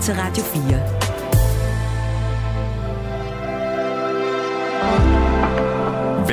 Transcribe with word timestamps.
til 0.00 0.14
Radio 0.14 0.42
4. 0.42 0.62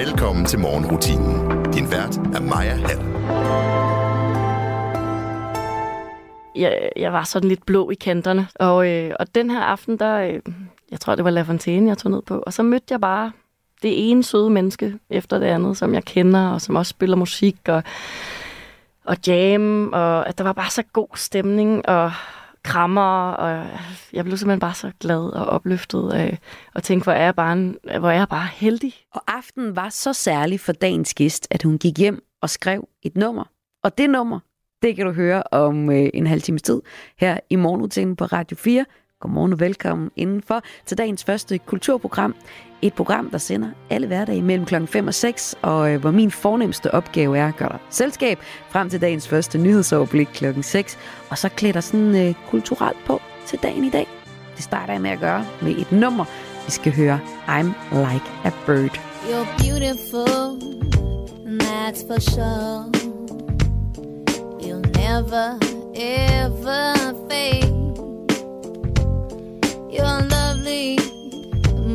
Velkommen 0.05 0.45
til 0.45 0.59
morgenrutinen. 0.59 1.63
Din 1.73 1.91
vært 1.91 2.17
er 2.17 2.41
Maja 2.41 2.75
Hall. 2.75 2.99
Jeg, 6.55 6.89
jeg 6.95 7.13
var 7.13 7.23
sådan 7.23 7.49
lidt 7.49 7.65
blå 7.65 7.89
i 7.89 7.95
kanterne, 7.95 8.47
og, 8.55 8.89
øh, 8.89 9.11
og 9.19 9.35
den 9.35 9.49
her 9.49 9.61
aften, 9.61 9.99
der, 9.99 10.17
øh, 10.17 10.39
jeg 10.91 10.99
tror, 10.99 11.15
det 11.15 11.25
var 11.25 11.31
La 11.31 11.41
Fontaine, 11.41 11.89
jeg 11.89 11.97
tog 11.97 12.11
ned 12.11 12.21
på, 12.21 12.43
og 12.45 12.53
så 12.53 12.63
mødte 12.63 12.85
jeg 12.89 13.01
bare 13.01 13.31
det 13.81 14.11
ene 14.11 14.23
søde 14.23 14.49
menneske 14.49 14.93
efter 15.09 15.39
det 15.39 15.45
andet, 15.45 15.77
som 15.77 15.93
jeg 15.93 16.03
kender, 16.03 16.49
og 16.49 16.61
som 16.61 16.75
også 16.75 16.89
spiller 16.89 17.17
musik, 17.17 17.57
og, 17.67 17.83
og 19.05 19.17
jam, 19.27 19.89
og 19.93 20.29
at 20.29 20.37
der 20.37 20.43
var 20.43 20.53
bare 20.53 20.69
så 20.69 20.83
god 20.93 21.09
stemning, 21.15 21.89
og 21.89 22.11
krammer, 22.65 23.31
og 23.31 23.67
jeg 24.13 24.25
blev 24.25 24.37
simpelthen 24.37 24.59
bare 24.59 24.73
så 24.73 24.91
glad 24.99 25.19
og 25.19 25.45
opløftet 25.45 26.13
øh, 26.13 26.19
af 26.19 26.39
at 26.75 26.83
tænke, 26.83 27.03
hvor 27.03 27.13
er 27.13 27.23
jeg 27.23 27.35
bare, 27.35 27.53
en, 27.53 27.77
hvor 27.99 28.09
er 28.09 28.17
jeg 28.17 28.27
bare 28.29 28.47
heldig. 28.53 28.93
Og 29.13 29.21
aftenen 29.27 29.75
var 29.75 29.89
så 29.89 30.13
særlig 30.13 30.59
for 30.59 30.71
dagens 30.71 31.13
gæst, 31.13 31.47
at 31.51 31.63
hun 31.63 31.77
gik 31.77 31.97
hjem 31.97 32.23
og 32.41 32.49
skrev 32.49 32.87
et 33.03 33.17
nummer. 33.17 33.43
Og 33.83 33.97
det 33.97 34.09
nummer, 34.09 34.39
det 34.81 34.95
kan 34.95 35.05
du 35.05 35.11
høre 35.11 35.43
om 35.51 35.89
øh, 35.89 36.09
en 36.13 36.27
halv 36.27 36.41
times 36.41 36.61
tid 36.61 36.81
her 37.17 37.39
i 37.49 37.55
morgenrutinen 37.55 38.15
på 38.15 38.25
Radio 38.25 38.57
4. 38.57 38.85
Godmorgen 39.25 39.53
og 39.53 39.59
velkommen 39.59 40.11
indenfor 40.15 40.61
til 40.85 40.97
dagens 40.97 41.23
første 41.23 41.57
kulturprogram. 41.57 42.35
Et 42.81 42.93
program, 42.93 43.29
der 43.29 43.37
sender 43.37 43.69
alle 43.89 44.07
hverdage 44.07 44.41
mellem 44.41 44.65
klokken 44.65 44.87
5 44.87 45.07
og 45.07 45.13
6, 45.13 45.55
og 45.61 45.91
øh, 45.91 46.01
hvor 46.01 46.11
min 46.11 46.31
fornemmeste 46.31 46.93
opgave 46.93 47.37
er 47.37 47.47
at 47.47 47.55
gøre 47.55 47.69
dig 47.69 47.79
selskab 47.89 48.39
frem 48.69 48.89
til 48.89 49.01
dagens 49.01 49.27
første 49.27 49.57
nyhedsoverblik 49.57 50.27
klokken 50.33 50.63
6, 50.63 50.97
og 51.29 51.37
så 51.37 51.49
klæder 51.49 51.79
sådan 51.79 52.27
øh, 52.27 52.33
kulturelt 52.49 52.97
på 53.05 53.21
til 53.45 53.59
dagen 53.63 53.83
i 53.83 53.89
dag. 53.89 54.07
Det 54.55 54.63
starter 54.63 54.93
jeg 54.93 55.01
med 55.01 55.11
at 55.11 55.19
gøre 55.19 55.45
med 55.61 55.77
et 55.77 55.91
nummer. 55.91 56.25
Vi 56.65 56.71
skal 56.71 56.95
høre 56.95 57.19
I'm 57.47 57.95
Like 57.95 58.25
a 58.43 58.51
Bird. 58.65 58.99
You're 59.29 59.63
beautiful, 59.63 60.59
that's 61.61 62.07
for 62.07 62.19
sure. 62.19 62.91
You'll 64.61 64.85
never, 64.97 65.59
ever 65.95 66.95
fade. 67.29 67.84
You're 69.95 70.21
lovely, 70.23 70.97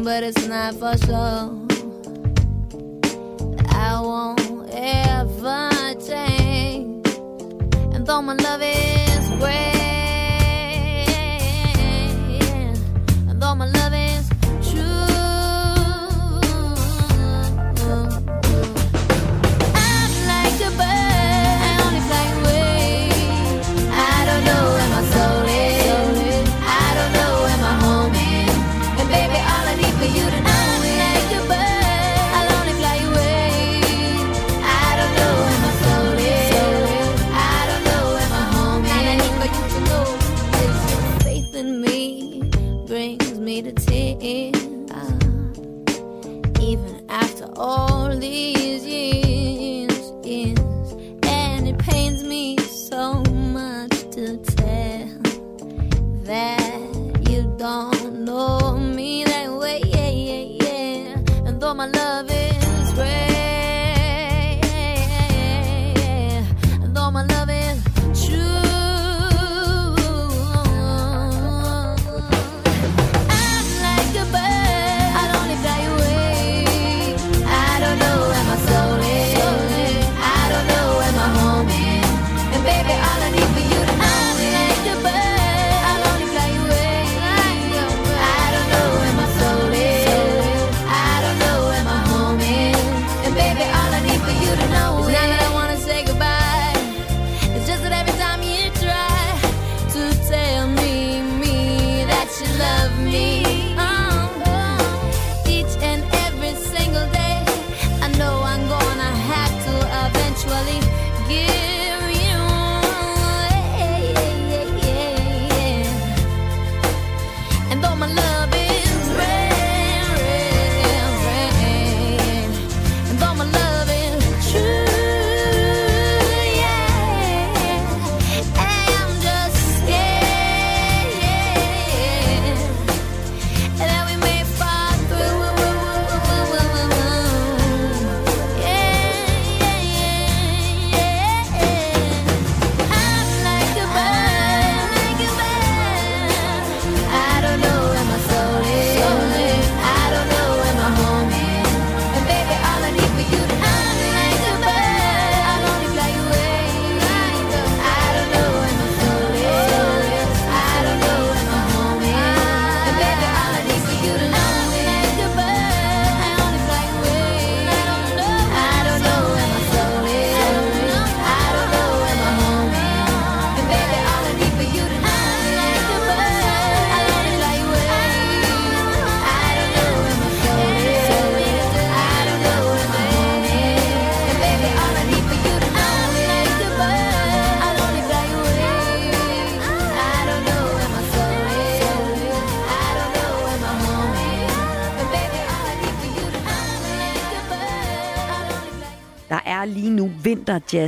but 0.03 0.23
it's 0.23 0.47
not 0.47 0.75
for 0.75 0.97
sure. 1.05 1.53
I 3.69 4.01
won't 4.01 4.41
ever 4.73 5.71
change. 6.09 7.07
And 7.95 8.07
though 8.07 8.23
my 8.23 8.35
love 8.35 8.63
is 8.63 9.29
great, 9.39 9.77
and 13.29 13.43
though 13.43 13.55
my 13.55 13.67
love 13.67 13.93
is 13.93 14.00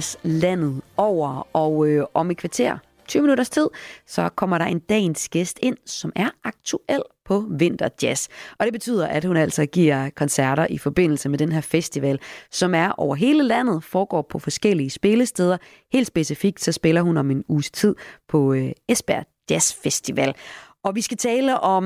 60 0.03 0.17
landet 0.23 0.83
over, 0.97 1.49
og 1.53 1.89
øh, 1.89 2.05
om 2.15 2.31
et 2.31 2.37
kvarter, 2.37 2.79
20 3.09 3.23
minutters 3.23 3.51
tid, 3.51 3.69
så 4.07 4.29
kommer 4.29 4.59
der 4.59 4.65
en 4.65 4.79
dagens 4.79 5.29
gæst 5.29 5.59
ind, 5.63 5.77
som 5.87 6.13
er 6.17 6.29
aktuel 6.45 7.03
på 7.25 7.45
vinterjazz. 7.51 8.29
Og 8.59 8.67
det 8.67 8.73
betyder, 8.73 9.07
at 9.07 9.25
hun 9.25 9.37
altså 9.37 9.67
giver 9.67 10.11
koncerter 10.11 10.67
i 10.71 10.79
forbindelse 10.79 11.29
med 11.29 11.39
den 11.39 11.53
her 11.53 11.61
festival, 11.61 12.19
som 12.51 12.75
er 12.75 12.93
over 12.93 13.15
hele 13.15 13.43
landet, 13.43 13.85
foregår 13.85 14.23
på 14.23 14.39
forskellige 14.39 14.91
spillesteder. 14.91 15.57
Helt 15.93 16.07
specifikt 16.07 16.61
så 16.61 16.73
spiller 16.73 17.03
hun 17.03 17.17
om 17.17 17.31
en 17.31 17.45
uges 17.49 17.71
tid 17.71 17.95
på 18.29 18.53
øh, 18.53 18.71
Esbjerg 18.89 19.27
Jazz 19.51 19.75
Festival. 19.83 20.35
Og 20.85 20.95
vi 20.95 21.01
skal 21.01 21.17
tale 21.17 21.61
om 21.61 21.85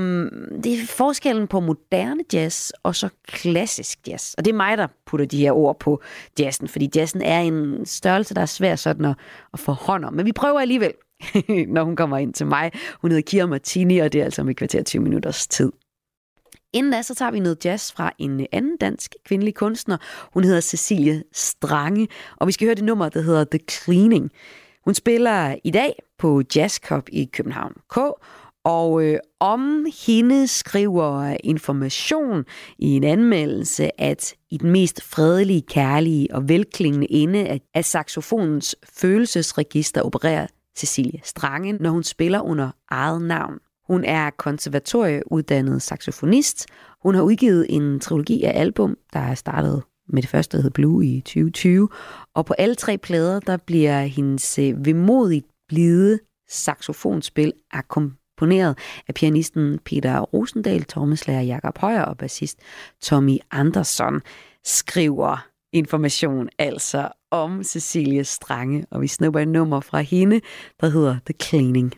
det 0.64 0.72
er 0.72 0.87
forskellen 0.87 1.46
på 1.46 1.60
moderne 1.60 2.22
jazz 2.32 2.70
og 2.82 2.96
så 2.96 3.08
klassisk 3.28 3.98
jazz. 4.08 4.34
Og 4.34 4.44
det 4.44 4.50
er 4.50 4.56
mig, 4.56 4.78
der 4.78 4.87
putter 5.06 5.26
de 5.26 5.38
her 5.38 5.52
ord 5.52 5.78
på 5.78 6.02
jazzen, 6.38 6.69
fordi 6.69 6.90
jazzen 6.96 7.22
er 7.22 7.40
en 7.40 7.87
størrelse, 7.87 8.34
der 8.34 8.40
er 8.40 8.46
svær 8.46 8.76
sådan 8.76 9.04
at, 9.04 9.16
at 9.52 9.58
få 9.58 9.72
hånd 9.72 10.04
om. 10.04 10.12
Men 10.12 10.26
vi 10.26 10.32
prøver 10.32 10.60
alligevel, 10.60 10.93
når 11.75 11.84
hun 11.84 11.96
kommer 11.96 12.19
ind 12.19 12.34
til 12.34 12.46
mig. 12.46 12.72
Hun 13.00 13.10
hedder 13.10 13.22
Kira 13.22 13.46
Martini, 13.46 13.98
og 13.98 14.12
det 14.12 14.20
er 14.20 14.25
altså 14.25 14.43
om 14.43 14.48
et 14.48 14.56
kvarter 14.56 14.82
20 14.82 15.02
minutters 15.02 15.46
tid. 15.46 15.72
Inden 16.72 16.93
da, 16.93 17.02
så 17.02 17.14
tager 17.14 17.31
vi 17.31 17.40
noget 17.40 17.64
jazz 17.64 17.93
fra 17.93 18.12
en 18.19 18.46
anden 18.52 18.76
dansk 18.76 19.14
kvindelig 19.25 19.54
kunstner. 19.54 19.96
Hun 20.34 20.44
hedder 20.44 20.60
Cecilie 20.60 21.22
Strange, 21.32 22.08
og 22.37 22.46
vi 22.46 22.52
skal 22.52 22.66
høre 22.66 22.75
det 22.75 22.84
nummer, 22.84 23.08
der 23.08 23.20
hedder 23.20 23.44
The 23.44 23.60
Cleaning. 23.70 24.31
Hun 24.84 24.94
spiller 24.94 25.56
i 25.64 25.70
dag 25.70 26.02
på 26.19 26.43
Jazz 26.56 26.78
Cup 26.78 27.08
i 27.08 27.25
København 27.25 27.72
K, 27.90 27.98
og 28.67 29.05
øh, 29.05 29.19
om 29.41 29.87
hende 30.07 30.47
skriver 30.47 31.37
Information 31.45 32.45
i 32.79 32.89
en 32.89 33.05
anmeldelse, 33.05 34.01
at 34.01 34.35
i 34.51 34.57
den 34.57 34.71
mest 34.71 35.03
fredelige, 35.03 35.63
kærlige 35.63 36.35
og 36.35 36.49
velklingende 36.49 37.13
ende 37.13 37.61
af, 37.75 37.85
saxofonens 37.85 38.77
følelsesregister 39.01 40.03
opererer 40.03 40.47
Cecilie 40.79 41.21
Strange, 41.25 41.73
når 41.73 41.91
hun 41.91 42.03
spiller 42.03 42.41
under 42.41 42.71
eget 42.91 43.23
navn. 43.23 43.59
Hun 43.87 44.05
er 44.05 44.31
konservatorieuddannet 44.31 45.83
saxofonist. 45.83 46.67
Hun 47.03 47.15
har 47.15 47.23
udgivet 47.23 47.67
en 47.69 48.01
trilogi 48.01 48.43
af 48.43 48.61
album, 48.61 48.97
der 49.13 49.21
er 49.21 49.35
startet 49.35 49.83
med 50.09 50.23
det 50.23 50.31
første, 50.31 50.57
der 50.57 50.63
hedder 50.63 50.75
Blue 50.75 51.07
i 51.07 51.21
2020. 51.21 51.89
Og 52.35 52.47
på 52.47 52.55
alle 52.59 52.75
tre 52.75 52.99
plader, 52.99 53.41
der 53.41 53.57
bliver 53.57 54.01
hendes 54.01 54.59
øh, 54.59 54.87
vemodigt 54.87 55.47
blide 55.69 56.19
saxofonspil 56.49 57.53
akkompagneret 57.71 58.25
af 59.09 59.15
pianisten 59.15 59.79
Peter 59.85 60.21
Rosendal, 60.21 60.85
trommeslager 60.85 61.41
Jakob 61.41 61.79
Højer 61.79 62.03
og 62.03 62.19
bassist 62.19 62.59
Tommy 63.03 63.38
Andersson, 63.50 64.21
skriver 64.65 65.47
information 65.73 66.49
altså 66.59 67.09
om 67.31 67.65
Cecilie 67.65 68.25
Strange, 68.25 68.87
og 68.91 69.03
vi 69.03 69.06
snupper 69.06 69.41
et 69.41 69.49
nummer 69.49 69.81
fra 69.81 70.00
hende, 70.00 70.41
der 70.81 70.88
hedder 70.88 71.17
The 71.27 71.35
Cleaning. 71.43 71.94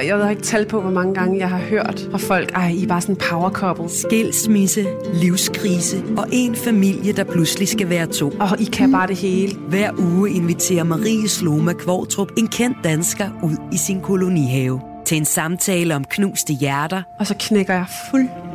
Jeg, 0.00 0.08
jeg 0.08 0.18
ved 0.18 0.30
ikke 0.30 0.42
tal 0.42 0.66
på, 0.66 0.80
hvor 0.80 0.90
mange 0.90 1.14
gange 1.14 1.38
jeg 1.38 1.48
har 1.48 1.58
hørt 1.58 2.08
fra 2.10 2.18
folk, 2.18 2.52
ej, 2.54 2.68
I 2.68 2.82
er 2.82 2.86
bare 2.86 3.00
sådan 3.00 3.14
en 3.14 3.20
power 3.30 3.50
couple. 3.50 3.88
Skilsmisse, 3.88 4.86
livskrise 5.14 6.02
og 6.16 6.26
en 6.32 6.56
familie, 6.56 7.12
der 7.12 7.24
pludselig 7.24 7.68
skal 7.68 7.88
være 7.88 8.06
to. 8.06 8.32
Og 8.40 8.60
I 8.60 8.64
kan 8.64 8.92
bare 8.92 9.06
det 9.06 9.16
hele. 9.16 9.54
Hver 9.68 9.90
uge 9.98 10.30
inviterer 10.30 10.84
Marie 10.84 11.28
Sloma 11.28 11.72
Kvortrup 11.72 12.28
en 12.38 12.48
kendt 12.48 12.76
dansker 12.84 13.28
ud 13.42 13.56
i 13.72 13.76
sin 13.76 14.00
kolonihave 14.00 14.80
til 15.04 15.16
en 15.16 15.24
samtale 15.24 15.96
om 15.96 16.04
knuste 16.04 16.52
hjerter, 16.52 17.02
Og 17.18 17.26
så 17.26 17.34
knækker 17.38 17.74
jeg 17.74 17.86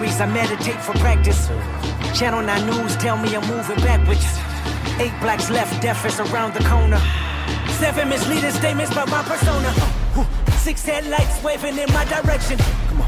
I 0.00 0.26
meditate 0.26 0.80
for 0.80 0.92
practice. 0.92 1.48
Channel 2.16 2.42
9 2.42 2.66
News 2.66 2.96
tell 2.98 3.16
me 3.16 3.34
I'm 3.34 3.44
moving 3.48 3.76
backwards. 3.82 4.24
Eight 5.00 5.12
blacks 5.20 5.50
left, 5.50 5.82
death 5.82 6.06
is 6.06 6.20
around 6.20 6.54
the 6.54 6.62
corner. 6.68 7.00
Seven 7.80 8.08
misleading 8.08 8.52
statements 8.52 8.92
about 8.92 9.10
my 9.10 9.24
persona. 9.24 9.72
Six 10.58 10.84
headlights 10.84 11.42
waving 11.42 11.78
in 11.78 11.92
my 11.92 12.04
direction. 12.04 12.58
Come 12.88 13.02
on. 13.02 13.07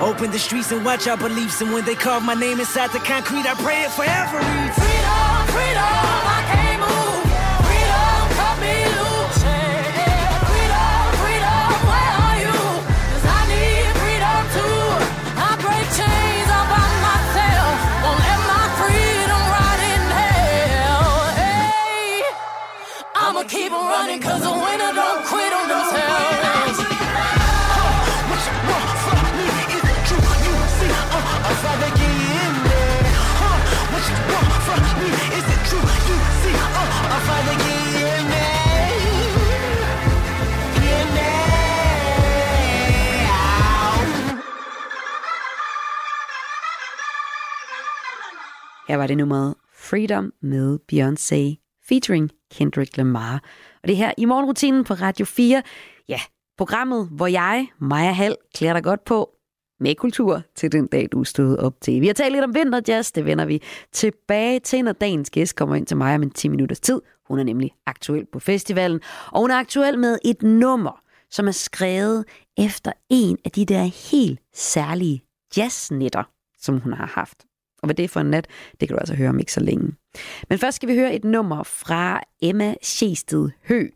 Open 0.00 0.30
the 0.30 0.38
streets 0.38 0.72
and 0.72 0.82
watch 0.84 1.06
our 1.06 1.16
beliefs. 1.16 1.60
And 1.60 1.72
when 1.74 1.84
they 1.84 1.94
carve 1.94 2.22
my 2.22 2.34
name 2.34 2.58
inside 2.58 2.90
the 2.90 3.00
concrete, 3.00 3.46
I 3.46 3.54
pray 3.54 3.82
it 3.84 3.90
forever. 3.92 4.40
Freedom, 4.40 5.46
freedom, 5.54 5.84
I 6.36 6.40
can't 6.50 6.80
move. 6.80 7.22
Freedom, 7.68 8.20
cut 8.38 8.56
me 8.64 8.74
loose. 8.96 9.44
Freedom, 10.50 11.02
freedom, 11.20 11.68
where 11.90 12.12
are 12.26 12.38
you? 12.44 12.58
'Cause 13.06 13.26
I 13.38 13.40
need 13.52 13.88
freedom 14.00 14.42
too. 14.56 14.82
I 15.36 15.50
break 15.64 15.86
chains 16.00 16.48
all 16.56 16.66
by 16.74 16.86
myself. 17.08 17.76
Won't 18.04 18.20
let 18.24 18.40
my 18.52 18.64
freedom 18.80 19.42
rot 19.54 19.80
in 19.92 20.02
hell. 20.18 21.08
Hey, 21.40 22.24
I'ma 23.22 23.42
keep 23.54 23.70
on 23.72 23.84
running 23.94 24.20
'cause 24.20 24.42
the 24.48 24.54
Her 48.90 48.96
var 48.96 49.06
det 49.06 49.16
nummeret 49.16 49.54
Freedom 49.72 50.32
med 50.42 50.78
Beyoncé 50.92 51.56
featuring 51.88 52.30
Kendrick 52.50 52.96
Lamar. 52.96 53.42
Og 53.82 53.88
det 53.88 53.92
er 53.92 53.96
her 53.96 54.12
i 54.18 54.24
morgenrutinen 54.24 54.84
på 54.84 54.94
Radio 54.94 55.26
4. 55.26 55.62
Ja, 56.08 56.20
programmet, 56.58 57.08
hvor 57.12 57.26
jeg, 57.26 57.68
Maja 57.78 58.12
Hall, 58.12 58.36
klæder 58.54 58.74
dig 58.74 58.82
godt 58.82 59.04
på 59.04 59.30
med 59.80 59.94
kultur 59.94 60.42
til 60.54 60.72
den 60.72 60.86
dag, 60.86 61.08
du 61.12 61.24
stod 61.24 61.56
op 61.56 61.80
til. 61.80 62.00
Vi 62.00 62.06
har 62.06 62.14
talt 62.14 62.32
lidt 62.32 62.44
om 62.44 62.54
vinterjazz, 62.54 63.12
det 63.12 63.24
vender 63.24 63.44
vi 63.44 63.62
tilbage 63.92 64.60
til, 64.60 64.84
når 64.84 64.92
dagens 64.92 65.30
gæst 65.30 65.56
kommer 65.56 65.74
ind 65.74 65.86
til 65.86 65.96
mig 65.96 66.14
om 66.14 66.22
en 66.22 66.30
10 66.30 66.48
minutters 66.48 66.80
tid. 66.80 67.00
Hun 67.28 67.38
er 67.38 67.44
nemlig 67.44 67.72
aktuel 67.86 68.26
på 68.32 68.40
festivalen, 68.40 69.00
og 69.32 69.40
hun 69.40 69.50
er 69.50 69.56
aktuel 69.56 69.98
med 69.98 70.18
et 70.24 70.42
nummer, 70.42 71.02
som 71.30 71.48
er 71.48 71.52
skrevet 71.52 72.24
efter 72.58 72.92
en 73.08 73.38
af 73.44 73.50
de 73.50 73.64
der 73.64 74.10
helt 74.10 74.40
særlige 74.54 75.22
jazznætter, 75.56 76.24
som 76.60 76.80
hun 76.80 76.92
har 76.92 77.06
haft. 77.06 77.49
Og 77.82 77.86
hvad 77.86 77.94
det 77.94 78.04
er 78.04 78.08
for 78.08 78.20
en 78.20 78.30
nat, 78.30 78.46
det 78.80 78.88
kan 78.88 78.96
du 78.96 79.00
altså 79.00 79.14
høre 79.14 79.28
om 79.28 79.38
ikke 79.38 79.52
så 79.52 79.60
længe. 79.60 79.92
Men 80.48 80.58
først 80.58 80.76
skal 80.76 80.88
vi 80.88 80.94
høre 80.94 81.14
et 81.14 81.24
nummer 81.24 81.62
fra 81.62 82.20
Emma 82.42 82.74
Sjæsted 82.82 83.48
Hø. 83.68 83.88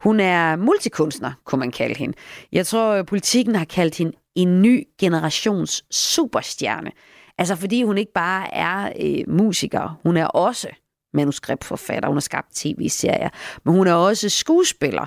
Hun 0.00 0.20
er 0.20 0.56
multikunstner, 0.56 1.32
kunne 1.44 1.58
man 1.58 1.70
kalde 1.70 1.98
hende. 1.98 2.16
Jeg 2.52 2.66
tror, 2.66 2.92
øh, 2.92 3.06
politikken 3.06 3.54
har 3.54 3.64
kaldt 3.64 3.98
hende 3.98 4.12
en 4.34 4.62
ny 4.62 4.88
generations 5.00 5.84
superstjerne. 5.90 6.90
Altså 7.38 7.56
fordi 7.56 7.82
hun 7.82 7.98
ikke 7.98 8.12
bare 8.12 8.54
er 8.54 8.92
øh, 9.00 9.34
musiker, 9.34 10.00
hun 10.02 10.16
er 10.16 10.26
også 10.26 10.68
manuskriptforfatter, 11.14 12.08
hun 12.08 12.16
har 12.16 12.20
skabt 12.20 12.54
tv-serier, 12.54 13.28
men 13.64 13.74
hun 13.74 13.86
er 13.86 13.92
også 13.92 14.28
skuespiller. 14.28 15.06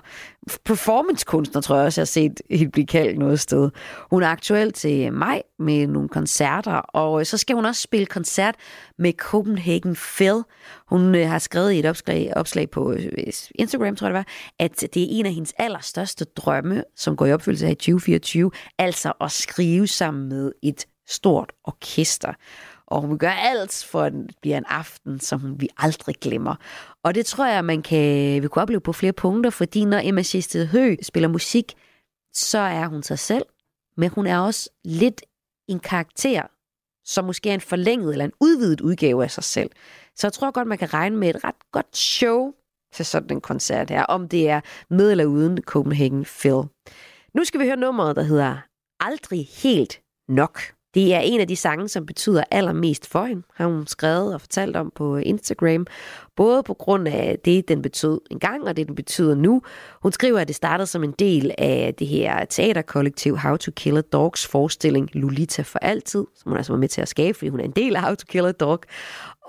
Performancekunstner, 0.65 1.61
tror 1.61 1.75
jeg 1.75 1.85
også, 1.85 2.01
jeg 2.01 2.03
har 2.03 2.05
set 2.05 2.41
helt 2.49 2.71
blive 2.71 2.87
kaldt 2.87 3.19
noget 3.19 3.39
sted. 3.39 3.69
Hun 4.09 4.23
er 4.23 4.27
aktuel 4.27 4.71
til 4.73 5.13
maj 5.13 5.41
med 5.59 5.87
nogle 5.87 6.09
koncerter, 6.09 6.73
og 6.73 7.19
øh, 7.19 7.25
så 7.25 7.37
skal 7.37 7.55
hun 7.55 7.65
også 7.65 7.81
spille 7.81 8.05
koncert 8.05 8.55
med 8.97 9.13
Copenhagen 9.13 9.95
Phil. 9.95 10.43
Hun 10.87 11.15
øh, 11.15 11.29
har 11.29 11.39
skrevet 11.39 11.71
i 11.71 11.79
et 11.79 11.85
opslag, 11.85 12.33
opslag 12.35 12.69
på 12.69 12.91
øh, 12.93 13.11
Instagram, 13.55 13.95
tror 13.95 14.07
jeg 14.07 14.13
det 14.13 14.17
var, 14.17 14.27
at 14.59 14.81
det 14.93 15.03
er 15.03 15.07
en 15.09 15.25
af 15.25 15.33
hendes 15.33 15.53
allerstørste 15.57 16.25
drømme, 16.25 16.83
som 16.95 17.15
går 17.15 17.25
i 17.25 17.33
opfyldelse 17.33 17.65
her 17.65 17.71
i 17.71 17.75
2024, 17.75 18.51
altså 18.77 19.13
at 19.21 19.31
skrive 19.31 19.87
sammen 19.87 20.29
med 20.29 20.51
et 20.63 20.85
stort 21.07 21.51
orkester 21.63 22.33
og 22.93 23.01
hun 23.01 23.09
vil 23.09 23.19
gøre 23.19 23.39
alt 23.39 23.85
for, 23.89 24.01
at 24.01 24.13
det 24.13 24.35
bliver 24.41 24.57
en 24.57 24.65
aften, 24.67 25.19
som 25.19 25.61
vi 25.61 25.69
aldrig 25.77 26.15
glemmer. 26.15 26.55
Og 27.03 27.15
det 27.15 27.25
tror 27.25 27.45
jeg, 27.45 27.65
man 27.65 27.81
kan, 27.81 28.41
vi 28.43 28.47
kunne 28.47 28.61
opleve 28.61 28.81
på 28.81 28.93
flere 28.93 29.13
punkter, 29.13 29.49
fordi 29.49 29.85
når 29.85 30.01
Emma 30.03 30.23
Sjested 30.23 30.67
Hø 30.67 30.95
spiller 31.01 31.29
musik, 31.29 31.73
så 32.33 32.57
er 32.57 32.87
hun 32.87 33.03
sig 33.03 33.19
selv, 33.19 33.45
men 33.97 34.09
hun 34.09 34.27
er 34.27 34.39
også 34.39 34.69
lidt 34.85 35.21
en 35.67 35.79
karakter, 35.79 36.41
som 37.05 37.25
måske 37.25 37.49
er 37.49 37.53
en 37.53 37.61
forlænget 37.61 38.11
eller 38.11 38.25
en 38.25 38.31
udvidet 38.39 38.81
udgave 38.81 39.23
af 39.23 39.31
sig 39.31 39.43
selv. 39.43 39.69
Så 40.15 40.27
jeg 40.27 40.33
tror 40.33 40.51
godt, 40.51 40.67
man 40.67 40.77
kan 40.77 40.93
regne 40.93 41.17
med 41.17 41.29
et 41.29 41.43
ret 41.43 41.71
godt 41.71 41.97
show 41.97 42.53
til 42.93 43.05
sådan 43.05 43.37
en 43.37 43.41
koncert 43.41 43.89
her, 43.89 44.03
om 44.03 44.29
det 44.29 44.49
er 44.49 44.61
med 44.89 45.11
eller 45.11 45.25
uden 45.25 45.61
Copenhagen 45.61 46.25
Phil. 46.25 46.61
Nu 47.33 47.43
skal 47.43 47.59
vi 47.59 47.65
høre 47.65 47.77
nummeret, 47.77 48.15
der 48.15 48.23
hedder 48.23 48.57
Aldrig 48.99 49.47
helt 49.63 50.01
nok. 50.27 50.59
Det 50.93 51.13
er 51.13 51.19
en 51.19 51.39
af 51.39 51.47
de 51.47 51.55
sange, 51.55 51.89
som 51.89 52.05
betyder 52.05 52.43
allermest 52.51 53.07
for 53.07 53.25
hende, 53.25 53.43
har 53.55 53.65
hun 53.65 53.87
skrevet 53.87 54.33
og 54.33 54.41
fortalt 54.41 54.75
om 54.75 54.91
på 54.95 55.17
Instagram. 55.17 55.87
Både 56.35 56.63
på 56.63 56.73
grund 56.73 57.07
af 57.07 57.37
det, 57.45 57.67
den 57.67 57.81
betød 57.81 58.21
engang, 58.31 58.63
og 58.63 58.77
det, 58.77 58.87
den 58.87 58.95
betyder 58.95 59.35
nu. 59.35 59.61
Hun 60.01 60.11
skriver, 60.11 60.39
at 60.39 60.47
det 60.47 60.55
startede 60.55 60.87
som 60.87 61.03
en 61.03 61.13
del 61.19 61.51
af 61.57 61.93
det 61.99 62.07
her 62.07 62.45
teaterkollektiv 62.45 63.37
How 63.37 63.57
to 63.57 63.71
Kill 63.75 63.97
a 63.97 64.01
Dogs 64.01 64.47
forestilling 64.47 65.09
Lolita 65.13 65.61
for 65.61 65.79
altid, 65.79 66.25
som 66.35 66.51
hun 66.51 66.57
altså 66.57 66.73
var 66.73 66.79
med 66.79 66.87
til 66.87 67.01
at 67.01 67.07
skabe, 67.07 67.37
fordi 67.37 67.49
hun 67.49 67.59
er 67.59 67.63
en 67.63 67.71
del 67.71 67.95
af 67.95 68.01
How 68.01 68.15
to 68.15 68.25
Kill 68.29 68.45
a 68.45 68.51
Dog. 68.51 68.79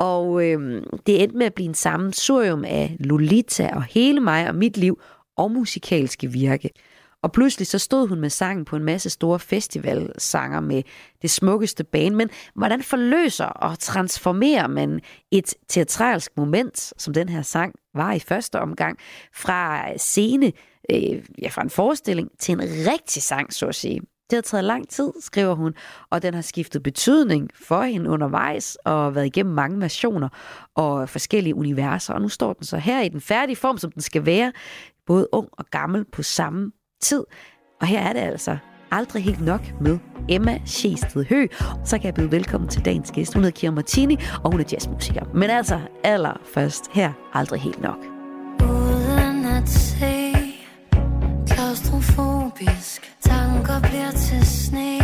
Og 0.00 0.44
øhm, 0.46 0.84
det 1.06 1.22
endte 1.22 1.36
med 1.36 1.46
at 1.46 1.54
blive 1.54 1.68
en 1.68 1.74
sammensurium 1.74 2.64
af 2.64 2.96
Lolita 3.00 3.70
og 3.74 3.82
hele 3.82 4.20
mig 4.20 4.48
og 4.48 4.54
mit 4.54 4.76
liv 4.76 5.00
og 5.36 5.50
musikalske 5.50 6.32
virke. 6.32 6.70
Og 7.24 7.32
pludselig 7.32 7.66
så 7.66 7.78
stod 7.78 8.08
hun 8.08 8.20
med 8.20 8.30
sangen 8.30 8.64
på 8.64 8.76
en 8.76 8.84
masse 8.84 9.10
store 9.10 9.38
festivalsanger 9.38 10.60
med 10.60 10.82
det 11.22 11.30
smukkeste 11.30 11.84
band. 11.84 12.14
Men 12.14 12.30
hvordan 12.54 12.82
forløser 12.82 13.46
og 13.46 13.78
transformerer 13.78 14.66
man 14.66 15.00
et 15.30 15.54
teatralsk 15.68 16.32
moment, 16.36 16.92
som 16.98 17.14
den 17.14 17.28
her 17.28 17.42
sang 17.42 17.74
var 17.94 18.12
i 18.12 18.18
første 18.18 18.60
omgang, 18.60 18.98
fra 19.34 19.88
scene, 19.96 20.52
øh, 20.90 21.24
ja, 21.42 21.48
fra 21.48 21.62
en 21.62 21.70
forestilling 21.70 22.28
til 22.38 22.52
en 22.52 22.60
rigtig 22.60 23.22
sang, 23.22 23.52
så 23.52 23.66
at 23.66 23.74
sige. 23.74 24.00
Det 24.30 24.36
har 24.36 24.42
taget 24.42 24.64
lang 24.64 24.88
tid, 24.88 25.12
skriver 25.20 25.54
hun, 25.54 25.74
og 26.10 26.22
den 26.22 26.34
har 26.34 26.42
skiftet 26.42 26.82
betydning 26.82 27.50
for 27.54 27.82
hende 27.82 28.10
undervejs 28.10 28.78
og 28.84 29.14
været 29.14 29.26
igennem 29.26 29.54
mange 29.54 29.80
versioner 29.80 30.28
og 30.74 31.08
forskellige 31.08 31.54
universer. 31.54 32.14
Og 32.14 32.22
nu 32.22 32.28
står 32.28 32.52
den 32.52 32.64
så 32.64 32.76
her 32.76 33.02
i 33.02 33.08
den 33.08 33.20
færdige 33.20 33.56
form, 33.56 33.78
som 33.78 33.92
den 33.92 34.02
skal 34.02 34.26
være, 34.26 34.52
både 35.06 35.28
ung 35.32 35.48
og 35.52 35.64
gammel 35.70 36.04
på 36.12 36.22
samme 36.22 36.70
tid. 37.00 37.24
Og 37.80 37.86
her 37.86 38.00
er 38.00 38.12
det 38.12 38.20
altså 38.20 38.56
aldrig 38.90 39.24
helt 39.24 39.40
nok 39.40 39.60
med 39.80 39.98
Emma 40.28 40.58
Sjested 40.66 41.24
Hø. 41.24 41.46
Så 41.84 41.98
kan 41.98 42.04
jeg 42.06 42.14
byde 42.14 42.30
velkommen 42.30 42.68
til 42.70 42.84
dagens 42.84 43.10
gæst. 43.10 43.34
Hun 43.34 43.44
hedder 43.44 43.58
Kira 43.60 43.70
Martini, 43.70 44.16
og 44.44 44.50
hun 44.50 44.60
er 44.60 44.64
jazzmusiker. 44.72 45.24
Men 45.34 45.50
altså 45.50 45.80
allerførst 46.04 46.84
her 46.92 47.12
aldrig 47.32 47.60
helt 47.60 47.80
nok. 47.82 47.98
Uden 48.62 49.44
at 49.44 49.68
se 49.68 50.34
Klaustrofobisk 51.46 53.16
Tanker 53.20 53.80
bliver 53.80 54.10
til 54.10 54.46
sne 54.46 55.03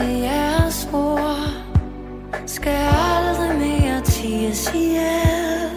til 0.00 0.18
jeres 0.20 0.88
ord 0.92 1.46
Skal 2.46 2.78
aldrig 3.12 3.58
mere 3.58 4.00
ties 4.04 4.70
ihjel 4.74 5.70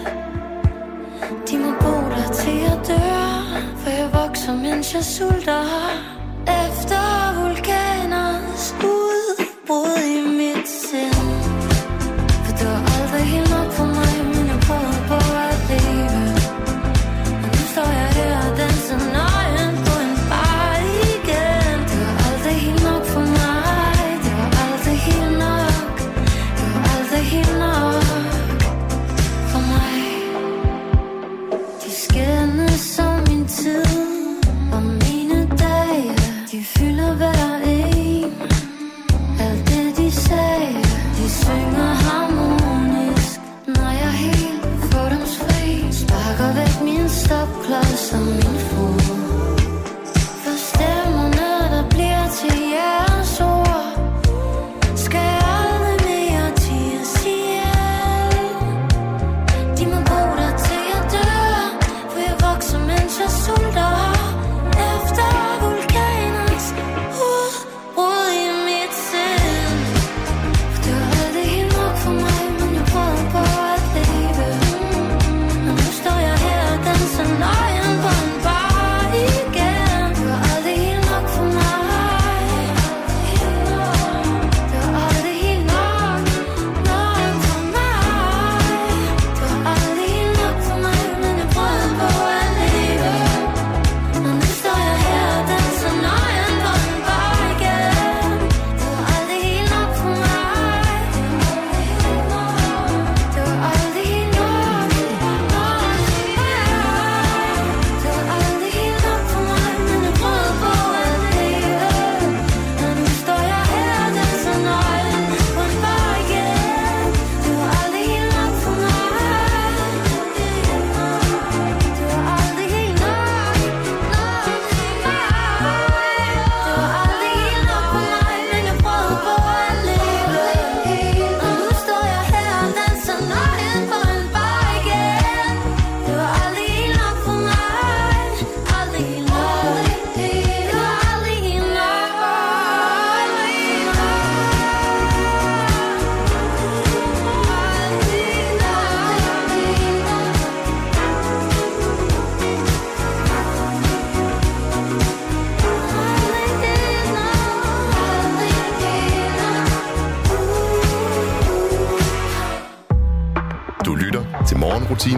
De 1.48 1.58
må 1.58 1.72
bo 1.82 1.94
der 2.14 2.34
til 2.34 2.58
jeg 2.58 2.80
dør 2.88 3.62
For 3.78 3.90
jeg 3.90 4.10
vokser 4.14 4.56
mens 4.56 4.94
jeg 4.94 5.04
sulter. 5.04 5.64
Efter 6.44 7.04
vulkaners 7.42 8.76
udbrud 8.84 10.04
i 10.18 10.23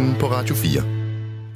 Morgenrutinen 0.05 0.19
på 0.19 0.27
Radio 0.35 0.55
4. 0.55 0.83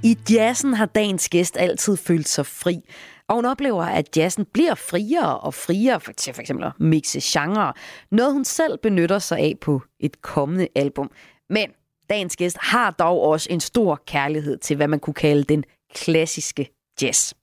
I 0.03 0.17
jazzen 0.33 0.73
har 0.73 0.85
dagens 0.85 1.29
gæst 1.29 1.57
altid 1.57 1.97
følt 1.97 2.27
sig 2.27 2.45
fri. 2.45 2.79
Og 3.27 3.35
hun 3.35 3.45
oplever, 3.45 3.83
at 3.83 4.17
jazzen 4.17 4.45
bliver 4.53 4.75
friere 4.75 5.39
og 5.39 5.53
friere 5.53 5.99
for- 5.99 6.11
til 6.11 6.33
for 6.33 6.41
eksempel 6.41 6.65
at 6.65 6.71
mixe 6.79 7.19
genre. 7.23 7.73
Noget 8.11 8.33
hun 8.33 8.45
selv 8.45 8.77
benytter 8.77 9.19
sig 9.19 9.39
af 9.39 9.53
på 9.61 9.81
et 9.99 10.21
kommende 10.21 10.67
album. 10.75 11.11
Men 11.49 11.69
dagens 12.09 12.35
gæst 12.35 12.57
har 12.61 12.91
dog 12.91 13.21
også 13.21 13.47
en 13.51 13.59
stor 13.59 14.01
kærlighed 14.07 14.57
til, 14.57 14.75
hvad 14.75 14.87
man 14.87 14.99
kunne 14.99 15.13
kalde 15.13 15.43
den 15.43 15.63
klassiske 15.95 16.69
jazz. 17.01 17.33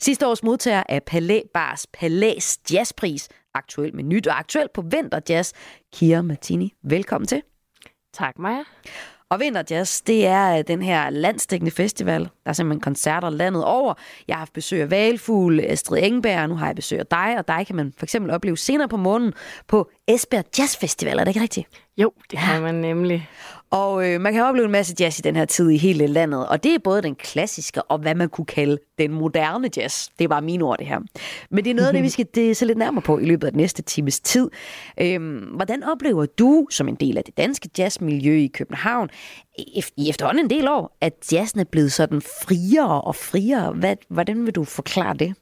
Sidste 0.00 0.26
års 0.26 0.42
modtager 0.42 0.82
af 0.88 1.02
Palais 1.02 1.42
Bars 1.54 1.86
Palais 1.92 2.58
Jazzpris, 2.72 3.28
aktuel 3.54 3.94
med 3.96 4.04
nyt 4.04 4.26
og 4.26 4.38
aktuel 4.38 4.66
på 4.74 4.82
Vinter 4.82 5.20
Jazz, 5.28 5.52
Kira 5.92 6.22
Martini. 6.22 6.72
Velkommen 6.84 7.26
til. 7.28 7.42
Tak, 8.14 8.38
Maja. 8.38 8.62
Og 9.30 9.40
Vinterjazz, 9.40 10.00
det 10.02 10.26
er 10.26 10.58
øh, 10.58 10.64
den 10.66 10.82
her 10.82 11.10
landsdækkende 11.10 11.70
festival. 11.70 12.22
Der 12.22 12.28
er 12.44 12.52
simpelthen 12.52 12.80
koncerter 12.80 13.30
landet 13.30 13.64
over. 13.64 13.94
Jeg 14.28 14.36
har 14.36 14.38
haft 14.38 14.52
besøg 14.52 14.82
af 14.82 14.90
Valfugl, 14.90 15.60
Astrid 15.60 16.02
Engberg, 16.02 16.42
og 16.42 16.48
nu 16.48 16.54
har 16.54 16.66
jeg 16.66 16.76
besøg 16.76 16.98
af 16.98 17.06
dig, 17.06 17.34
og 17.38 17.48
dig 17.48 17.66
kan 17.66 17.76
man 17.76 17.92
for 17.98 18.06
eksempel 18.06 18.30
opleve 18.30 18.56
senere 18.56 18.88
på 18.88 18.96
måneden 18.96 19.34
på 19.68 19.90
Esbjerg 20.08 20.44
Jazz 20.58 20.76
Festival. 20.76 21.18
Er 21.18 21.24
det 21.24 21.28
ikke 21.28 21.40
rigtigt? 21.40 21.68
Jo, 21.96 22.12
det 22.30 22.38
kan 22.38 22.62
man 22.62 22.74
nemlig. 22.74 23.28
Og 23.70 24.08
øh, 24.08 24.20
man 24.20 24.32
kan 24.32 24.42
opleve 24.42 24.64
en 24.64 24.72
masse 24.72 24.94
jazz 25.00 25.18
i 25.18 25.22
den 25.22 25.36
her 25.36 25.44
tid 25.44 25.70
i 25.70 25.76
hele 25.76 26.06
landet, 26.06 26.48
og 26.48 26.62
det 26.62 26.74
er 26.74 26.78
både 26.84 27.02
den 27.02 27.14
klassiske 27.14 27.82
og 27.82 27.98
hvad 27.98 28.14
man 28.14 28.28
kunne 28.28 28.44
kalde 28.44 28.78
den 28.98 29.12
moderne 29.12 29.70
jazz. 29.76 30.08
Det 30.18 30.24
er 30.24 30.28
bare 30.28 30.42
mine 30.42 30.64
ord, 30.64 30.78
det 30.78 30.86
her. 30.86 31.00
Men 31.50 31.64
det 31.64 31.70
er 31.70 31.74
noget 31.74 31.86
af 31.86 31.92
det, 31.92 32.02
vi 32.02 32.08
skal 32.08 32.26
det, 32.34 32.56
se 32.56 32.66
lidt 32.66 32.78
nærmere 32.78 33.02
på 33.02 33.18
i 33.18 33.24
løbet 33.24 33.46
af 33.46 33.52
den 33.52 33.60
næste 33.60 33.82
times 33.82 34.20
tid. 34.20 34.50
Øhm, 35.00 35.38
hvordan 35.38 35.82
oplever 35.82 36.26
du, 36.26 36.66
som 36.70 36.88
en 36.88 36.94
del 36.94 37.18
af 37.18 37.24
det 37.24 37.36
danske 37.36 37.70
jazzmiljø 37.78 38.32
i 38.32 38.46
København, 38.46 39.08
i 39.96 40.08
efterhånden 40.10 40.44
en 40.44 40.50
del 40.50 40.68
år, 40.68 40.96
at 41.00 41.14
jazzen 41.32 41.60
er 41.60 41.64
blevet 41.64 41.92
sådan 41.92 42.20
friere 42.20 43.00
og 43.00 43.16
friere? 43.16 43.72
Hvad, 43.72 43.96
hvordan 44.08 44.46
vil 44.46 44.54
du 44.54 44.64
forklare 44.64 45.14
det? 45.14 45.34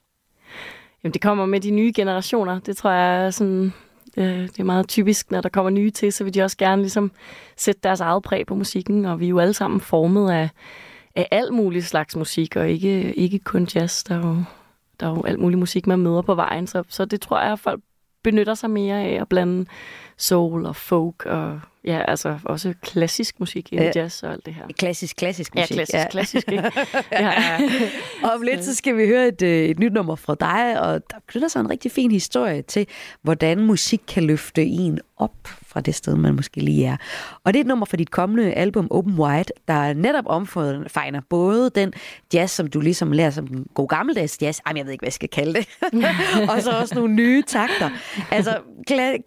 Jamen, 1.04 1.12
det 1.12 1.22
kommer 1.22 1.46
med 1.46 1.60
de 1.60 1.70
nye 1.70 1.92
generationer. 1.96 2.60
Det 2.60 2.76
tror 2.76 2.90
jeg 2.90 3.34
sådan 3.34 3.72
øh, 4.18 4.42
Det 4.42 4.60
er 4.60 4.64
meget 4.64 4.88
typisk, 4.88 5.30
når 5.30 5.40
der 5.40 5.48
kommer 5.48 5.70
nye 5.70 5.90
til, 5.90 6.12
så 6.12 6.24
vil 6.24 6.34
de 6.34 6.42
også 6.42 6.56
gerne 6.56 6.82
ligesom 6.82 7.12
sætte 7.56 7.80
deres 7.82 8.00
eget 8.00 8.22
præg 8.22 8.46
på 8.46 8.54
musikken, 8.54 9.04
og 9.04 9.20
vi 9.20 9.24
er 9.24 9.28
jo 9.28 9.38
alle 9.38 9.54
sammen 9.54 9.80
formet 9.80 10.30
af, 10.30 10.48
af 11.16 11.28
alt 11.30 11.54
muligt 11.54 11.84
slags 11.84 12.16
musik, 12.16 12.56
og 12.56 12.70
ikke, 12.70 13.14
ikke 13.14 13.38
kun 13.38 13.68
jazz. 13.74 14.04
Der 14.04 14.14
er, 14.14 14.26
jo, 14.26 14.36
der 15.00 15.06
er 15.06 15.10
jo 15.10 15.24
alt 15.24 15.38
mulig 15.38 15.58
musik, 15.58 15.86
man 15.86 15.98
møder 15.98 16.22
på 16.22 16.34
vejen, 16.34 16.66
så, 16.66 16.82
så 16.88 17.04
det 17.04 17.20
tror 17.20 17.40
jeg, 17.40 17.52
at 17.52 17.58
folk 17.58 17.80
benytter 18.22 18.54
sig 18.54 18.70
mere 18.70 19.02
af 19.02 19.20
at 19.20 19.28
blande 19.28 19.66
soul 20.16 20.66
og 20.66 20.76
folk, 20.76 21.26
og 21.26 21.60
ja, 21.84 22.02
altså 22.10 22.38
også 22.44 22.74
klassisk 22.82 23.40
musik 23.40 23.72
ind 23.72 23.80
i 23.82 23.84
Ja. 23.84 23.90
jazz 23.96 24.22
og 24.22 24.32
alt 24.32 24.46
det 24.46 24.54
her. 24.54 24.62
Klassisk, 24.78 25.16
klassisk 25.16 25.54
Ja, 25.54 25.60
musik. 25.60 25.74
klassisk, 25.76 26.08
klassisk. 26.10 26.52
Ikke? 26.52 26.70
ja. 27.12 27.32
Og 28.22 28.30
om 28.30 28.42
lidt, 28.42 28.64
så 28.64 28.74
skal 28.74 28.96
vi 28.96 29.06
høre 29.06 29.28
et, 29.28 29.42
øh, 29.42 29.64
et 29.64 29.78
nyt 29.78 29.92
nummer 29.92 30.16
fra 30.16 30.36
dig, 30.40 30.80
og 30.80 31.00
der 31.10 31.16
knytter 31.26 31.48
sig 31.48 31.60
en 31.60 31.70
rigtig 31.70 31.92
fin 31.92 32.10
historie 32.10 32.62
til, 32.62 32.86
hvordan 33.22 33.60
musik 33.60 34.00
kan 34.08 34.22
løfte 34.24 34.64
en 34.64 34.98
op 35.16 35.32
fra 35.66 35.80
det 35.80 35.94
sted, 35.94 36.16
man 36.16 36.34
måske 36.34 36.60
lige 36.60 36.86
er. 36.86 36.96
Og 37.44 37.52
det 37.54 37.58
er 37.58 37.64
et 37.64 37.66
nummer 37.66 37.86
fra 37.86 37.96
dit 37.96 38.10
kommende 38.10 38.52
album 38.52 38.86
Open 38.90 39.14
Wide, 39.18 39.44
der 39.68 39.92
netop 39.94 40.24
omfejner 40.26 41.20
både 41.30 41.70
den 41.74 41.92
jazz, 42.34 42.52
som 42.52 42.66
du 42.66 42.80
ligesom 42.80 43.12
lærer 43.12 43.30
som 43.30 43.46
den 43.46 43.66
gode 43.74 43.88
gammeldags 43.88 44.38
jazz, 44.42 44.60
jamen 44.66 44.76
jeg 44.78 44.84
ved 44.86 44.92
ikke, 44.92 45.02
hvad 45.02 45.06
jeg 45.06 45.12
skal 45.12 45.28
kalde 45.28 45.54
det, 45.54 45.68
og 46.50 46.62
så 46.62 46.70
også 46.70 46.94
nogle 46.94 47.14
nye 47.14 47.42
takter. 47.46 47.90
Altså, 48.30 48.58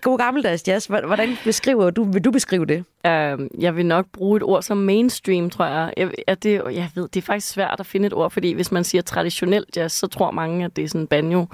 god 0.02 0.18
gammeldags 0.18 0.68
jazz, 0.68 0.86
hvordan 0.86 1.38
beskriver 1.44 1.90
du, 1.90 2.04
vil 2.12 2.22
du 2.26 2.32
beskrive 2.32 2.51
det? 2.60 2.84
Uh, 3.08 3.48
jeg 3.64 3.76
vil 3.76 3.86
nok 3.86 4.06
bruge 4.14 4.38
et 4.38 4.44
ord 4.44 4.62
som 4.62 4.78
mainstream, 4.78 5.50
tror 5.50 5.66
jeg. 5.66 5.94
Jeg, 5.98 6.12
ja, 6.28 6.34
det, 6.34 6.62
jeg 6.72 6.90
ved, 6.96 7.08
det 7.08 7.22
er 7.22 7.26
faktisk 7.26 7.48
svært 7.54 7.76
at 7.80 7.86
finde 7.86 8.08
et 8.08 8.14
ord, 8.14 8.32
fordi 8.32 8.52
hvis 8.54 8.72
man 8.72 8.84
siger 8.84 9.02
traditionel 9.02 9.66
jazz, 9.76 9.94
så 9.94 10.08
tror 10.08 10.32
mange, 10.32 10.66
at 10.66 10.76
det 10.76 10.84
er 10.84 10.88
sådan 10.88 11.08
banjo. 11.08 11.46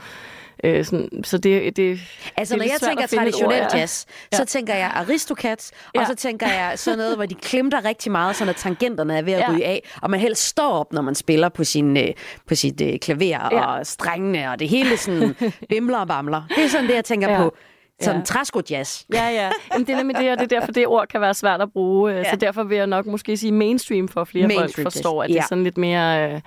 Uh, 0.63 0.83
sådan, 0.85 1.09
så 1.23 1.37
det, 1.37 1.77
det, 1.77 1.99
Altså, 2.37 2.55
det 2.55 2.61
er 2.61 2.65
når 2.65 2.71
jeg 2.73 2.81
tænker 2.89 3.03
at 3.03 3.09
traditionel 3.09 3.61
ord, 3.63 3.69
ja. 3.73 3.77
jazz, 3.79 3.91
så 4.33 4.39
Ja. 4.39 4.43
tænker 4.45 4.75
jeg 4.75 4.91
Aristocats, 4.95 5.71
og 5.95 6.01
Ja. 6.01 6.05
så 6.05 6.15
tænker 6.15 6.47
jeg 6.47 6.73
sådan 6.75 6.97
noget, 6.97 7.15
hvor 7.15 7.25
de 7.25 7.35
klimter 7.35 7.85
rigtig 7.85 8.11
meget, 8.11 8.35
så 8.35 8.45
når 8.45 8.53
tangenterne 8.53 9.17
er 9.17 9.21
ved 9.21 9.33
at 9.33 9.39
Ja. 9.39 9.51
ryge 9.51 9.65
af, 9.65 9.83
og 10.01 10.09
man 10.09 10.19
helst 10.19 10.43
står 10.47 10.71
op, 10.71 10.93
når 10.93 11.01
man 11.01 11.15
spiller 11.15 11.49
på, 11.49 11.63
sin, 11.63 11.97
øh, 11.97 12.07
på 12.47 12.55
sit 12.55 12.81
øh, 12.81 12.99
klaver, 12.99 13.49
Ja. 13.51 13.65
og 13.65 13.85
strengene, 13.87 14.51
og 14.51 14.59
det 14.59 14.69
hele 14.69 14.97
sådan 14.97 15.35
bimler 15.69 15.97
og 15.97 16.07
bamler. 16.07 16.41
Det 16.55 16.63
er 16.65 16.69
sådan 16.69 16.87
det, 16.87 16.95
jeg 16.95 17.05
tænker 17.05 17.29
Ja. 17.31 17.37
på. 17.37 17.55
Sådan 18.01 18.19
Ja. 18.19 18.25
træsko-jazz. 18.25 19.03
Ja, 19.13 19.27
ja. 19.29 19.51
Jamen, 19.73 19.87
det 19.87 19.93
er 19.93 19.97
nemlig 19.97 20.17
det, 20.17 20.31
og 20.31 20.37
det 20.37 20.51
er 20.51 20.59
derfor, 20.59 20.71
det 20.71 20.87
ord 20.87 21.07
kan 21.07 21.21
være 21.21 21.33
svært 21.33 21.61
at 21.61 21.71
bruge. 21.73 22.11
Ja. 22.11 22.29
Så 22.29 22.35
derfor 22.35 22.63
vil 22.63 22.77
jeg 22.77 22.87
nok 22.87 23.05
måske 23.05 23.37
sige 23.37 23.51
mainstream, 23.51 24.07
for 24.07 24.21
at 24.21 24.27
flere 24.27 24.47
Mainstream 24.47 24.69
folk 24.69 24.77
jazz, 24.77 24.93
forstår, 24.95 25.23
at 25.23 25.29
det 25.29 25.35
ja. 25.35 25.39
er 25.41 25.45
sådan 25.49 25.63
lidt 25.63 25.77
mere... 25.77 26.31
Øh, 26.33 26.41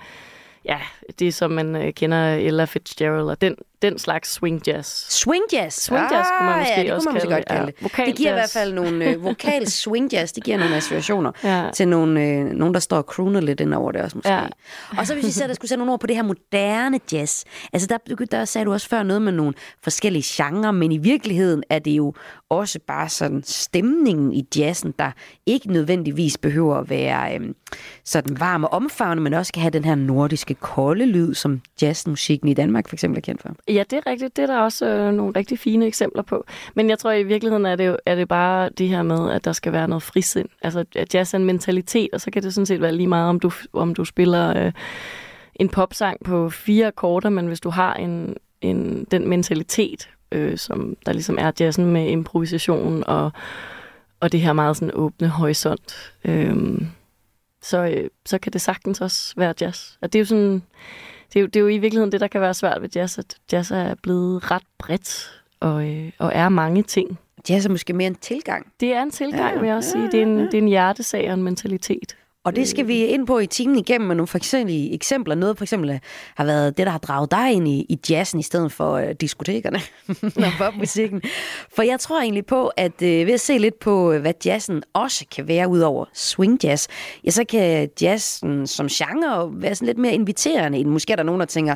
ja, 0.65 0.79
det 1.19 1.33
som 1.33 1.51
man 1.51 1.75
øh, 1.75 1.93
kender 1.93 2.33
Ella 2.35 2.65
Fitzgerald, 2.65 3.29
og 3.29 3.41
den, 3.41 3.55
den 3.81 3.99
slags 3.99 4.31
swing 4.31 4.61
jazz. 4.67 4.87
Swing 5.09 5.43
jazz. 5.53 5.73
Swing 5.75 6.03
jazz 6.11 6.27
kunne 6.37 6.49
man 6.49 6.59
måske 6.59 6.73
ja, 6.77 6.83
det 6.83 6.93
også 6.93 7.07
kunne 7.07 7.13
man 7.13 7.21
kalde 7.21 7.35
godt 7.35 7.43
det, 7.49 7.53
ja. 7.53 7.57
kalde 7.59 7.71
det. 7.71 7.83
Vokal 7.83 8.05
det 8.07 8.15
giver 8.15 8.29
i 8.29 8.33
hvert 8.33 8.41
jazz. 8.41 8.53
fald 8.53 8.73
nogle 8.73 9.05
øh, 9.05 9.23
vokal 9.29 9.67
swing 9.71 10.13
jazz, 10.13 10.31
det 10.31 10.43
giver 10.43 10.57
nogle 10.57 10.75
associationer 10.75 11.31
Ja. 11.43 11.69
til 11.73 11.87
nogle, 11.87 12.21
øh, 12.23 12.45
nogen, 12.45 12.73
der 12.73 12.79
står 12.79 12.97
og 12.97 13.03
crooner 13.03 13.39
lidt 13.41 13.59
ind 13.59 13.73
over 13.73 13.91
det 13.91 14.01
også 14.01 14.17
måske. 14.17 14.31
Ja. 14.33 14.47
Og 14.97 15.07
så 15.07 15.13
hvis 15.13 15.25
vi 15.25 15.31
sætter, 15.31 15.55
skulle 15.55 15.69
sætte 15.69 15.79
nogle 15.79 15.93
ord 15.93 15.99
på 15.99 16.07
det 16.07 16.15
her 16.15 16.23
moderne 16.23 16.99
jazz. 17.11 17.43
Altså 17.73 17.87
der, 17.87 18.25
der 18.25 18.45
sagde 18.45 18.65
du 18.65 18.73
også 18.73 18.89
før 18.89 19.03
noget 19.03 19.21
med 19.21 19.31
nogle 19.31 19.53
forskellige 19.83 20.23
genrer, 20.27 20.71
men 20.71 20.91
i 20.91 20.97
virkeligheden 20.97 21.63
er 21.69 21.79
det 21.79 21.91
jo 21.91 22.13
også 22.49 22.79
bare 22.87 23.09
sådan 23.09 23.43
stemningen 23.45 24.33
i 24.33 24.47
jazzen, 24.57 24.93
der 24.99 25.11
ikke 25.45 25.71
nødvendigvis 25.71 26.37
behøver 26.37 26.75
at 26.75 26.89
være 26.89 27.35
øhm, 27.35 27.55
sådan 28.05 28.39
varm 28.39 28.63
og 28.63 28.73
omfavnende, 28.73 29.23
men 29.23 29.33
også 29.33 29.53
kan 29.53 29.61
have 29.61 29.69
den 29.71 29.85
her 29.85 29.95
nordiske 29.95 30.53
kolde 30.53 31.05
lyd, 31.05 31.33
som 31.33 31.61
jazzmusikken 31.81 32.49
i 32.49 32.53
Danmark 32.53 32.87
for 32.89 32.95
eksempel 32.95 33.17
er 33.17 33.21
kendt 33.21 33.41
for. 33.41 33.49
Ja, 33.73 33.83
det 33.89 33.97
er 33.97 34.07
rigtigt. 34.07 34.35
Det 34.35 34.43
er 34.43 34.47
der 34.47 34.59
også 34.59 34.85
øh, 34.85 35.13
nogle 35.13 35.33
rigtig 35.35 35.59
fine 35.59 35.85
eksempler 35.85 36.23
på. 36.23 36.45
Men 36.73 36.89
jeg 36.89 36.99
tror, 36.99 37.11
i 37.11 37.23
virkeligheden 37.23 37.65
er 37.65 37.75
det, 37.75 37.87
jo, 37.87 37.97
er 38.05 38.15
det 38.15 38.27
bare 38.27 38.69
det 38.69 38.87
her 38.87 39.03
med, 39.03 39.31
at 39.31 39.45
der 39.45 39.51
skal 39.51 39.71
være 39.71 39.87
noget 39.87 40.03
frisind. 40.03 40.49
Altså, 40.61 40.85
at 40.95 41.13
jazz 41.13 41.33
er 41.33 41.37
en 41.37 41.45
mentalitet, 41.45 42.09
og 42.13 42.21
så 42.21 42.31
kan 42.31 42.43
det 42.43 42.53
sådan 42.53 42.65
set 42.65 42.81
være 42.81 42.95
lige 42.95 43.07
meget, 43.07 43.29
om 43.29 43.39
du, 43.39 43.51
om 43.73 43.95
du 43.95 44.05
spiller 44.05 44.65
øh, 44.65 44.71
en 45.55 45.69
popsang 45.69 46.17
på 46.25 46.49
fire 46.49 46.87
akkorder, 46.87 47.29
men 47.29 47.47
hvis 47.47 47.59
du 47.59 47.69
har 47.69 47.93
en, 47.93 48.35
en, 48.61 49.07
den 49.11 49.27
mentalitet, 49.27 50.09
øh, 50.31 50.57
som 50.57 50.95
der 51.05 51.13
ligesom 51.13 51.37
er 51.39 51.51
jazzen 51.59 51.85
med 51.85 52.07
improvisation 52.07 53.03
og, 53.07 53.31
og 54.19 54.31
det 54.31 54.41
her 54.41 54.53
meget 54.53 54.77
sådan 54.77 54.91
åbne 54.93 55.27
horisont, 55.27 56.13
øh, 56.25 56.81
så, 57.61 57.77
øh, 57.77 58.09
så 58.25 58.37
kan 58.37 58.53
det 58.53 58.61
sagtens 58.61 59.01
også 59.01 59.33
være 59.37 59.53
jazz. 59.61 59.95
Og 60.01 60.13
det 60.13 60.19
er 60.19 60.21
jo 60.21 60.25
sådan 60.25 60.63
det 61.33 61.39
er, 61.39 61.41
jo, 61.41 61.47
det 61.47 61.55
er 61.55 61.59
jo 61.59 61.67
i 61.67 61.77
virkeligheden 61.77 62.11
det, 62.11 62.21
der 62.21 62.27
kan 62.27 62.41
være 62.41 62.53
svært 62.53 62.81
ved 62.81 62.89
jazz, 62.95 63.17
at 63.19 63.35
jazz 63.51 63.71
er 63.71 63.95
blevet 64.03 64.51
ret 64.51 64.63
bredt 64.77 65.41
og, 65.59 65.89
øh, 65.89 66.11
og 66.17 66.31
er 66.33 66.49
mange 66.49 66.83
ting. 66.83 67.19
Jazz 67.49 67.65
er 67.65 67.69
måske 67.69 67.93
mere 67.93 68.07
en 68.07 68.15
tilgang. 68.15 68.71
Det 68.79 68.93
er 68.93 69.01
en 69.01 69.11
tilgang, 69.11 69.43
Ja, 69.43 69.53
ja, 69.53 69.59
vil 69.59 69.67
jeg 69.67 69.75
også 69.75 69.97
ja, 69.97 70.01
sige. 70.01 70.11
Det 70.11 70.19
er, 70.19 70.25
en, 70.25 70.39
det 70.39 70.53
er 70.53 70.57
en 70.57 70.67
hjertesag 70.67 71.27
og 71.27 71.33
en 71.33 71.43
mentalitet. 71.43 72.17
Og 72.43 72.55
det 72.55 72.67
skal 72.67 72.87
vi 72.87 73.05
ind 73.05 73.27
på 73.27 73.39
i 73.39 73.45
timen 73.45 73.77
igennem 73.77 74.07
med 74.07 74.15
nogle 74.15 74.27
forskellige 74.27 74.93
eksempler. 74.93 75.35
Noget 75.35 75.57
for 75.57 75.65
eksempel 75.65 75.99
har 76.35 76.45
været 76.45 76.77
det, 76.77 76.85
der 76.85 76.91
har 76.91 76.99
draget 76.99 77.31
dig 77.31 77.53
ind 77.53 77.67
i, 77.67 77.85
i 77.89 77.99
jazzen 78.09 78.39
i 78.39 78.43
stedet 78.43 78.71
for 78.71 78.93
øh, 78.93 79.09
diskotekerne 79.21 79.79
og 80.45 80.51
popmusikken. 80.57 81.21
For 81.75 81.81
jeg 81.81 81.99
tror 81.99 82.21
egentlig 82.21 82.45
på, 82.45 82.67
at 82.67 83.01
øh, 83.01 83.27
ved 83.27 83.33
at 83.33 83.39
se 83.39 83.57
lidt 83.57 83.79
på, 83.79 84.11
øh, 84.11 84.21
hvad 84.21 84.33
jazzen 84.45 84.83
også 84.93 85.25
kan 85.35 85.47
være 85.47 85.67
ud 85.67 85.79
over 85.79 86.05
swing 86.13 86.63
jazz, 86.63 86.87
ja, 87.23 87.29
så 87.29 87.43
kan 87.43 87.89
jazzen 88.01 88.67
som 88.67 88.87
genre 88.87 89.49
være 89.53 89.75
sådan 89.75 89.85
lidt 89.85 89.97
mere 89.97 90.13
inviterende. 90.13 90.77
end 90.77 90.89
Måske 90.89 91.11
er 91.11 91.15
der 91.15 91.23
nogen, 91.23 91.39
der 91.39 91.45
tænker, 91.45 91.75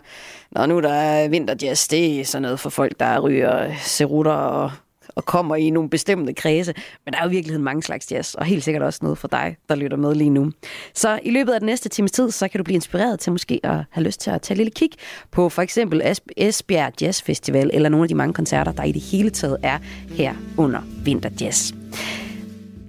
Nå, 0.52 0.66
nu 0.66 0.82
der 0.82 0.94
er 0.94 1.28
vinterjazz, 1.28 1.88
det 1.88 2.20
er 2.20 2.26
sådan 2.26 2.42
noget 2.42 2.60
for 2.60 2.70
folk, 2.70 3.00
der 3.00 3.20
ryger 3.20 3.76
cerutter 3.78 4.32
og 4.32 4.72
og 5.16 5.26
kommer 5.26 5.56
i 5.56 5.70
nogle 5.70 5.90
bestemte 5.90 6.34
kredse. 6.34 6.74
Men 7.06 7.14
der 7.14 7.20
er 7.20 7.24
jo 7.24 7.30
i 7.30 7.32
virkeligheden 7.32 7.64
mange 7.64 7.84
slags 7.84 8.12
jazz, 8.12 8.34
og 8.34 8.46
helt 8.46 8.64
sikkert 8.64 8.84
også 8.84 9.00
noget 9.02 9.18
for 9.18 9.28
dig, 9.28 9.58
der 9.70 9.76
lytter 9.76 9.98
med 9.98 10.16
lige 10.16 10.30
nu. 10.30 10.52
Så 10.94 11.20
i 11.24 11.32
løbet 11.32 11.54
af 11.54 11.60
den 11.60 11.66
næste 11.66 11.90
times 11.90 12.12
tid, 12.12 12.32
så 12.32 12.48
kan 12.48 12.58
du 12.58 12.64
blive 12.64 12.76
inspireret 12.76 13.20
til 13.20 13.32
måske 13.32 13.60
at 13.64 13.78
have 13.90 14.04
lyst 14.04 14.20
til 14.20 14.32
at 14.32 14.42
tage 14.42 14.56
et 14.56 14.58
lille 14.58 14.72
kig 14.72 14.90
på 15.32 15.50
for 15.50 15.62
eksempel 15.62 16.02
Esb- 16.02 16.34
Esbjerg 16.38 17.02
Jazz 17.02 17.22
Festival, 17.22 17.70
eller 17.74 17.90
nogle 17.90 18.04
af 18.04 18.08
de 18.08 18.16
mange 18.16 18.34
koncerter, 18.34 18.72
der 18.72 18.84
i 18.84 18.92
det 18.92 19.02
hele 19.02 19.30
taget 19.30 19.58
er 19.64 19.78
her 20.10 20.34
under 20.58 20.82
Vinterjazz. 21.04 21.74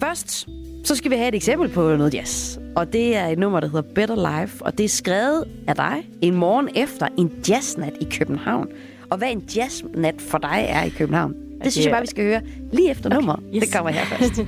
Først 0.00 0.48
så 0.84 0.94
skal 0.94 1.10
vi 1.10 1.16
have 1.16 1.28
et 1.28 1.34
eksempel 1.34 1.68
på 1.68 1.96
noget 1.96 2.14
jazz. 2.14 2.58
Og 2.76 2.92
det 2.92 3.16
er 3.16 3.26
et 3.26 3.38
nummer, 3.38 3.60
der 3.60 3.68
hedder 3.68 3.94
Better 3.94 4.40
Life. 4.40 4.64
Og 4.64 4.78
det 4.78 4.84
er 4.84 4.88
skrevet 4.88 5.44
af 5.68 5.74
dig 5.74 6.08
en 6.22 6.34
morgen 6.34 6.68
efter 6.74 7.08
en 7.18 7.32
jazznat 7.48 7.92
i 8.00 8.04
København. 8.04 8.68
Og 9.10 9.18
hvad 9.18 9.28
en 9.28 9.48
jazznat 9.56 10.14
for 10.18 10.38
dig 10.38 10.66
er 10.68 10.82
i 10.82 10.88
København, 10.88 11.34
det 11.64 11.72
synes 11.72 11.84
jeg 11.84 11.92
bare, 11.92 12.02
vi 12.02 12.06
skal 12.06 12.24
høre 12.24 12.40
lige 12.72 12.90
efter 12.90 13.06
okay. 13.06 13.16
nummeret. 13.16 13.40
Yes. 13.54 13.64
Det 13.64 13.72
kommer 13.72 13.90
her 13.90 14.04
først. 14.04 14.34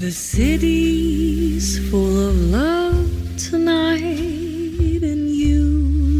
The 0.00 0.10
city's 0.10 1.90
full 1.90 2.16
of 2.28 2.34
love 2.34 3.08
tonight, 3.50 5.02
and 5.02 5.28
you 5.28 5.64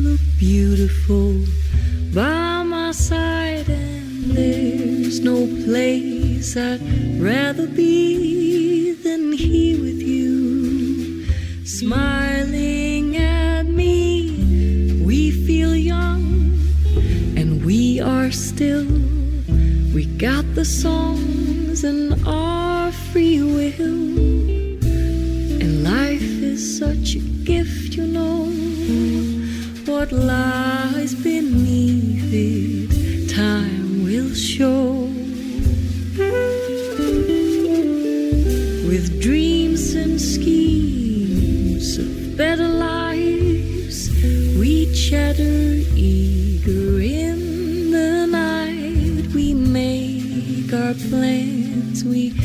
look 0.04 0.20
beautiful 0.40 1.32
by 2.12 2.64
my 2.64 2.92
side. 2.92 3.68
And 3.68 4.36
there's 4.36 5.20
no 5.20 5.46
place 5.64 6.56
I'd 6.56 6.80
rather 7.22 7.66
be 7.66 8.94
than 9.04 9.32
here 9.32 9.78
with 9.80 10.02
you. 10.02 10.18
smiling 11.78 13.16
at 13.16 13.66
me. 13.66 14.32
We 15.06 15.30
feel 15.30 15.76
young 15.76 16.58
and 17.36 17.64
we 17.64 18.00
are 18.00 18.32
still. 18.32 19.07
The 20.58 20.64
songs 20.64 21.84
and 21.84 22.26
our 22.26 22.90
free 22.90 23.40
will. 23.40 24.18
And 25.62 25.84
life 25.84 26.20
is 26.20 26.78
such 26.80 27.14
a 27.14 27.20
gift, 27.44 27.94
you 27.94 28.08
know. 28.08 28.46
What 29.86 30.10
lies 30.10 30.77
we 52.08 52.37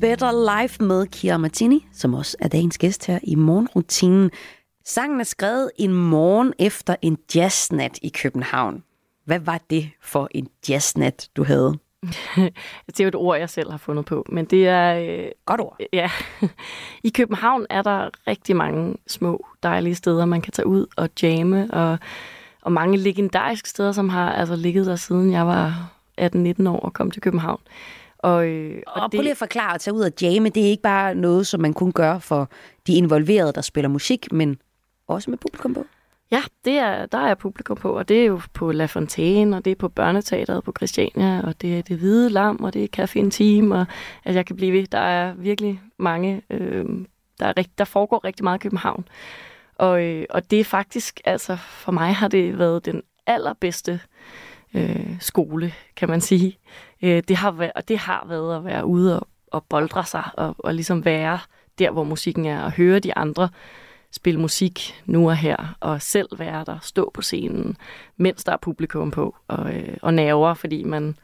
Better 0.00 0.60
Life 0.60 0.84
med 0.84 1.06
Kira 1.06 1.38
Martini, 1.38 1.86
som 1.92 2.14
også 2.14 2.36
er 2.40 2.48
dagens 2.48 2.78
gæst 2.78 3.06
her 3.06 3.18
i 3.22 3.34
morgenrutinen. 3.34 4.30
Sangen 4.84 5.20
er 5.20 5.24
skrevet 5.24 5.70
en 5.78 5.94
morgen 5.94 6.52
efter 6.58 6.96
en 7.02 7.18
jazznat 7.34 7.98
i 8.02 8.08
København. 8.08 8.82
Hvad 9.24 9.40
var 9.40 9.60
det 9.70 9.90
for 10.02 10.28
en 10.30 10.48
jazznat, 10.68 11.28
du 11.36 11.44
havde? 11.44 11.78
det 12.86 13.00
er 13.00 13.04
jo 13.04 13.08
et 13.08 13.14
ord, 13.14 13.38
jeg 13.38 13.50
selv 13.50 13.70
har 13.70 13.78
fundet 13.78 14.04
på, 14.04 14.26
men 14.28 14.44
det 14.44 14.68
er... 14.68 14.94
Øh, 14.94 15.30
Godt 15.46 15.60
ord. 15.60 15.76
Ja. 15.92 16.10
I 17.04 17.08
København 17.10 17.66
er 17.70 17.82
der 17.82 18.10
rigtig 18.26 18.56
mange 18.56 18.96
små, 19.06 19.46
dejlige 19.62 19.94
steder, 19.94 20.24
man 20.24 20.40
kan 20.42 20.52
tage 20.52 20.66
ud 20.66 20.86
og 20.96 21.08
jamme, 21.22 21.68
og, 21.74 21.98
og 22.62 22.72
mange 22.72 22.96
legendariske 22.96 23.68
steder, 23.68 23.92
som 23.92 24.08
har 24.08 24.32
altså 24.32 24.56
ligget 24.56 24.86
der 24.86 24.96
siden 24.96 25.32
jeg 25.32 25.46
var 25.46 25.92
18-19 26.20 26.68
år 26.68 26.80
og 26.80 26.92
kom 26.92 27.10
til 27.10 27.22
København. 27.22 27.60
Og, 28.18 28.46
øh, 28.46 28.82
Og, 28.86 29.02
og 29.02 29.10
prøv 29.10 29.20
lige 29.20 29.30
at 29.30 29.36
forklare 29.36 29.74
at 29.74 29.80
tage 29.80 29.94
ud 29.94 30.00
og 30.00 30.12
jamme. 30.22 30.48
Det 30.48 30.62
er 30.62 30.68
ikke 30.68 30.82
bare 30.82 31.14
noget, 31.14 31.46
som 31.46 31.60
man 31.60 31.72
kun 31.72 31.92
gør 31.92 32.18
for 32.18 32.48
de 32.86 32.94
involverede, 32.94 33.52
der 33.52 33.60
spiller 33.60 33.88
musik, 33.88 34.32
men 34.32 34.58
også 35.06 35.30
med 35.30 35.38
publikum 35.38 35.74
på. 35.74 35.86
Ja, 36.30 36.42
det 36.64 36.72
er, 36.72 37.06
der 37.06 37.18
er 37.18 37.34
publikum 37.34 37.76
på, 37.76 37.98
og 37.98 38.08
det 38.08 38.20
er 38.20 38.24
jo 38.24 38.40
på 38.54 38.72
La 38.72 38.86
Fontaine, 38.86 39.56
og 39.56 39.64
det 39.64 39.70
er 39.70 39.74
på 39.74 39.88
Børneteateret 39.88 40.64
på 40.64 40.72
Christiania, 40.76 41.40
og 41.44 41.62
det 41.62 41.78
er 41.78 41.82
Det 41.82 41.98
Hvide 41.98 42.30
Lam, 42.30 42.56
og 42.56 42.74
det 42.74 42.84
er 42.84 43.04
Café 43.04 43.18
Intim, 43.18 43.70
og 43.70 43.86
altså, 44.24 44.38
jeg 44.38 44.46
kan 44.46 44.56
blive 44.56 44.72
ved. 44.72 44.86
Der 44.86 44.98
er 44.98 45.34
virkelig 45.34 45.80
mange, 45.96 46.42
øh, 46.50 46.86
der, 47.40 47.46
er 47.46 47.52
rigt, 47.56 47.78
der 47.78 47.84
foregår 47.84 48.24
rigtig 48.24 48.44
meget 48.44 48.58
i 48.58 48.62
København. 48.62 49.04
Og, 49.78 50.04
øh, 50.04 50.24
og 50.30 50.50
det 50.50 50.60
er 50.60 50.64
faktisk, 50.64 51.20
altså 51.24 51.56
for 51.56 51.92
mig 51.92 52.14
har 52.14 52.28
det 52.28 52.58
været 52.58 52.84
den 52.84 53.02
allerbedste 53.26 54.00
øh, 54.74 55.16
skole, 55.20 55.72
kan 55.96 56.08
man 56.08 56.20
sige. 56.20 56.58
Øh, 57.02 57.22
det, 57.28 57.36
har 57.36 57.50
været, 57.50 57.72
og 57.76 57.88
det 57.88 57.98
har 57.98 58.24
været 58.28 58.56
at 58.56 58.64
være 58.64 58.86
ude 58.86 59.20
og, 59.20 59.28
og 59.52 59.64
boldre 59.64 60.04
sig, 60.04 60.24
og, 60.34 60.54
og 60.58 60.74
ligesom 60.74 61.04
være 61.04 61.38
der, 61.78 61.90
hvor 61.90 62.04
musikken 62.04 62.46
er, 62.46 62.62
og 62.62 62.72
høre 62.72 62.98
de 62.98 63.16
andre 63.16 63.48
spille 64.12 64.40
musik 64.40 65.02
nu 65.06 65.28
og 65.28 65.36
her, 65.36 65.76
og 65.80 66.02
selv 66.02 66.28
være 66.38 66.64
der, 66.64 66.78
stå 66.82 67.10
på 67.14 67.22
scenen, 67.22 67.76
mens 68.16 68.44
der 68.44 68.52
er 68.52 68.56
publikum 68.56 69.10
på, 69.10 69.36
og, 69.48 69.74
øh, 69.74 69.96
og 70.02 70.14
nerver, 70.14 70.54
fordi 70.54 70.84
man, 70.84 71.16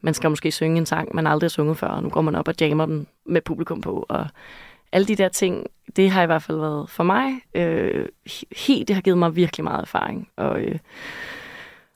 man 0.00 0.14
skal 0.14 0.30
måske 0.30 0.52
synge 0.52 0.78
en 0.78 0.86
sang, 0.86 1.14
man 1.14 1.26
aldrig 1.26 1.44
har 1.46 1.50
sunget 1.50 1.78
før, 1.78 1.88
og 1.88 2.02
nu 2.02 2.08
går 2.08 2.20
man 2.20 2.34
op 2.34 2.48
og 2.48 2.54
jammer 2.60 2.86
den 2.86 3.06
med 3.26 3.40
publikum 3.40 3.80
på, 3.80 4.06
og 4.08 4.26
alle 4.92 5.06
de 5.06 5.16
der 5.16 5.28
ting, 5.28 5.66
det 5.96 6.10
har 6.10 6.22
i 6.22 6.26
hvert 6.26 6.42
fald 6.42 6.58
været 6.58 6.90
for 6.90 7.04
mig 7.04 7.32
øh, 7.54 8.06
helt, 8.56 8.88
det 8.88 8.94
har 8.94 9.00
givet 9.02 9.18
mig 9.18 9.36
virkelig 9.36 9.64
meget 9.64 9.82
erfaring, 9.82 10.28
og 10.36 10.60
øh, 10.60 10.78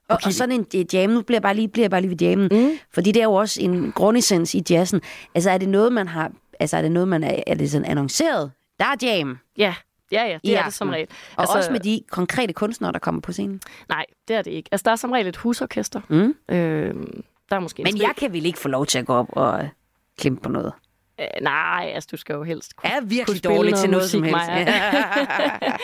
Og, 0.08 0.18
og 0.24 0.32
sådan 0.32 0.66
en 0.72 0.86
jam, 0.92 1.10
nu 1.10 1.22
bliver 1.22 1.36
jeg 1.36 1.42
bare 1.42 1.54
lige, 1.54 1.68
bliver 1.68 1.84
jeg 1.84 1.90
bare 1.90 2.00
lige 2.00 2.10
ved 2.10 2.16
jammen, 2.20 2.48
mm. 2.52 2.70
fordi 2.90 3.12
det 3.12 3.20
er 3.20 3.24
jo 3.24 3.32
også 3.32 3.62
en 3.62 3.92
grundessens 3.92 4.54
i 4.54 4.62
jazzen. 4.70 5.00
Altså 5.34 5.50
er 5.50 5.58
det 5.58 5.68
noget, 5.68 5.92
man 5.92 6.08
har, 6.08 6.32
altså 6.60 6.76
er 6.76 6.82
det 6.82 6.92
noget, 6.92 7.08
man 7.08 7.24
er, 7.24 7.42
er 7.46 7.54
det 7.54 7.70
sådan 7.70 7.84
annonceret? 7.84 8.50
Der 8.78 8.84
er 8.84 8.94
jam. 9.02 9.38
Ja, 9.58 9.74
Ja, 10.12 10.24
ja, 10.24 10.34
det 10.34 10.40
I 10.42 10.52
er 10.52 10.64
det 10.64 10.74
som 10.74 10.88
aften. 10.88 10.94
regel. 10.94 11.08
Og 11.36 11.40
altså, 11.42 11.56
også 11.56 11.72
med 11.72 11.80
de 11.80 12.00
konkrete 12.10 12.52
kunstnere, 12.52 12.92
der 12.92 12.98
kommer 12.98 13.20
på 13.20 13.32
scenen. 13.32 13.60
Nej, 13.88 14.04
det 14.28 14.36
er 14.36 14.42
det 14.42 14.50
ikke. 14.50 14.68
Altså, 14.72 14.82
der 14.84 14.90
er 14.90 14.96
som 14.96 15.10
regel 15.12 15.26
et 15.26 15.36
husorkester. 15.36 16.00
Mm. 16.08 16.34
Øh, 16.48 16.94
der 17.50 17.56
er 17.56 17.60
måske 17.60 17.80
en 17.80 17.84
Men 17.84 18.02
jeg 18.02 18.12
kan 18.16 18.32
vel 18.32 18.46
ikke 18.46 18.58
få 18.58 18.68
lov 18.68 18.86
til 18.86 18.98
at 18.98 19.06
gå 19.06 19.14
op 19.14 19.26
og 19.32 19.68
klemme 20.18 20.38
på 20.38 20.48
noget? 20.48 20.72
Øh, 21.20 21.26
nej, 21.42 21.92
altså 21.94 22.08
du 22.12 22.16
skal 22.16 22.34
jo 22.34 22.42
helst 22.42 22.76
kunne, 22.76 22.90
er 22.90 23.00
virkelig 23.00 23.26
kunne 23.26 23.36
spille 23.36 23.56
dårlig 23.56 23.74
til 23.74 23.90
noget 23.90 24.10
som 24.10 24.20
musik, 24.20 24.34
helst. 24.34 24.48
Maja. 24.48 25.76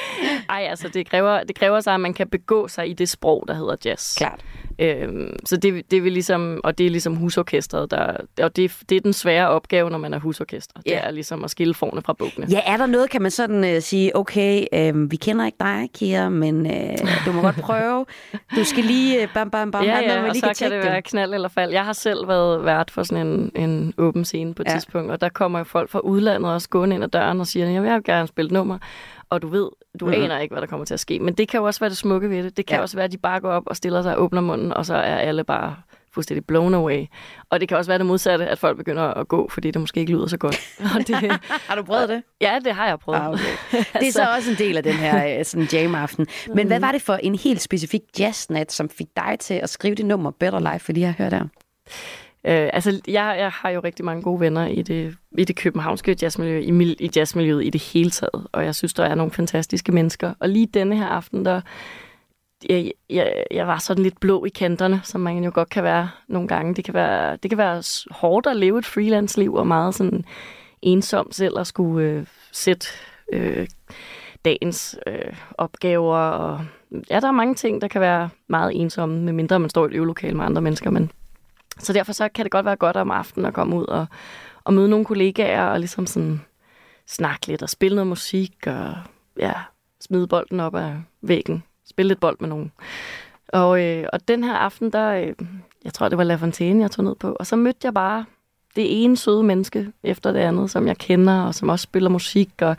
Ej, 0.57 0.67
altså 0.71 0.89
det 0.89 1.11
kræver, 1.11 1.43
det 1.45 1.57
kræver 1.59 1.81
sig, 1.81 1.95
at 1.95 2.01
man 2.01 2.15
kan 2.15 2.29
begå 2.29 2.69
sig 2.69 2.89
i 2.91 2.93
det 2.93 3.09
sprog, 3.09 3.45
der 3.49 3.55
hedder 3.55 3.77
jazz. 3.85 4.17
Klart. 4.17 4.45
Øhm, 4.81 5.37
så 5.45 5.57
det, 5.57 5.91
det 5.91 6.05
vil 6.05 6.13
ligesom, 6.13 6.61
og 6.65 6.79
det 6.79 6.87
er 6.87 6.91
ligesom 6.91 7.17
husorkestret, 7.17 7.91
der, 7.91 8.17
og 8.43 8.57
det, 8.57 8.77
det 8.89 8.97
er 8.97 9.01
den 9.01 9.13
svære 9.13 9.49
opgave, 9.49 9.91
når 9.91 9.99
man 9.99 10.15
er 10.15 10.19
husorkester. 10.19 10.81
Ja. 10.87 10.91
Det 10.91 11.01
er 11.07 11.11
ligesom 11.11 11.45
at 11.45 11.51
skille 11.51 11.75
forne 11.75 12.03
fra 12.03 12.13
bukkene. 12.13 12.47
Ja, 12.51 12.61
er 12.67 12.77
der 12.77 12.87
noget, 12.87 13.11
kan 13.11 13.23
man 13.23 13.31
sådan 13.31 13.77
uh, 13.77 13.83
sige, 13.83 14.17
okay, 14.17 14.65
øh, 14.73 15.11
vi 15.11 15.17
kender 15.17 15.47
ikke 15.47 15.57
dig, 15.61 15.89
Kira, 15.95 16.29
men 16.29 16.67
øh, 16.67 16.99
du 17.27 17.33
må 17.33 17.41
godt 17.43 17.57
prøve. 17.57 18.07
Du 18.57 18.65
skal 18.65 18.85
lige 18.85 19.23
øh, 19.23 19.29
bam, 19.35 19.51
bam, 19.51 19.71
bam, 19.71 19.85
ja, 19.85 19.91
noget, 19.95 20.03
ja, 20.07 20.15
man 20.17 20.25
og 20.25 20.31
lige 20.33 20.41
så 20.55 20.65
kan 20.65 20.71
det 20.73 20.85
være 20.85 21.03
knald 21.03 21.35
eller 21.35 21.49
fald. 21.49 21.73
Jeg 21.73 21.85
har 21.85 21.93
selv 21.93 22.29
været 22.29 22.65
vært 22.65 22.91
for 22.91 23.03
sådan 23.03 23.27
en, 23.27 23.51
en 23.57 23.95
åben 23.99 24.25
scene 24.25 24.55
på 24.55 24.63
et 24.63 24.69
Ja. 24.69 24.73
tidspunkt, 24.73 25.11
og 25.11 25.21
der 25.21 25.29
kommer 25.29 25.59
jo 25.59 25.65
folk 25.65 25.91
fra 25.91 25.99
udlandet 25.99 26.53
også 26.53 26.69
gående 26.69 26.95
ind 26.95 27.05
ad 27.05 27.09
døren 27.09 27.41
og 27.41 27.47
siger, 27.47 27.69
jeg 27.71 27.83
vil 27.83 28.05
gerne 28.05 28.29
spille 28.29 28.51
nummer. 28.51 28.79
Og 29.31 29.43
du 29.43 29.49
ved, 29.49 29.69
du 30.01 30.07
mm. 30.07 30.13
aner 30.13 30.39
ikke, 30.39 30.53
hvad 30.55 30.61
der 30.61 30.67
kommer 30.69 30.87
til 30.87 30.95
at 30.95 31.01
ske. 31.01 31.19
Men 31.19 31.35
det 31.35 31.49
kan 31.49 31.59
jo 31.61 31.67
også 31.67 31.81
være 31.81 31.91
det 31.91 31.99
smukke 31.99 32.31
ved 32.31 32.43
det. 32.43 32.57
Det 32.57 32.67
kan 32.67 32.77
Ja. 32.77 32.81
også 32.83 32.97
være, 32.97 33.05
at 33.05 33.13
de 33.13 33.19
bare 33.19 33.41
går 33.41 33.51
op 33.51 33.63
og 33.67 33.77
stiller 33.77 34.03
sig 34.03 34.17
og 34.17 34.23
åbner 34.23 34.41
munden, 34.41 34.73
og 34.73 34.87
så 34.87 34.95
er 34.95 35.17
alle 35.17 35.45
bare 35.45 35.77
fuldstændig 36.15 36.47
blown 36.47 36.75
away. 36.75 37.05
Og 37.51 37.61
det 37.61 37.69
kan 37.69 37.77
også 37.79 37.91
være 37.91 37.99
det 37.99 38.07
modsatte, 38.07 38.47
at 38.47 38.59
folk 38.59 38.77
begynder 38.77 39.03
at 39.03 39.29
gå, 39.29 39.49
fordi 39.49 39.71
det 39.71 39.81
måske 39.81 40.01
ikke 40.01 40.13
lyder 40.13 40.27
så 40.27 40.37
godt. 40.37 40.61
Og 40.99 41.07
det, 41.09 41.41
Har 41.51 41.75
du 41.75 41.83
prøvet 41.83 42.09
det? 42.09 42.23
ja, 42.41 42.59
det 42.65 42.75
har 42.75 42.87
jeg 42.89 42.99
prøvet. 42.99 43.19
Ah, 43.21 43.29
okay. 43.29 43.45
Det 44.01 44.09
er 44.09 44.13
så 44.13 44.27
også 44.37 44.51
en 44.51 44.57
del 44.57 44.77
af 44.77 44.83
den 44.83 44.93
her 44.95 45.39
øh, 45.39 45.45
sådan 45.45 45.69
jam-aften. 45.73 46.27
Men 46.55 46.67
hvad 46.67 46.81
var 46.81 46.93
det 46.93 47.03
for 47.03 47.15
en 47.15 47.35
helt 47.35 47.61
specifik 47.61 48.01
jazznat, 48.19 48.73
som 48.73 48.89
fik 48.89 49.07
dig 49.17 49.37
til 49.41 49.55
at 49.55 49.71
skrive 49.71 49.95
det 49.95 50.07
nummer 50.07 50.31
Better 50.31 50.73
Life, 50.73 50.85
fordi 50.85 51.01
jeg 51.01 51.15
hørt 51.19 51.33
der? 51.33 51.45
Øh, 52.49 52.71
altså, 52.73 53.01
jeg, 53.09 53.37
jeg 53.39 53.51
har 53.51 53.71
jo 53.71 53.81
rigtig 53.85 54.05
mange 54.05 54.23
gode 54.23 54.41
venner 54.41 54.67
i 54.67 54.83
det, 54.83 55.17
i 55.39 55.45
det 55.45 55.57
københavnske 55.57 56.17
jazzmiljø, 56.23 56.59
i, 56.59 56.97
i 57.01 57.11
jazzmiljøet 57.17 57.65
i 57.65 57.71
det 57.71 57.83
hele 57.83 58.11
taget. 58.11 58.47
Og 58.53 58.65
jeg 58.65 58.75
synes, 58.75 58.95
der 58.95 59.05
er 59.05 59.15
nogle 59.15 59.33
fantastiske 59.33 59.93
mennesker. 59.93 60.35
Og 60.41 60.49
lige 60.49 60.67
denne 60.67 60.97
her 60.97 61.07
aften, 61.07 61.45
der, 61.45 61.61
jeg, 62.69 62.93
jeg, 63.11 63.45
jeg 63.51 63.67
var 63.67 63.79
sådan 63.79 64.03
lidt 64.03 64.21
blå 64.21 64.45
i 64.45 64.49
kanterne, 64.49 65.01
som 65.05 65.21
man 65.21 65.45
jo 65.45 65.51
godt 65.55 65.71
kan 65.71 65.85
være 65.85 66.11
nogle 66.29 66.49
gange. 66.49 66.75
Det 66.75 66.85
kan 66.85 66.95
være, 66.95 67.37
det 67.37 67.51
kan 67.51 67.59
være 67.59 67.83
hårdt 68.11 68.47
at 68.47 68.57
leve 68.57 68.79
et 68.79 68.87
freelance-liv, 68.87 69.55
og 69.55 69.67
meget 69.67 69.95
sådan 69.95 70.25
ensom 70.83 71.33
selv 71.33 71.59
at 71.59 71.67
skulle 71.67 72.09
øh, 72.09 72.27
sætte 72.53 72.87
øh, 73.33 73.69
dagens 74.45 74.99
øh, 75.07 75.37
opgaver. 75.59 76.17
Og, 76.17 76.61
ja, 77.11 77.21
der 77.21 77.29
er 77.29 77.33
mange 77.33 77.55
ting, 77.55 77.81
der 77.81 77.89
kan 77.89 78.01
være 78.01 78.29
meget 78.47 78.81
ensomme, 78.81 79.21
medmindre 79.21 79.61
man 79.61 79.71
står 79.71 79.85
i 79.85 79.89
et 79.89 79.95
øvelokale 79.95 80.37
med 80.37 80.45
andre 80.45 80.63
mennesker, 80.63 80.91
men 80.91 81.11
så 81.79 81.93
derfor 81.93 82.13
så 82.13 82.29
kan 82.29 82.45
det 82.45 82.53
godt 82.53 82.67
være 82.67 82.77
godt 82.77 82.97
om 82.97 83.11
aftenen 83.11 83.47
at 83.47 83.55
komme 83.55 83.77
ud 83.77 83.85
og, 83.85 84.07
og 84.65 84.75
møde 84.75 84.89
nogle 84.89 85.05
kollegaer 85.05 85.65
og 85.65 85.79
ligesom 85.79 86.07
sådan 86.07 86.41
snakke 87.07 87.47
lidt 87.47 87.63
og 87.63 87.69
spille 87.69 87.95
noget 87.95 88.07
musik 88.07 88.67
og 88.67 88.95
ja, 89.39 89.53
smide 90.01 90.27
bolden 90.27 90.61
op 90.61 90.75
af 90.75 90.97
væggen. 91.21 91.63
Spille 91.87 92.09
lidt 92.09 92.21
bold 92.21 92.37
med 92.41 92.49
nogen. 92.49 92.73
Og, 93.49 93.85
øh, 93.85 94.07
og 94.13 94.29
den 94.29 94.45
her 94.45 94.55
aften, 94.55 94.93
der, 94.93 95.13
øh, 95.13 95.35
jeg 95.85 95.93
tror, 95.95 96.09
det 96.09 96.19
var 96.19 96.25
La 96.25 96.35
Fontaine, 96.35 96.83
jeg 96.83 96.91
tog 96.91 97.05
ned 97.05 97.15
på. 97.15 97.37
Og 97.41 97.47
så 97.47 97.57
mødte 97.57 97.79
jeg 97.85 97.95
bare 97.95 98.25
det 98.77 99.05
ene 99.05 99.17
søde 99.17 99.43
menneske 99.43 99.93
efter 100.03 100.33
det 100.33 100.41
andet, 100.41 100.71
som 100.71 100.87
jeg 100.87 100.99
kender, 100.99 101.43
og 101.43 101.55
som 101.55 101.69
også 101.69 101.83
spiller 101.83 102.11
musik 102.11 102.51
og, 102.63 102.77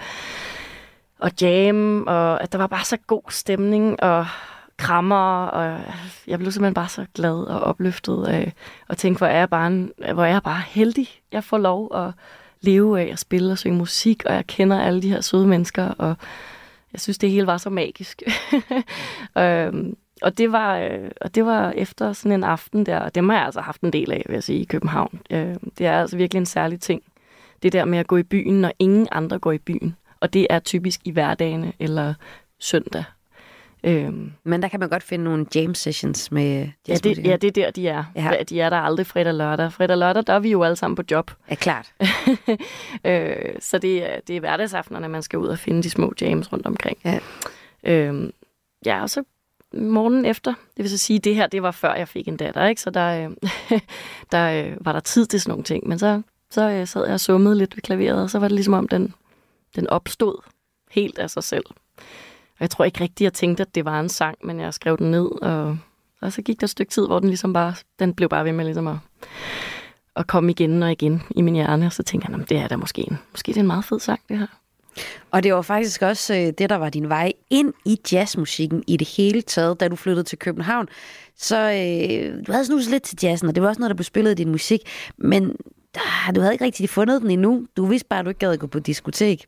og 1.20 1.32
jam. 1.42 2.04
Og 2.08 2.44
at 2.44 2.52
der 2.52 2.58
var 2.58 2.68
bare 2.68 2.86
så 2.86 2.98
god 3.08 3.24
stemning 3.30 4.04
og 4.04 4.26
krammer, 4.80 5.46
og 5.46 5.82
jeg 6.28 6.40
blev 6.40 6.52
simpelthen 6.52 6.74
bare 6.74 6.90
så 6.90 7.06
glad 7.14 7.36
og 7.36 7.60
opløftet 7.60 8.26
af 8.28 8.54
at 8.90 8.98
tænke, 8.98 9.18
hvor 9.18 9.28
er 9.28 9.40
jeg 9.40 9.50
bare, 9.50 9.68
en, 9.68 9.92
hvor 10.14 10.24
er 10.24 10.32
jeg 10.32 10.44
bare 10.44 10.62
heldig. 10.68 11.08
Jeg 11.32 11.44
får 11.44 11.58
lov 11.58 11.96
at 11.96 12.12
leve 12.62 13.02
af 13.02 13.10
at 13.12 13.20
spille 13.20 13.52
og 13.52 13.58
synge 13.58 13.78
musik, 13.78 14.24
og 14.26 14.34
jeg 14.34 14.48
kender 14.48 14.82
alle 14.82 15.02
de 15.02 15.10
her 15.10 15.22
søde 15.22 15.48
mennesker, 15.48 15.88
og 15.88 16.16
jeg 16.94 17.02
synes, 17.02 17.18
det 17.18 17.32
hele 17.32 17.48
var 17.48 17.58
så 17.58 17.70
magisk. 17.70 18.22
øhm, 19.38 19.96
og, 20.22 20.38
det 20.38 20.52
var, 20.52 20.78
øh, 20.78 21.12
og 21.22 21.36
det 21.36 21.46
var 21.46 21.72
efter 21.72 22.14
sådan 22.14 22.32
en 22.32 22.44
aften 22.44 22.86
der, 22.86 23.00
og 23.00 23.16
dem 23.16 23.30
har 23.30 23.38
jeg 23.38 23.46
altså 23.46 23.62
haft 23.62 23.82
en 23.82 23.94
del 23.94 24.12
af, 24.12 24.24
vil 24.26 24.34
jeg 24.34 24.44
sige, 24.44 24.60
i 24.60 24.66
København. 24.66 25.20
Øh, 25.30 25.56
det 25.78 25.88
er 25.88 26.02
altså 26.02 26.18
virkelig 26.18 26.40
en 26.40 26.46
særlig 26.46 26.80
ting. 26.82 27.04
Det 27.64 27.74
der 27.74 27.86
med 27.86 28.00
at 28.00 28.08
gå 28.08 28.18
i 28.18 28.24
byen, 28.24 28.62
når 28.62 28.72
ingen 28.80 29.08
andre 29.12 29.40
går 29.40 29.52
i 29.52 29.58
byen. 29.58 29.96
Og 30.20 30.34
det 30.34 30.48
er 30.50 30.60
typisk 30.60 31.02
i 31.04 31.12
hverdagene 31.12 31.74
eller 31.80 32.14
søndag. 32.60 33.04
Øhm, 33.84 34.32
Men 34.44 34.62
der 34.62 34.68
kan 34.68 34.80
man 34.80 34.90
godt 34.90 35.04
finde 35.04 35.24
nogle 35.24 35.46
jam 35.56 35.76
sessions 35.76 36.32
med 36.32 36.70
ja, 36.88 36.96
det, 36.96 37.26
ja, 37.26 37.36
det 37.36 37.48
er 37.48 37.52
der, 37.52 37.72
de 37.72 37.88
er. 37.88 38.04
Ja. 38.16 38.32
De 38.50 38.62
er 38.62 38.70
der 38.70 38.78
aldrig 38.78 39.06
fredag 39.08 39.32
og 39.32 39.38
lørdag. 39.38 39.74
Fredag 39.74 39.94
og 39.94 39.98
lørdag, 39.98 40.24
der 40.28 40.34
er 40.34 40.40
vi 40.40 40.52
jo 40.52 40.64
alle 40.64 40.76
sammen 40.76 40.96
på 40.96 41.04
job. 41.12 41.32
Ja, 41.50 41.56
klart. 41.56 41.94
øh, 43.06 43.36
så 43.60 43.78
det 43.78 44.12
er, 44.12 44.20
det 44.28 44.36
er 44.36 44.40
hverdagsaftenerne, 44.40 45.08
man 45.08 45.24
skal 45.24 45.40
ud 45.40 45.48
og 45.48 45.60
finde 45.60 45.84
de 45.84 45.90
små 45.90 46.14
jams 46.22 46.54
rundt 46.54 46.66
omkring. 46.66 46.98
Ja. 47.06 47.20
Øhm, 47.84 48.32
ja, 48.86 49.02
og 49.02 49.10
så 49.10 49.24
morgen 49.74 50.26
efter, 50.26 50.54
det 50.78 50.84
vil 50.84 50.90
så 50.90 50.98
sige, 50.98 51.20
det 51.20 51.36
her, 51.36 51.48
det 51.48 51.64
var 51.64 51.72
før 51.72 51.94
jeg 51.94 52.08
fik 52.08 52.28
en 52.28 52.38
datter, 52.38 52.66
ikke? 52.66 52.82
Så 52.82 52.90
der, 52.90 53.26
øh, 53.26 53.80
der 54.32 54.66
øh, 54.66 54.86
var 54.86 54.94
der 54.94 55.00
tid 55.00 55.26
til 55.26 55.42
sådan 55.42 55.52
nogle 55.52 55.64
ting. 55.64 55.88
Men 55.88 56.00
så, 56.00 56.22
så 56.52 56.70
øh, 56.70 56.88
sad 56.88 57.06
jeg 57.06 57.14
og 57.14 57.20
summede 57.20 57.58
lidt 57.58 57.76
ved 57.76 57.82
klaveret, 57.82 58.22
og 58.22 58.30
så 58.30 58.40
var 58.40 58.48
det 58.48 58.56
ligesom 58.56 58.74
om, 58.74 58.88
den, 58.88 59.14
den 59.76 59.88
opstod 59.88 60.42
helt 60.92 61.20
af 61.20 61.30
sig 61.30 61.44
selv. 61.44 61.66
Og 62.60 62.62
jeg 62.62 62.70
tror 62.70 62.86
ikke 62.86 63.02
rigtigt, 63.02 63.22
jeg 63.22 63.34
tænkte, 63.34 63.62
at 63.62 63.76
det 63.76 63.86
var 63.86 64.00
en 64.00 64.10
sang, 64.10 64.38
men 64.44 64.60
jeg 64.60 64.74
skrev 64.74 64.98
den 64.98 65.12
ned, 65.12 65.44
og, 65.44 65.78
og 66.22 66.34
så 66.34 66.42
gik 66.42 66.60
der 66.60 66.66
et 66.66 66.70
stykke 66.70 66.92
tid, 66.92 67.08
hvor 67.08 67.20
den 67.20 67.30
ligesom 67.30 67.54
bare, 67.54 67.74
den 68.00 68.14
blev 68.14 68.30
bare 68.30 68.46
ved 68.46 68.52
med 68.52 68.66
ligesom 68.66 68.88
at, 68.88 68.98
at 70.16 70.28
komme 70.28 70.52
igen 70.52 70.84
og 70.84 70.92
igen 70.92 71.22
i 71.30 71.42
min 71.42 71.54
hjerne, 71.54 71.86
og 71.86 71.94
så 71.94 72.04
tænkte 72.04 72.32
jeg, 72.32 72.50
det 72.50 72.58
er 72.58 72.68
da 72.68 72.76
måske 72.76 73.02
en, 73.02 73.18
måske 73.32 73.48
det 73.48 73.58
er 73.58 73.62
en 73.62 73.68
meget 73.68 73.86
fed 73.86 74.00
sang, 74.00 74.20
det 74.30 74.38
her. 74.38 74.48
Og 75.32 75.44
det 75.44 75.54
var 75.54 75.62
faktisk 75.62 76.02
også 76.02 76.36
øh, 76.36 76.54
det, 76.58 76.70
der 76.70 76.76
var 76.76 76.90
din 76.90 77.10
vej 77.10 77.34
ind 77.50 77.74
i 77.86 78.00
jazzmusikken 78.12 78.84
i 78.88 78.98
det 78.98 79.08
hele 79.08 79.42
taget, 79.42 79.80
da 79.80 79.88
du 79.88 79.96
flyttede 79.96 80.24
til 80.24 80.40
København. 80.40 80.88
Så 81.38 81.58
øh, 81.58 82.46
du 82.48 82.52
havde 82.52 82.66
snuset 82.66 82.92
lidt 82.92 83.04
til 83.04 83.18
jazzen, 83.24 83.48
og 83.48 83.56
det 83.56 83.64
var 83.64 83.70
også 83.70 83.80
noget, 83.80 83.90
der 83.90 83.96
blev 83.96 84.04
spillet 84.04 84.32
i 84.32 84.36
din 84.36 84.52
musik. 84.52 84.82
Men 85.18 85.56
ah, 85.96 86.36
du 86.36 86.42
havde 86.42 86.54
ikke 86.54 86.66
rigtig 86.66 86.90
fundet 86.90 87.22
den 87.22 87.32
endnu. 87.32 87.66
Du 87.78 87.86
vidste 87.86 88.08
bare, 88.08 88.20
at 88.20 88.26
du 88.26 88.30
ikke 88.30 88.40
gad 88.40 88.52
at 88.52 88.60
gå 88.60 88.68
på 88.68 88.80
diskotek. 88.80 89.46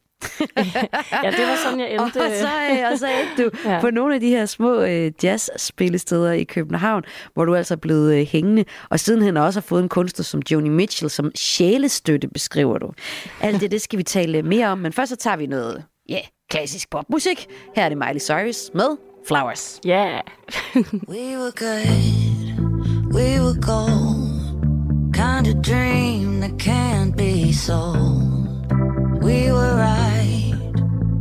Ja, 1.24 1.32
det 1.32 1.48
var 1.48 1.58
sådan, 1.64 1.80
jeg 1.80 1.92
endte. 1.92 2.04
Og 2.04 2.32
så, 2.40 2.50
øh, 2.72 2.92
og 2.92 2.98
så 3.00 3.08
endte 3.08 3.44
du 3.44 3.50
ja. 3.66 3.74
Ja. 3.74 3.82
på 3.82 3.90
nogle 3.90 4.16
af 4.16 4.20
de 4.22 4.30
her 4.30 4.46
små 4.46 4.82
øh, 4.82 5.12
jazzspillesteder 5.24 6.32
i 6.32 6.44
København, 6.44 7.04
hvor 7.34 7.46
du 7.46 7.56
altså 7.56 7.74
er 7.74 7.78
blevet 7.78 8.16
øh, 8.16 8.28
hængende. 8.28 8.66
Og 8.90 9.00
sidenhen 9.00 9.38
også 9.38 9.60
har 9.60 9.66
fået 9.68 9.84
en 9.84 9.90
kunstner 9.90 10.24
som 10.24 10.42
Joni 10.52 10.70
Mitchell, 10.70 11.10
som 11.10 11.32
sjælestøtte 11.36 12.28
beskriver 12.28 12.78
du. 12.78 12.92
Alt 13.42 13.62
det, 13.62 13.72
det 13.72 13.82
skal 13.82 14.00
vi 14.00 14.04
tale 14.04 14.42
mere 14.44 14.68
om, 14.68 14.78
men 14.78 14.94
først 14.94 15.10
så 15.10 15.16
tager 15.16 15.38
vi 15.38 15.46
noget 15.46 15.84
ja, 16.10 16.14
yeah, 16.14 16.24
klassisk 16.50 16.90
popmusik. 16.90 17.48
Her 17.76 17.84
er 17.86 17.90
det 17.90 17.98
Miley 17.98 18.20
Cyrus 18.20 18.70
med 18.74 18.98
Flowers. 19.28 19.80
Ja. 19.86 20.06
Yeah. 20.06 20.22
We 21.08 21.38
were 21.38 21.52
good, 21.52 21.88
we 23.14 23.40
were 23.42 23.60
gold. 23.62 24.32
Kind 25.14 25.48
of 25.48 25.62
dream 25.62 26.42
that 26.42 26.58
can't 26.58 27.16
be 27.18 27.54
sold. 27.54 28.32
We 29.24 29.52
were 29.52 29.76
right 29.76 30.11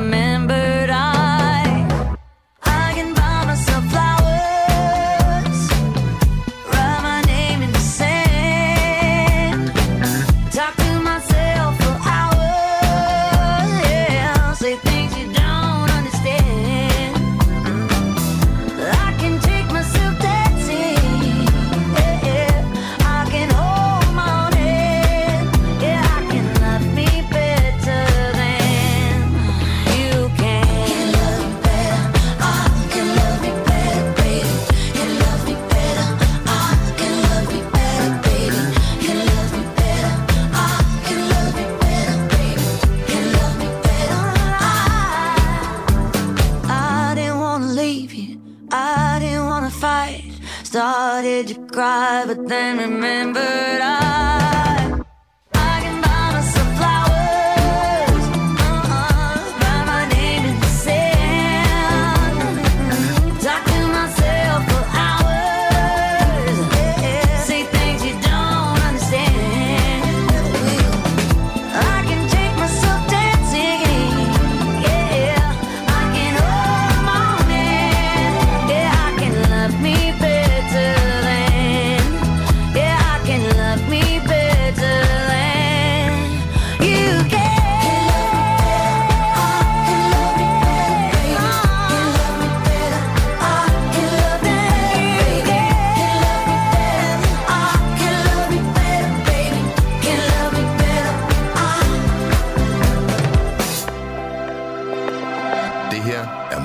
I'm 0.00 0.14
in. 0.14 0.29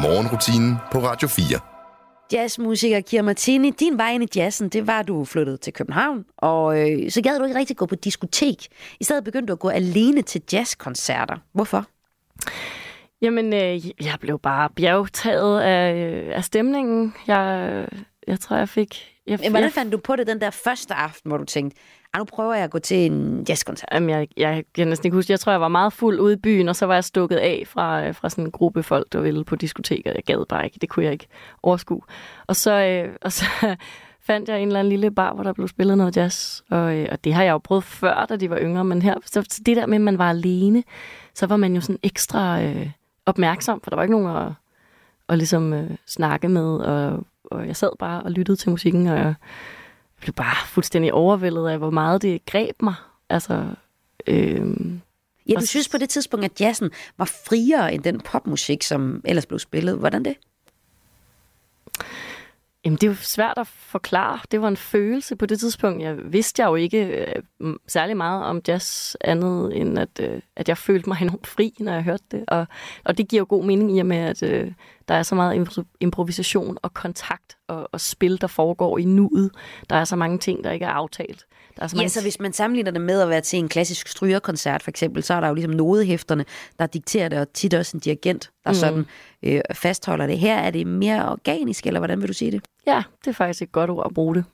Morgenrutinen 0.06 0.76
på 0.92 1.00
Radio 1.00 1.28
4. 1.28 1.60
Jazzmusiker 2.34 3.02
Kira 3.02 3.22
Martini, 3.22 3.70
din 3.70 3.98
vej 3.98 4.12
ind 4.12 4.24
i 4.24 4.28
jazzen, 4.36 4.70
det 4.70 4.88
var, 4.88 5.00
at 5.00 5.08
du 5.08 5.26
flyttede 5.26 5.58
til 5.58 5.74
København, 5.74 6.26
og 6.38 6.80
øh, 6.80 7.12
så 7.12 7.22
gad 7.22 7.40
du 7.40 7.46
ikke 7.46 7.60
rigtig 7.60 7.78
gå 7.78 7.86
på 7.86 7.96
diskotek. 7.96 8.68
I 9.00 9.04
stedet 9.04 9.24
begyndte 9.24 9.48
du 9.48 9.54
at 9.54 9.60
gå 9.60 9.70
alene 9.70 10.22
til 10.22 10.42
jazzkoncerter. 10.54 11.38
Hvorfor? 11.54 11.86
Jamen, 13.22 13.54
øh, 13.54 14.06
jeg 14.06 14.18
blev 14.20 14.40
bare 14.40 14.70
bjergtaget 14.76 15.62
af, 15.62 15.96
øh, 15.96 16.36
af 16.36 16.44
stemningen. 16.44 17.14
Jeg, 17.28 17.88
jeg 18.28 18.40
tror, 18.40 18.58
jeg 18.58 18.70
fik... 18.70 19.15
Jeg, 19.28 19.40
Men 19.42 19.52
hvordan 19.52 19.64
jeg, 19.64 19.74
fandt 19.74 19.94
du 19.94 19.98
på 19.98 20.16
det 20.16 20.28
den 20.28 20.42
der 20.42 20.50
første 20.50 20.94
aften, 20.94 21.30
hvor 21.30 21.38
du 21.38 21.44
tænkte, 21.46 21.78
ah, 22.14 22.20
nu 22.20 22.26
prøver 22.26 22.54
jeg 22.54 22.64
at 22.64 22.72
gå 22.72 22.80
til 22.80 22.98
en 22.98 23.46
jazzkoncert? 23.50 23.90
Jamen, 23.94 24.10
jeg, 24.10 24.28
jeg 24.38 24.64
kan 24.76 24.88
næsten 24.88 25.08
ikke 25.08 25.16
huske. 25.16 25.32
Jeg 25.32 25.40
tror, 25.40 25.52
jeg 25.52 25.62
var 25.62 25.68
meget 25.68 25.94
fuld 25.94 26.20
ude 26.20 26.34
i 26.34 26.38
byen, 26.38 26.70
og 26.70 26.76
så 26.76 26.86
var 26.86 26.94
jeg 26.94 27.04
stukket 27.04 27.38
af 27.38 27.64
fra, 27.68 28.08
øh, 28.08 28.16
fra 28.16 28.30
sådan 28.30 28.44
en 28.44 28.52
gruppe 28.52 28.84
folk, 28.84 29.14
der 29.14 29.22
ville 29.22 29.44
på 29.44 29.56
diskoteker. 29.56 30.12
Jeg 30.16 30.24
gad 30.24 30.46
bare 30.50 30.66
ikke. 30.66 30.78
Det 30.82 30.90
kunne 30.90 31.06
jeg 31.06 31.14
ikke 31.14 31.28
overskue. 31.64 32.02
Og 32.48 32.56
så, 32.56 32.72
øh, 32.72 33.16
og 33.22 33.32
så 33.32 33.46
fandt 34.28 34.50
jeg 34.50 34.60
en 34.60 34.68
eller 34.68 34.80
anden 34.80 34.90
lille 34.90 35.12
bar, 35.12 35.34
hvor 35.34 35.44
der 35.44 35.54
blev 35.54 35.68
spillet 35.68 35.98
noget 35.98 36.18
jazz. 36.18 36.62
Og, 36.72 36.96
øh, 36.96 37.08
og 37.12 37.24
det 37.24 37.34
har 37.34 37.44
jeg 37.44 37.52
jo 37.52 37.58
prøvet 37.58 37.84
før, 37.84 38.26
da 38.30 38.36
de 38.36 38.50
var 38.50 38.60
yngre. 38.62 38.86
Men 38.86 39.02
her, 39.02 39.16
så, 39.26 39.44
så 39.50 39.62
det 39.66 39.78
der 39.78 39.86
med, 39.86 39.96
at 39.96 40.02
man 40.02 40.18
var 40.18 40.30
alene, 40.30 40.84
så 41.34 41.48
var 41.48 41.58
man 41.58 41.76
jo 41.76 41.82
sådan 41.82 42.00
ekstra 42.04 42.62
øh, 42.62 42.90
opmærksom, 43.26 43.82
for 43.84 43.90
der 43.90 43.96
var 43.96 44.04
ikke 44.04 44.18
nogen 44.18 44.38
at, 44.38 44.52
at 45.30 45.38
ligesom 45.38 45.74
øh, 45.74 45.92
snakke 46.06 46.50
med. 46.50 46.78
Og, 46.78 47.24
og 47.56 47.68
jeg 47.68 47.76
sad 47.76 47.90
bare 48.00 48.24
og 48.24 48.32
lyttede 48.32 48.56
til 48.56 48.70
musikken, 48.70 49.08
og 49.08 49.18
jeg 49.18 49.34
blev 50.22 50.34
bare 50.34 50.68
fuldstændig 50.68 51.14
overvældet 51.14 51.68
af, 51.68 51.78
hvor 51.78 51.90
meget 51.90 52.22
det 52.22 52.46
greb 52.46 52.82
mig. 52.82 52.96
Altså, 53.30 53.66
øh, 54.28 54.76
Ja, 55.50 55.54
du 55.54 55.66
synes 55.66 55.90
på 55.90 55.98
det 55.98 56.10
tidspunkt, 56.10 56.46
at 56.46 56.62
jazzen 56.62 56.92
var 57.18 57.26
friere 57.26 57.94
end 57.94 58.04
den 58.04 58.22
popmusik, 58.22 58.84
som 58.84 59.22
ellers 59.26 59.46
blev 59.46 59.60
spillet. 59.60 59.98
Hvordan 59.98 60.26
det? 60.26 60.36
Jamen, 62.86 62.98
det 62.98 63.04
er 63.04 63.08
jo 63.12 63.16
svært 63.16 63.58
at 63.58 63.68
forklare. 63.68 64.40
Det 64.52 64.62
var 64.62 64.68
en 64.68 64.78
følelse 64.78 65.36
på 65.36 65.46
det 65.46 65.60
tidspunkt. 65.60 66.02
Jeg 66.02 66.18
vidste 66.34 66.62
jeg 66.62 66.70
jo 66.70 66.76
ikke 66.76 67.26
øh, 67.62 67.74
særlig 67.88 68.18
meget 68.18 68.46
om 68.46 68.62
jazz, 68.68 69.16
andet 69.22 69.78
end 69.82 70.00
at, 70.00 70.20
øh, 70.20 70.42
at 70.56 70.70
jeg 70.70 70.78
følte 70.78 71.10
mig 71.10 71.18
enormt 71.22 71.48
fri, 71.48 71.74
når 71.80 71.94
jeg 71.94 72.04
hørte 72.04 72.24
det. 72.32 72.44
Og, 72.48 72.66
og 73.06 73.18
det 73.18 73.28
giver 73.28 73.40
jo 73.40 73.46
god 73.50 73.66
mening 73.66 73.98
i 73.98 74.00
og 74.00 74.06
med, 74.06 74.18
at 74.18 74.44
øh, 74.44 74.72
der 75.08 75.16
er 75.16 75.24
så 75.24 75.36
meget 75.36 75.66
impro- 75.66 75.98
improvisation 76.00 76.78
og 76.82 76.94
kontakt 76.94 77.55
og, 77.68 77.90
og 77.92 78.02
spil, 78.02 78.42
der 78.42 78.48
foregår 78.48 78.98
i 78.98 79.06
nuet. 79.06 79.52
Der 79.90 79.96
er 79.96 80.04
så 80.04 80.16
mange 80.16 80.38
ting, 80.38 80.64
der 80.64 80.72
ikke 80.72 80.86
er 80.86 80.90
aftalt. 80.90 81.46
Der 81.78 81.84
er 81.84 81.88
så 81.88 81.96
mange 81.96 82.04
Ja, 82.04 82.08
så 82.08 82.22
hvis 82.22 82.40
man 82.40 82.54
sammenligner 82.54 82.92
det 82.92 83.02
med 83.02 83.22
at 83.22 83.30
være 83.30 83.42
til 83.42 83.60
en 83.60 83.70
klassisk 83.70 84.08
strygerkoncert 84.08 84.84
for 84.84 84.90
eksempel, 84.90 85.24
så 85.24 85.34
er 85.34 85.40
der 85.40 85.48
jo 85.48 85.54
ligesom 85.54 85.74
nodehæfterne, 85.74 86.46
der 86.80 86.88
dikterer 86.88 87.30
det, 87.30 87.40
og 87.40 87.54
tit 87.54 87.74
også 87.74 87.98
en 87.98 88.02
dirigent, 88.02 88.52
der 88.64 88.72
mm. 88.72 88.76
sådan 88.76 89.06
øh, 89.44 89.62
fastholder 89.74 90.28
det. 90.28 90.40
Her 90.40 90.58
er 90.58 90.72
det 90.72 90.88
mere 90.88 91.32
organisk, 91.32 91.88
eller 91.88 92.00
hvordan 92.00 92.22
vil 92.22 92.28
du 92.28 92.34
sige 92.34 92.52
det? 92.52 92.62
Ja, 92.88 93.04
det 93.20 93.28
er 93.28 93.36
faktisk 93.36 93.62
et 93.62 93.72
godt 93.72 93.90
ord 93.90 94.06
at 94.06 94.14
bruge 94.14 94.36
det. 94.36 94.46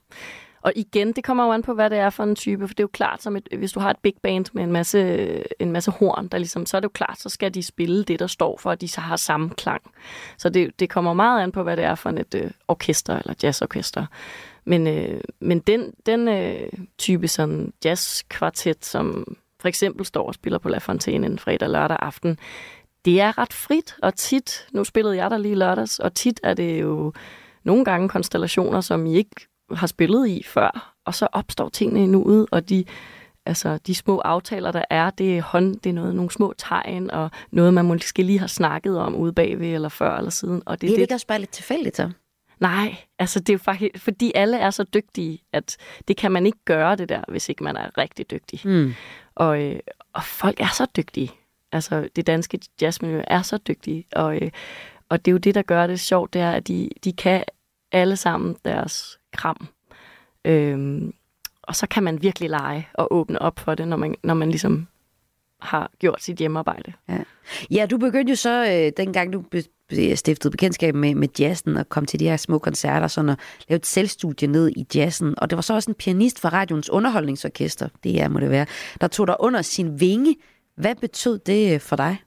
Og 0.62 0.74
igen, 0.76 1.14
det 1.14 1.24
kommer 1.24 1.46
jo 1.46 1.52
an 1.52 1.62
på, 1.62 1.74
hvad 1.74 1.90
det 1.90 1.98
er 1.98 2.10
for 2.10 2.24
en 2.24 2.36
type, 2.36 2.68
for 2.68 2.74
det 2.74 2.80
er 2.80 2.84
jo 2.84 2.90
klart, 2.94 3.22
som 3.22 3.36
et, 3.36 3.48
hvis 3.58 3.72
du 3.72 3.80
har 3.80 3.90
et 3.90 3.98
big 4.04 4.14
band 4.24 4.46
med 4.54 4.64
en 4.64 4.72
masse, 4.72 5.62
en 5.62 5.72
masse 5.72 5.92
horn, 5.92 6.28
der 6.28 6.38
ligesom, 6.38 6.66
så 6.66 6.78
er 6.78 6.82
det 6.82 6.86
jo 6.86 6.92
klart, 6.94 7.20
så 7.20 7.30
skal 7.30 7.54
de 7.54 7.64
spille 7.64 8.04
det, 8.04 8.20
der 8.20 8.28
står 8.28 8.58
for, 8.58 8.72
at 8.72 8.82
de 8.82 8.88
så 8.88 9.02
har 9.02 9.16
samme 9.16 9.50
klang. 9.50 9.82
Så 10.38 10.50
det, 10.50 10.80
det 10.80 10.90
kommer 10.90 11.14
meget 11.14 11.44
an 11.44 11.52
på, 11.52 11.64
hvad 11.64 11.78
det 11.78 11.86
er 11.86 11.96
for 11.96 12.10
et 12.10 12.36
øh, 12.36 12.52
orkester 12.68 13.20
eller 13.20 13.34
jazzorkester. 13.44 14.06
Men, 14.66 14.88
øh, 14.88 15.22
men 15.40 15.60
den, 15.60 15.94
den 16.06 16.28
øh, 16.28 16.70
type 16.98 17.28
sådan 17.28 17.74
jazzkvartet, 17.86 18.86
som 18.86 19.36
for 19.60 19.68
eksempel 19.68 20.06
står 20.06 20.28
og 20.28 20.34
spiller 20.34 20.60
på 20.60 20.70
La 20.70 20.78
Fontaine 20.78 21.28
en 21.28 21.40
fredag 21.40 21.70
lørdag 21.70 21.98
aften, 22.00 22.38
det 23.06 23.22
er 23.22 23.38
ret 23.38 23.54
frit, 23.54 23.96
og 24.02 24.16
tit, 24.16 24.68
nu 24.72 24.84
spillede 24.84 25.16
jeg 25.16 25.32
der 25.32 25.38
lige 25.38 25.56
lørdags, 25.56 26.00
og 26.00 26.14
tit 26.14 26.40
er 26.44 26.54
det 26.54 26.82
jo 26.82 27.14
nogle 27.64 27.86
gange 27.86 28.10
konstellationer, 28.10 28.82
som 28.82 29.06
I 29.06 29.16
ikke 29.16 29.48
har 29.76 29.88
spillet 29.88 30.28
i 30.28 30.44
før, 30.44 30.94
og 31.06 31.16
så 31.16 31.28
opstår 31.32 31.70
tingene 31.70 32.04
i 32.04 32.08
nuet, 32.08 32.48
og 32.52 32.70
de, 32.70 32.86
altså, 33.46 33.78
de 33.78 33.96
små 33.96 34.20
aftaler, 34.20 34.72
der 34.72 34.84
er, 34.90 35.10
det 35.10 35.38
er, 35.38 35.42
hånd, 35.42 35.76
det 35.76 35.90
er 35.90 35.94
noget, 35.94 36.16
nogle 36.16 36.32
små 36.32 36.54
tegn, 36.58 37.12
og 37.12 37.32
noget, 37.52 37.74
man 37.74 37.86
måske 37.86 38.24
lige 38.24 38.40
har 38.40 38.48
snakket 38.48 39.00
om 39.00 39.16
ude 39.16 39.34
bagved, 39.34 39.74
eller 39.74 39.90
før 39.90 40.18
eller 40.18 40.32
siden. 40.32 40.64
Og 40.66 40.82
det, 40.82 40.82
Det 40.82 40.90
er 40.90 40.96
det, 40.96 41.02
ikke 41.02 41.14
også 41.14 41.28
bare 41.28 41.40
lidt 41.40 41.52
tilfældigt, 41.52 41.98
så? 41.98 42.12
Nej, 42.60 42.96
altså 43.20 43.40
det 43.40 43.50
er 43.50 43.54
jo 43.54 43.58
faktisk, 43.58 44.04
fordi 44.04 44.32
alle 44.36 44.58
er 44.58 44.70
så 44.70 44.84
dygtige, 44.84 45.44
at 45.54 45.78
det 46.08 46.18
kan 46.18 46.32
man 46.32 46.46
ikke 46.46 46.58
gøre 46.66 46.96
det 46.96 47.10
der, 47.10 47.22
hvis 47.28 47.50
ikke 47.50 47.64
man 47.64 47.78
er 47.78 47.98
rigtig 47.98 48.32
dygtig. 48.32 48.62
Mm. 48.64 48.94
Og, 49.36 49.62
øh, 49.62 49.80
og 50.14 50.24
folk 50.24 50.60
er 50.60 50.74
så 50.74 50.86
dygtige. 50.96 51.32
Altså 51.72 52.10
det 52.16 52.28
danske 52.28 52.60
jazzmiljø 52.82 53.22
er 53.28 53.42
så 53.42 53.58
dygtige, 53.58 54.06
og, 54.16 54.36
øh, 54.36 54.52
og 55.10 55.26
det 55.26 55.32
er 55.32 55.34
jo 55.34 55.38
det, 55.38 55.56
der 55.56 55.62
gør 55.62 55.88
det 55.88 56.00
sjovt, 56.00 56.34
det 56.34 56.42
er, 56.42 56.52
at 56.52 56.68
de, 56.68 56.90
de 57.04 57.14
kan 57.14 57.44
alle 57.92 58.16
sammen 58.16 58.56
deres 58.66 59.20
kram. 59.34 59.68
Øhm, 60.46 61.14
og 61.64 61.76
så 61.76 61.88
kan 61.88 62.04
man 62.04 62.22
virkelig 62.22 62.50
lege 62.50 62.88
og 62.94 63.14
åbne 63.14 63.42
op 63.42 63.60
for 63.60 63.76
det, 63.76 63.88
når 63.88 63.98
man, 63.98 64.16
når 64.24 64.34
man 64.34 64.50
ligesom 64.50 64.88
har 65.62 65.92
gjort 66.00 66.24
sit 66.24 66.38
hjemmearbejde. 66.38 66.94
Ja. 67.10 67.18
ja, 67.72 67.86
du 67.86 67.98
begyndte 67.98 68.30
jo 68.30 68.36
så, 68.36 68.66
øh, 68.66 68.92
dengang 68.98 69.34
du 69.34 69.42
be- 69.42 70.16
stiftede 70.16 70.52
bekendtskab 70.52 70.96
med, 70.96 71.16
med 71.16 71.28
jazzen 71.40 71.78
og 71.78 71.90
kom 71.90 72.06
til 72.06 72.20
de 72.20 72.30
her 72.30 72.38
små 72.38 72.60
koncerter, 72.60 73.08
sådan 73.08 73.30
og 73.30 73.38
lavede 73.70 73.80
et 73.80 73.86
selvstudie 73.86 74.48
ned 74.48 74.72
i 74.76 74.86
jazzen. 74.96 75.40
Og 75.40 75.50
det 75.50 75.56
var 75.56 75.62
så 75.62 75.74
også 75.74 75.92
en 75.92 75.96
pianist 75.96 76.40
fra 76.40 76.50
radioens 76.50 76.90
underholdningsorkester, 76.90 77.88
det 78.04 78.22
er, 78.22 78.28
må 78.30 78.40
det 78.40 78.50
være, 78.50 78.66
der 79.02 79.08
tog 79.08 79.28
dig 79.28 79.36
under 79.40 79.62
sin 79.62 80.00
vinge. 80.00 80.36
Hvad 80.76 80.96
betød 80.96 81.40
det 81.40 81.74
øh, 81.74 81.80
for 81.80 81.96
dig? 81.96 82.18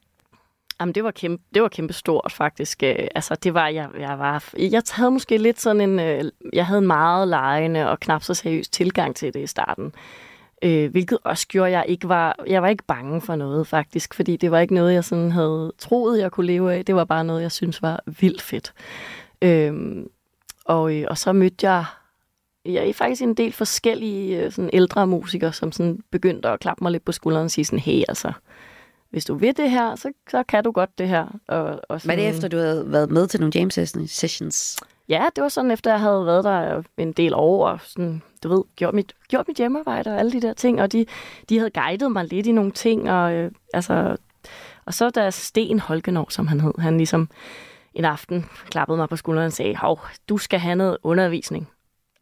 Jamen, 0.80 0.94
det 0.94 1.04
var 1.04 1.10
kæmpe, 1.10 1.42
det 1.54 1.62
var 1.62 1.68
kæmpe 1.68 1.92
stort, 1.92 2.32
faktisk. 2.32 2.82
Øh, 2.82 3.08
Altså, 3.14 3.34
det 3.34 3.54
var, 3.54 3.68
jeg, 3.68 3.88
jeg 3.98 4.18
var, 4.18 4.52
jeg 4.58 4.82
havde 4.90 5.10
måske 5.10 5.38
lidt 5.38 5.60
sådan 5.60 5.80
en, 5.80 6.00
øh, 6.00 6.24
jeg 6.52 6.66
havde 6.66 6.78
en 6.78 6.86
meget 6.86 7.28
lejende 7.28 7.90
og 7.90 8.00
knap 8.00 8.22
så 8.22 8.34
seriøs 8.34 8.68
tilgang 8.68 9.16
til 9.16 9.34
det 9.34 9.40
i 9.40 9.46
starten. 9.46 9.92
Øh, 10.62 10.90
hvilket 10.90 11.18
også 11.24 11.48
gjorde, 11.48 11.66
at 11.66 11.72
jeg 11.72 11.84
ikke 11.88 12.08
var, 12.08 12.36
jeg 12.46 12.62
var 12.62 12.68
ikke 12.68 12.84
bange 12.84 13.20
for 13.20 13.36
noget, 13.36 13.66
faktisk, 13.66 14.14
fordi 14.14 14.36
det 14.36 14.50
var 14.50 14.58
ikke 14.58 14.74
noget, 14.74 14.94
jeg 14.94 15.04
sådan 15.04 15.30
havde 15.30 15.72
troet, 15.78 16.20
jeg 16.20 16.32
kunne 16.32 16.46
leve 16.46 16.74
af. 16.74 16.84
Det 16.84 16.94
var 16.94 17.04
bare 17.04 17.24
noget, 17.24 17.42
jeg 17.42 17.52
synes 17.52 17.82
var 17.82 18.00
vildt 18.06 18.42
fedt. 18.42 18.72
Øh, 19.42 20.04
og, 20.64 20.96
øh, 20.96 21.06
og 21.10 21.18
så 21.18 21.32
mødte 21.32 21.66
jeg 21.70 21.84
jeg 22.64 22.88
er 22.88 22.92
faktisk 22.92 23.22
en 23.22 23.34
del 23.34 23.52
forskellige 23.52 24.44
øh, 24.44 24.52
sådan 24.52 24.70
ældre 24.72 25.06
musikere, 25.06 25.52
som 25.52 25.72
sådan 25.72 25.98
begyndte 26.10 26.48
at 26.48 26.60
klappe 26.60 26.84
mig 26.84 26.92
lidt 26.92 27.04
på 27.04 27.12
skulderen 27.12 27.44
og 27.44 27.50
sige 27.50 27.64
sådan, 27.64 27.78
hey, 27.78 28.02
altså, 28.08 28.32
hvis 29.14 29.24
du 29.24 29.34
vil 29.34 29.56
det 29.56 29.70
her, 29.70 29.94
så, 29.94 30.12
så 30.30 30.42
kan 30.42 30.64
du 30.64 30.70
godt 30.70 30.98
det 30.98 31.08
her. 31.08 31.26
Og, 31.48 31.64
og 31.64 31.80
Var 31.88 31.98
sådan, 31.98 32.18
det 32.18 32.28
efter, 32.28 32.48
du 32.48 32.56
havde 32.56 32.92
været 32.92 33.10
med 33.10 33.26
til 33.26 33.40
nogle 33.40 33.52
James 33.54 33.78
sessions? 34.06 34.78
Ja, 35.08 35.26
det 35.36 35.42
var 35.42 35.48
sådan, 35.48 35.70
efter 35.70 35.90
jeg 35.90 36.00
havde 36.00 36.26
været 36.26 36.44
der 36.44 36.82
en 36.96 37.12
del 37.12 37.34
år, 37.34 37.68
og 37.68 37.80
sådan, 37.82 38.22
du 38.42 38.48
ved, 38.48 38.62
gjort 38.76 38.94
mit, 38.94 39.12
gjort 39.28 39.48
mit 39.48 39.56
hjemmearbejde 39.56 40.10
og 40.10 40.18
alle 40.18 40.32
de 40.32 40.40
der 40.40 40.52
ting, 40.52 40.82
og 40.82 40.92
de, 40.92 41.06
de 41.48 41.58
havde 41.58 41.70
guidet 41.70 42.12
mig 42.12 42.24
lidt 42.24 42.46
i 42.46 42.52
nogle 42.52 42.72
ting, 42.72 43.10
og 43.10 43.32
øh, 43.32 43.50
altså, 43.74 44.16
og 44.84 44.94
så 44.94 45.10
da 45.10 45.30
Sten 45.30 45.80
Holkenov, 45.80 46.30
som 46.30 46.46
han 46.46 46.60
hed, 46.60 46.72
han 46.78 46.96
ligesom 46.96 47.28
en 47.94 48.04
aften 48.04 48.46
klappede 48.70 48.96
mig 48.96 49.08
på 49.08 49.16
skulderen 49.16 49.46
og 49.46 49.52
sagde, 49.52 49.76
hov, 49.76 50.00
du 50.28 50.38
skal 50.38 50.58
have 50.58 50.76
noget 50.76 50.96
undervisning, 51.02 51.68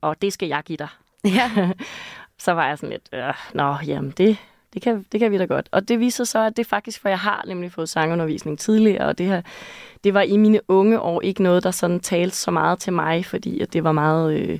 og 0.00 0.22
det 0.22 0.32
skal 0.32 0.48
jeg 0.48 0.62
give 0.64 0.76
dig. 0.76 0.88
Ja. 1.24 1.70
så 2.44 2.52
var 2.52 2.68
jeg 2.68 2.78
sådan 2.78 2.90
lidt, 2.90 3.08
øh, 3.12 3.34
nå, 3.54 3.76
jamen 3.86 4.10
det, 4.10 4.38
det, 4.74 4.82
kan, 4.82 5.06
det 5.12 5.20
kan 5.20 5.32
vi 5.32 5.38
da 5.38 5.44
godt. 5.44 5.68
Og 5.72 5.88
det 5.88 6.00
viser 6.00 6.24
så, 6.24 6.38
at 6.38 6.56
det 6.56 6.66
faktisk, 6.66 7.00
for 7.00 7.08
jeg 7.08 7.18
har 7.18 7.44
nemlig 7.46 7.72
fået 7.72 7.88
sangundervisning 7.88 8.58
tidligere, 8.58 9.06
og 9.06 9.18
det, 9.18 9.26
her, 9.26 9.42
det 10.04 10.14
var 10.14 10.22
i 10.22 10.36
mine 10.36 10.60
unge 10.68 11.00
år 11.00 11.20
ikke 11.20 11.42
noget, 11.42 11.62
der 11.62 11.70
sådan 11.70 12.00
talte 12.00 12.36
så 12.36 12.50
meget 12.50 12.78
til 12.78 12.92
mig, 12.92 13.26
fordi 13.26 13.60
at 13.60 13.72
det 13.72 13.84
var 13.84 13.92
meget, 13.92 14.34
øh, 14.34 14.58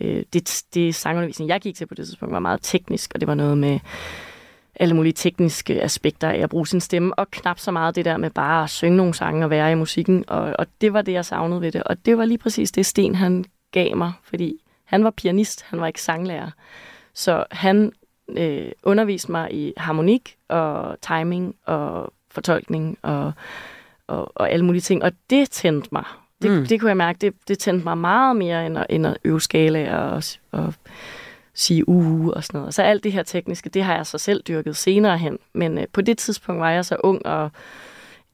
øh, 0.00 0.22
det, 0.32 0.62
det 0.74 0.94
sangundervisning, 0.94 1.48
jeg 1.48 1.60
gik 1.60 1.76
til 1.76 1.86
på 1.86 1.94
det 1.94 2.06
tidspunkt, 2.06 2.32
var 2.32 2.38
meget 2.38 2.60
teknisk, 2.62 3.12
og 3.14 3.20
det 3.20 3.28
var 3.28 3.34
noget 3.34 3.58
med 3.58 3.78
alle 4.80 4.96
mulige 4.96 5.12
tekniske 5.12 5.82
aspekter 5.82 6.28
af 6.28 6.38
at 6.38 6.50
bruge 6.50 6.66
sin 6.66 6.80
stemme, 6.80 7.18
og 7.18 7.30
knap 7.30 7.58
så 7.58 7.70
meget 7.70 7.96
det 7.96 8.04
der 8.04 8.16
med 8.16 8.30
bare 8.30 8.64
at 8.64 8.70
synge 8.70 8.96
nogle 8.96 9.14
sange 9.14 9.44
og 9.44 9.50
være 9.50 9.72
i 9.72 9.74
musikken, 9.74 10.24
og, 10.28 10.54
og 10.58 10.66
det 10.80 10.92
var 10.92 11.02
det, 11.02 11.12
jeg 11.12 11.24
savnede 11.24 11.60
ved 11.60 11.72
det. 11.72 11.82
Og 11.82 12.06
det 12.06 12.18
var 12.18 12.24
lige 12.24 12.38
præcis 12.38 12.72
det, 12.72 12.86
Sten 12.86 13.14
han 13.14 13.44
gav 13.72 13.96
mig, 13.96 14.12
fordi 14.22 14.60
han 14.84 15.04
var 15.04 15.10
pianist, 15.10 15.62
han 15.62 15.80
var 15.80 15.86
ikke 15.86 16.02
sanglærer. 16.02 16.50
Så 17.14 17.44
han 17.50 17.92
øh, 18.28 18.72
underviste 18.82 19.32
mig 19.32 19.54
i 19.54 19.72
harmonik 19.76 20.36
og 20.48 20.96
timing 21.00 21.54
og 21.66 22.12
fortolkning 22.30 22.98
og, 23.02 23.32
og, 24.06 24.32
og 24.34 24.50
alle 24.50 24.64
mulige 24.64 24.82
ting, 24.82 25.02
og 25.04 25.12
det 25.30 25.50
tændte 25.50 25.88
mig. 25.92 26.04
Det, 26.42 26.50
Mm. 26.50 26.56
mm. 26.56 26.66
det 26.66 26.80
kunne 26.80 26.88
jeg 26.88 26.96
mærke, 26.96 27.18
det, 27.20 27.34
det 27.48 27.58
tændte 27.58 27.84
mig 27.84 27.98
meget 27.98 28.36
mere 28.36 28.66
end 28.66 28.78
at, 28.78 28.86
end 28.90 29.06
at 29.06 29.16
øve 29.24 29.40
skala 29.40 29.96
og, 29.96 30.22
og 30.52 30.74
sige 31.54 31.88
uge 31.88 32.34
og 32.34 32.44
sådan 32.44 32.60
noget. 32.60 32.74
Så 32.74 32.82
alt 32.82 33.04
det 33.04 33.12
her 33.12 33.22
tekniske, 33.22 33.70
det 33.70 33.84
har 33.84 33.94
jeg 33.96 34.06
så 34.06 34.18
selv 34.18 34.42
dyrket 34.42 34.76
senere 34.76 35.18
hen. 35.18 35.38
Men 35.52 35.78
øh, 35.78 35.86
på 35.92 36.00
det 36.00 36.18
tidspunkt 36.18 36.60
var 36.60 36.70
jeg 36.70 36.84
så 36.84 36.96
ung 37.04 37.26
og 37.26 37.50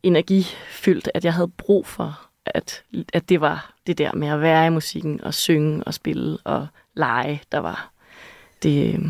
energifyldt, 0.03 1.09
at 1.15 1.25
jeg 1.25 1.35
havde 1.35 1.49
brug 1.49 1.87
for, 1.87 2.21
at, 2.47 2.83
at 3.13 3.29
det 3.29 3.41
var 3.41 3.75
det 3.87 3.99
der 3.99 4.13
med 4.15 4.29
at 4.29 4.41
være 4.41 4.67
i 4.67 4.71
musikken 4.71 5.21
og 5.25 5.35
synge 5.35 5.85
og 5.85 5.95
spille 5.95 6.39
og 6.45 6.67
lege, 6.95 7.43
der 7.53 7.59
var 7.59 7.91
det 8.63 8.95
øh, 8.95 9.05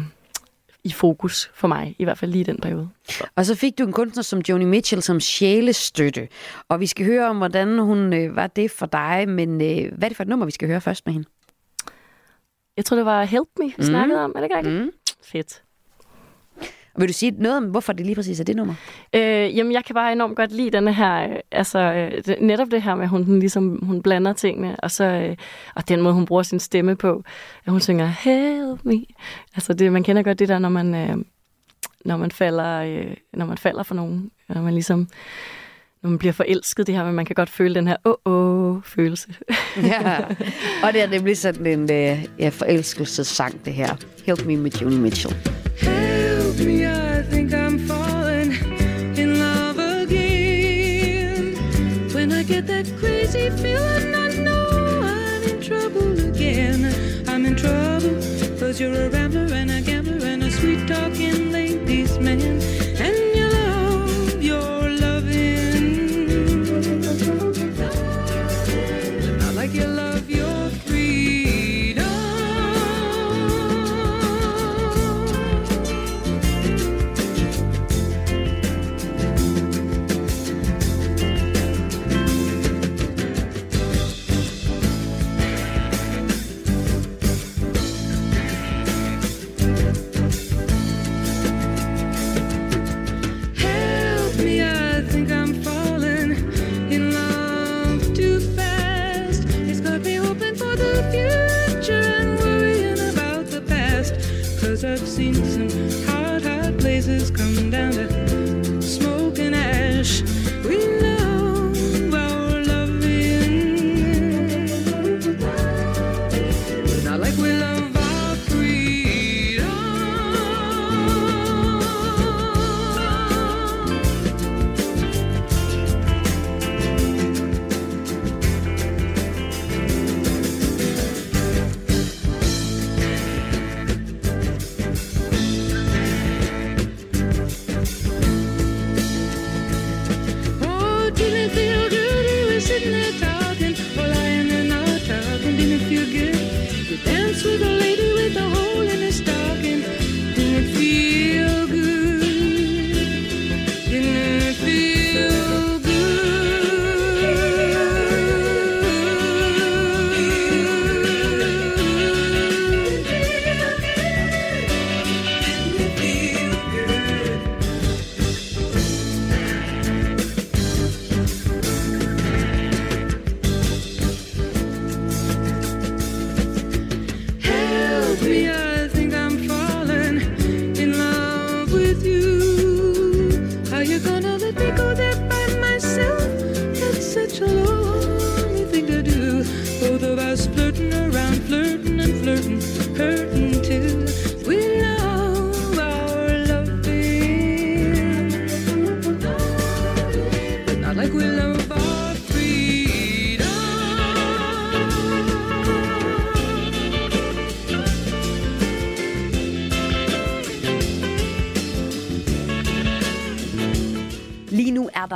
i 0.85 0.91
fokus 0.93 1.51
for 1.55 1.69
mig, 1.69 1.97
i 1.99 2.05
hvert 2.05 2.19
fald 2.19 2.31
lige 2.31 2.41
i 2.41 2.45
den 2.45 2.59
periode. 2.61 2.89
Og 3.37 3.47
så 3.47 3.55
fik 3.55 3.79
du 3.79 3.85
en 3.87 3.93
kunstner 3.93 4.23
som 4.23 4.43
Joni 4.49 4.65
Mitchell 4.65 5.03
som 5.03 5.21
sjælestøtte. 5.21 6.29
Og 6.69 6.81
vi 6.81 6.87
skal 6.87 7.07
høre 7.07 7.29
om, 7.29 7.37
hvordan 7.37 7.79
hun 7.79 8.13
øh, 8.13 8.37
var 8.37 8.47
det 8.47 8.71
for 8.71 8.87
dig. 8.87 9.25
Men 9.29 9.51
øh, 9.61 9.93
hvad 9.99 10.05
er 10.05 10.09
det 10.09 10.17
for 10.17 10.23
et 10.23 10.29
nummer, 10.29 10.47
vi 10.47 10.53
skal 10.53 10.69
høre 10.69 10.81
først 10.81 11.07
med 11.07 11.13
hende? 11.13 11.29
Jeg 12.77 12.85
tror, 12.85 12.97
det 12.97 13.07
var 13.07 13.25
Help 13.25 13.49
Me, 13.59 13.65
vi 13.67 13.75
Mm. 13.79 13.85
snakkede 13.85 14.21
om. 14.25 14.33
Er 14.35 14.41
det 14.41 14.45
ikke 14.45 14.57
rigtigt? 14.57 14.75
Mm. 14.85 14.91
Fedt. 15.25 15.63
Vil 16.99 17.09
du 17.09 17.13
sige 17.13 17.31
noget 17.39 17.57
om, 17.57 17.65
hvorfor 17.65 17.93
det 17.93 18.07
lige 18.07 18.17
præcis 18.17 18.41
er 18.41 18.45
det 18.45 18.57
nummer? 18.57 18.75
Øh, 19.15 19.57
jamen, 19.57 19.73
jeg 19.73 19.85
kan 19.85 19.95
bare 19.95 20.13
enormt 20.13 20.37
godt 20.37 20.53
lide 20.53 20.71
denne 20.71 20.95
her, 20.95 21.23
øh, 21.23 21.37
altså 21.53 21.79
øh, 21.79 22.37
netop 22.41 22.71
det 22.71 22.83
her 22.83 22.95
med, 22.95 23.03
at 23.03 23.09
hun, 23.09 23.25
den 23.25 23.39
ligesom, 23.39 23.79
hun 23.83 24.03
blander 24.03 24.33
tingene, 24.33 24.77
og 24.81 24.91
så 24.91 25.05
øh, 25.05 25.37
og 25.75 25.89
den 25.89 26.01
måde, 26.01 26.15
hun 26.15 26.27
bruger 26.27 26.43
sin 26.43 26.61
stemme 26.61 26.97
på, 26.97 27.23
at 27.67 27.73
hun 27.73 27.81
synger, 27.81 28.07
help 28.07 28.85
me. 28.85 29.05
Altså, 29.55 29.73
det, 29.75 29.93
man 29.93 30.03
kender 30.03 30.23
godt 30.23 30.39
det 30.39 30.49
der, 30.49 30.59
når 30.59 30.69
man, 30.69 30.95
øh, 30.95 31.17
når 32.05 32.17
man 32.17 32.31
falder, 32.31 32.83
øh, 32.83 33.17
når 33.33 33.47
man 33.47 33.59
falder 33.59 33.83
for 33.83 33.95
nogen, 33.95 34.31
når 34.49 34.63
man 34.63 34.75
ligesom, 34.75 35.09
når 36.03 36.11
man 36.11 36.19
bliver 36.19 36.33
forelsket, 36.33 36.87
det 36.87 36.95
her, 36.95 37.05
men 37.05 37.15
man 37.15 37.25
kan 37.25 37.35
godt 37.35 37.51
føle 37.51 37.75
den 37.75 37.89
her 37.89 37.97
åh-åh-følelse. 38.05 39.29
Ja, 39.83 40.19
og 40.83 40.93
det 40.93 41.03
er 41.03 41.09
nemlig 41.09 41.39
sådan 41.39 41.67
en 41.67 41.89
ja, 42.39 42.49
forelskelsessang, 42.49 43.65
det 43.65 43.73
her. 43.73 43.97
Help 44.27 44.47
Me 44.47 44.57
med 44.57 44.71
Joni 44.71 44.97
Mitchell. 44.97 45.62
Help 46.53 46.67
me, 46.67 46.87
I 46.87 47.23
think 47.23 47.55
I'm 47.55 47.62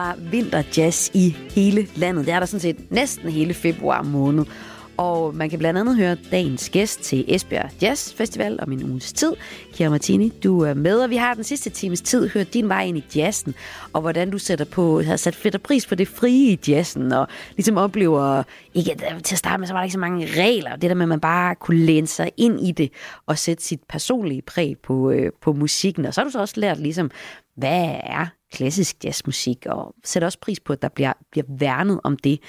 der 0.07 0.31
vinterjazz 0.31 1.11
i 1.15 1.37
hele 1.51 1.87
landet. 1.97 2.27
Det 2.27 2.35
er 2.35 2.39
der 2.39 2.47
sådan 2.47 2.61
set 2.61 2.91
næsten 2.91 3.31
hele 3.31 3.55
februar 3.55 4.03
måned. 4.03 4.45
Og 4.97 5.35
man 5.35 5.51
kan 5.51 5.59
blandt 5.59 5.81
andet 5.81 5.97
høre 5.97 6.17
dagens 6.31 6.71
gæst 6.71 7.01
til 7.01 7.25
Esbjerg 7.29 7.71
Jazz 7.83 8.15
Festival 8.15 8.59
om 8.63 8.73
en 8.73 8.91
uges 8.91 9.13
tid. 9.13 9.33
Kira 9.73 9.91
Martini, 9.91 10.33
du 10.45 10.61
er 10.61 10.75
med, 10.75 10.99
og 10.99 11.11
vi 11.11 11.17
har 11.17 11.35
den 11.35 11.45
sidste 11.45 11.71
times 11.71 12.01
tid 12.01 12.29
hørt 12.29 12.55
din 12.55 12.69
vej 12.69 12.85
ind 12.85 12.99
i 12.99 13.05
jazzen, 13.17 13.55
og 13.93 14.01
hvordan 14.01 14.31
du 14.31 14.39
sætter 14.39 14.65
på, 14.65 15.03
har 15.03 15.17
sat 15.17 15.35
fedt 15.35 15.55
og 15.55 15.61
pris 15.61 15.87
på 15.87 15.95
det 15.95 16.09
frie 16.09 16.53
i 16.53 16.59
jazzen, 16.69 17.13
og 17.13 17.29
ligesom 17.57 17.77
oplever, 17.77 18.43
ikke 18.75 18.93
øh, 18.93 19.23
til 19.23 19.35
at 19.35 19.39
starte 19.39 19.59
med, 19.61 19.67
så 19.67 19.73
var 19.73 19.81
der 19.81 19.85
ikke 19.85 19.93
så 19.93 19.99
mange 19.99 20.27
regler, 20.27 20.77
det 20.77 20.91
der 20.91 20.95
med, 20.95 21.05
at 21.05 21.09
man 21.09 21.21
bare 21.21 21.55
kunne 21.55 21.79
læne 21.79 22.07
sig 22.07 22.31
ind 22.37 22.61
i 22.61 22.73
det, 22.73 22.93
og 23.27 23.39
sætte 23.39 23.65
sit 23.65 23.81
personlige 23.89 24.43
præg 24.43 24.77
på, 24.83 25.11
øh, 25.11 25.33
på 25.43 25.53
musikken, 25.53 26.07
og 26.07 26.15
så 26.15 26.21
har 26.21 26.25
du 26.25 26.31
så 26.31 26.41
også 26.41 26.61
lært 26.61 26.79
ligesom, 26.79 27.11
hvad 27.57 28.01
er 28.03 28.27
klassisk 28.53 29.05
jazzmusik, 29.05 29.67
og 29.67 29.95
sætter 30.05 30.27
også 30.27 30.39
pris 30.41 30.61
på, 30.61 30.73
at 30.73 30.83
der 30.83 30.89
bliver, 30.89 31.13
bliver 31.31 31.45
værnet 31.49 32.01
om 32.05 32.17
det. 32.17 32.41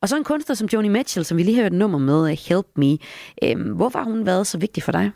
Og 0.00 0.08
så 0.08 0.16
en 0.16 0.24
kunstner 0.24 0.54
som 0.54 0.68
Joni 0.72 0.88
Mitchell, 0.88 1.24
som 1.24 1.38
vi 1.38 1.42
lige 1.42 1.54
har 1.54 1.62
hørt 1.62 1.72
et 1.72 1.78
nummer 1.78 1.98
med, 1.98 2.30
øh, 2.30 2.38
Help 2.48 2.66
Me. 2.76 2.98
Øhm, 3.42 3.72
hvorfor 3.72 3.98
har 3.98 4.06
hun 4.06 4.26
været 4.26 4.46
så 4.46 4.58
vigtig 4.58 4.82
for 4.82 4.92
dig? 4.92 5.10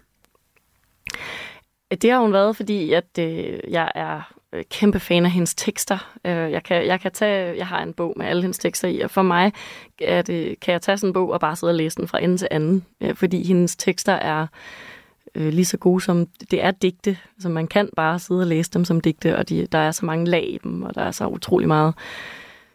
Det 2.03 2.11
har 2.11 2.21
hun 2.21 2.33
været, 2.33 2.57
fordi 2.57 2.93
at, 2.93 3.19
øh, 3.19 3.59
jeg 3.71 3.93
er 3.95 4.35
øh, 4.53 4.65
kæmpe 4.71 5.01
fan 5.01 5.25
af 5.25 5.31
hendes 5.31 5.55
tekster. 5.55 6.13
Øh, 6.25 6.33
jeg, 6.53 6.63
kan, 6.63 6.87
jeg 6.87 7.01
kan 7.01 7.13
tage, 7.13 7.57
jeg 7.57 7.67
har 7.67 7.83
en 7.83 7.93
bog 7.93 8.15
med 8.17 8.27
alle 8.27 8.43
hendes 8.43 8.59
tekster 8.59 8.89
i, 8.89 9.01
og 9.01 9.11
for 9.11 9.23
mig 9.23 9.53
er 10.01 10.23
det, 10.23 10.51
øh, 10.51 10.57
kan 10.63 10.73
jeg 10.73 10.83
tage 10.83 10.99
sådan 10.99 11.09
en 11.09 11.15
bog 11.15 11.31
og 11.31 11.41
bare 11.41 11.57
sidde 11.57 11.71
og 11.71 11.75
læse 11.75 11.97
den 11.97 12.09
fra 12.09 12.23
ende 12.23 12.37
til 12.37 12.49
anden, 12.51 12.85
øh, 13.01 13.15
fordi 13.15 13.47
hendes 13.47 13.77
tekster 13.77 14.13
er 14.13 14.47
øh, 15.35 15.53
lige 15.53 15.65
så 15.65 15.77
gode 15.77 16.01
som, 16.01 16.27
det 16.51 16.65
er 16.65 16.71
digte, 16.71 17.17
så 17.39 17.49
man 17.49 17.67
kan 17.67 17.89
bare 17.97 18.19
sidde 18.19 18.41
og 18.41 18.47
læse 18.47 18.71
dem 18.71 18.85
som 18.85 19.01
digte, 19.01 19.37
og 19.37 19.49
de, 19.49 19.67
der 19.73 19.79
er 19.79 19.91
så 19.91 20.07
mange 20.07 20.27
lag 20.27 20.49
i 20.49 20.59
dem, 20.65 20.83
og 20.83 20.95
der 20.95 21.03
er 21.03 21.11
så 21.11 21.27
utrolig 21.27 21.69
meget 21.69 21.95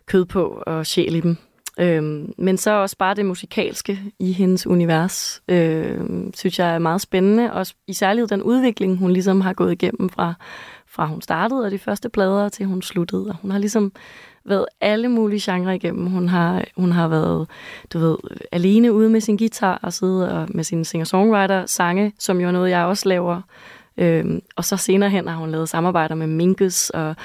kød 0.06 0.26
på 0.26 0.64
og 0.66 0.86
sjæl 0.86 1.16
i 1.16 1.20
dem. 1.20 1.38
Øhm, 1.80 2.34
men 2.38 2.58
så 2.58 2.72
også 2.72 2.97
bare 2.97 3.16
det 3.16 3.26
musikalske 3.26 3.99
i 4.20 4.32
hendes 4.32 4.68
univers, 4.68 5.41
øhm, 5.47 6.34
synes 6.34 6.60
jeg 6.60 6.76
er 6.76 6.80
meget 6.80 7.01
spændende, 7.01 7.53
og 7.53 7.66
i 7.88 7.93
særlighed 7.93 8.28
den 8.28 8.41
udvikling, 8.41 8.97
hun 8.97 9.12
ligesom 9.12 9.41
har 9.41 9.53
gået 9.53 9.72
igennem 9.72 10.10
fra, 10.10 10.34
fra 10.88 11.06
hun 11.06 11.22
startede 11.22 11.66
og 11.66 11.72
de 11.72 11.80
første 11.80 12.10
plader 12.10 12.49
til 12.49 12.66
hun 12.66 12.82
sluttede. 12.82 13.28
Og 13.28 13.36
hun 13.41 13.51
har 13.51 13.58
ligesom 13.58 13.91
været 14.46 14.66
alle 14.82 15.10
mulige 15.10 15.52
genrer 15.52 15.74
igennem. 15.74 16.06
Hun 16.06 16.28
har, 16.28 16.66
hun 16.78 16.91
har 16.91 17.08
været, 17.08 17.48
du 17.93 18.00
ved, 18.00 18.18
alene 18.52 18.93
ude 18.93 19.10
med 19.10 19.22
sin 19.22 19.38
guitar 19.38 19.80
og 19.84 19.93
sidde 19.93 20.32
og 20.32 20.48
med 20.50 20.64
sin 20.64 20.86
singer-songwriter-sange, 20.86 22.14
som 22.20 22.41
jo 22.41 22.48
er 22.48 22.52
noget, 22.52 22.70
jeg 22.70 22.86
også 22.86 23.10
laver. 23.10 23.41
Øhm, 23.98 24.41
og 24.56 24.66
så 24.66 24.78
senere 24.78 25.10
hen 25.10 25.28
har 25.28 25.36
hun 25.36 25.52
lavet 25.52 25.70
samarbejder 25.70 26.16
med 26.16 26.28
Minkus 26.28 26.89
og 26.89 27.16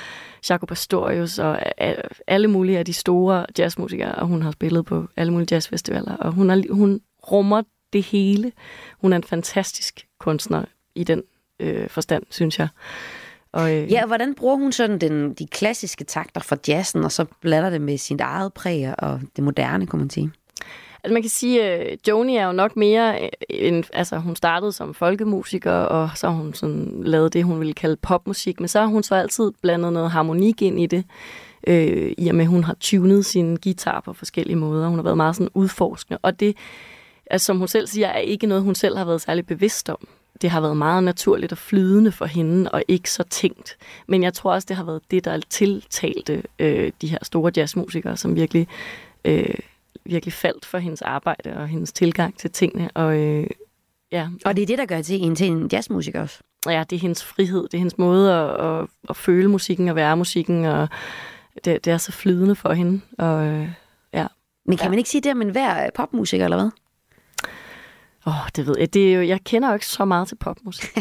Jaco 0.51 0.67
Pastorius 0.67 1.39
og 1.39 1.59
alle 2.27 2.49
mulige 2.49 2.79
af 2.79 2.85
de 2.85 2.93
store 2.93 3.47
jazzmusikere, 3.59 4.15
og 4.15 4.27
hun 4.27 4.43
har 4.43 4.51
spillet 4.51 4.87
på 4.87 5.07
alle 5.17 5.33
mulige 5.33 5.49
jazzfestivaler, 5.55 6.17
og 6.17 6.33
hun, 6.33 6.49
har, 6.51 6.65
hun 6.71 7.01
rummer 7.33 7.63
det 7.93 8.03
hele. 8.03 8.53
Hun 9.01 9.13
er 9.13 9.17
en 9.17 9.23
fantastisk 9.25 10.07
kunstner 10.19 10.65
i 10.95 11.05
den 11.05 11.23
øh, 11.61 11.89
forstand, 11.89 12.23
synes 12.31 12.59
jeg. 12.59 12.69
Og, 13.53 13.75
øh, 13.77 13.93
Ja, 13.93 14.01
og 14.03 14.07
hvordan 14.07 14.35
bruger 14.35 14.57
hun 14.57 14.73
sådan 14.73 14.99
den, 14.99 15.35
de 15.35 15.47
klassiske 15.47 16.05
takter 16.05 16.41
fra 16.41 16.57
jazzen, 16.69 17.05
og 17.05 17.13
så 17.13 17.25
blander 17.41 17.71
det 17.71 17.81
med 17.81 17.99
sit 17.99 18.21
eget 18.21 18.53
præg 18.53 18.95
og 18.99 19.21
det 19.37 19.45
moderne, 19.45 19.87
kunne 19.87 20.01
man 20.01 20.11
sige? 20.11 20.31
Altså 21.05 21.13
man 21.13 21.23
kan 21.23 21.31
sige, 21.31 21.63
at 21.65 22.09
Joni 22.09 22.37
er 22.37 22.47
jo 22.47 22.53
nok 22.53 22.77
mere, 22.77 23.23
øh, 23.23 23.29
en, 23.51 23.85
altså 23.93 24.19
hun 24.19 24.37
startede 24.37 24.73
som 24.73 24.95
folkemusiker, 24.95 25.73
og 25.73 26.11
så 26.15 26.31
har 26.31 26.37
hun 26.37 26.55
sådan 26.55 27.03
lavet 27.03 27.33
det, 27.33 27.45
hun 27.45 27.59
ville 27.59 27.75
kalde 27.75 27.97
popmusik, 27.97 28.61
men 28.61 28.69
så 28.69 28.81
har 28.81 28.87
hun 28.87 29.03
så 29.03 29.15
altid 29.15 29.53
blandet 29.63 29.93
noget 29.93 30.11
harmonik 30.11 30.63
ind 30.63 30.81
i 30.81 30.87
det, 30.87 31.05
øh, 31.67 32.13
i 32.19 32.29
og 32.29 32.35
med, 32.35 32.45
at 32.45 32.51
hun 32.51 32.65
har 32.65 32.77
tunet 32.81 33.27
sin 33.27 33.57
guitar 33.57 34.01
på 34.01 34.13
forskellige 34.13 34.57
måder. 34.57 34.89
Hun 34.89 34.99
har 34.99 35.03
været 35.03 35.17
meget 35.17 35.37
sådan 35.37 35.51
udforskende, 35.55 36.19
og 36.23 36.41
det, 36.41 36.57
altså, 37.31 37.47
som 37.47 37.59
hun 37.59 37.69
selv 37.69 37.87
siger, 37.87 38.07
er 38.07 38.19
ikke 38.19 38.47
noget, 38.47 38.63
hun 38.63 38.75
selv 38.75 38.97
har 38.97 39.05
været 39.05 39.21
særlig 39.21 39.47
bevidst 39.47 39.89
om. 39.89 40.09
Det 40.43 40.51
har 40.51 40.61
været 40.61 40.77
meget 40.77 41.05
naturligt 41.05 41.53
og 41.53 41.59
flydende 41.59 42.13
for 42.13 42.27
hende, 42.27 42.71
og 42.71 42.83
ikke 42.89 43.11
så 43.11 43.23
tænkt. 43.23 43.77
Men 44.09 44.23
jeg 44.23 44.35
tror 44.35 44.53
også, 44.53 44.67
det 44.69 44.77
har 44.77 44.85
været 44.85 45.03
det, 45.11 45.25
der 45.25 45.41
tiltalte 45.51 46.43
øh, 46.59 46.93
de 47.03 47.09
her 47.09 47.19
store 47.23 47.53
jazzmusikere, 47.57 48.17
som 48.17 48.35
virkelig... 48.37 48.69
Øh, 49.25 49.55
virkelig 50.05 50.33
faldt 50.33 50.65
for 50.65 50.79
hendes 50.79 51.03
arbejde 51.03 51.57
og 51.57 51.69
hendes 51.69 51.93
tilgang 51.93 52.39
til 52.39 52.51
tingene. 52.51 52.91
Og, 52.95 53.17
øh, 53.19 53.47
ja. 54.13 54.29
Og 54.45 54.57
det 54.57 54.63
er 54.63 54.67
det, 54.67 54.79
der 54.79 54.87
gør 54.87 55.03
til 55.03 55.23
en 55.23 55.37
til 55.37 55.47
en 55.47 55.69
jazzmusiker 55.73 56.21
også. 56.21 56.39
ja, 56.67 56.85
det 56.91 56.97
er 56.97 57.01
hendes 57.01 57.25
frihed, 57.25 57.63
det 57.63 57.75
er 57.75 57.79
hendes 57.79 57.99
måde 57.99 58.35
at, 58.35 58.67
at, 58.67 58.87
at 59.09 59.17
føle 59.17 59.49
musikken 59.49 59.89
og 59.89 59.97
være 59.97 60.17
musikken, 60.17 60.65
og 60.65 60.89
det, 61.65 61.85
det 61.85 61.87
er 61.93 61.99
så 61.99 62.13
flydende 62.13 62.55
for 62.55 62.73
hende. 62.73 63.01
Og, 63.19 63.47
øh, 63.47 63.69
ja. 64.13 64.27
Men 64.67 64.77
kan 64.77 64.85
Ja. 64.85 64.89
man 64.91 64.99
ikke 64.99 65.11
sige 65.11 65.21
det 65.21 65.33
om 65.33 65.43
enhver 65.43 65.91
popmusiker, 65.95 66.45
eller 66.45 66.57
hvad? 66.57 66.71
Åh, 68.27 68.49
det 68.57 68.67
ved 68.67 68.75
jeg. 68.79 68.95
Det 68.95 69.11
er 69.11 69.15
jo, 69.15 69.23
jeg 69.23 69.41
kender 69.45 69.69
jo 69.69 69.75
ikke 69.75 69.87
så 69.87 70.05
meget 70.05 70.29
til 70.29 70.37
popmusik. 70.37 70.99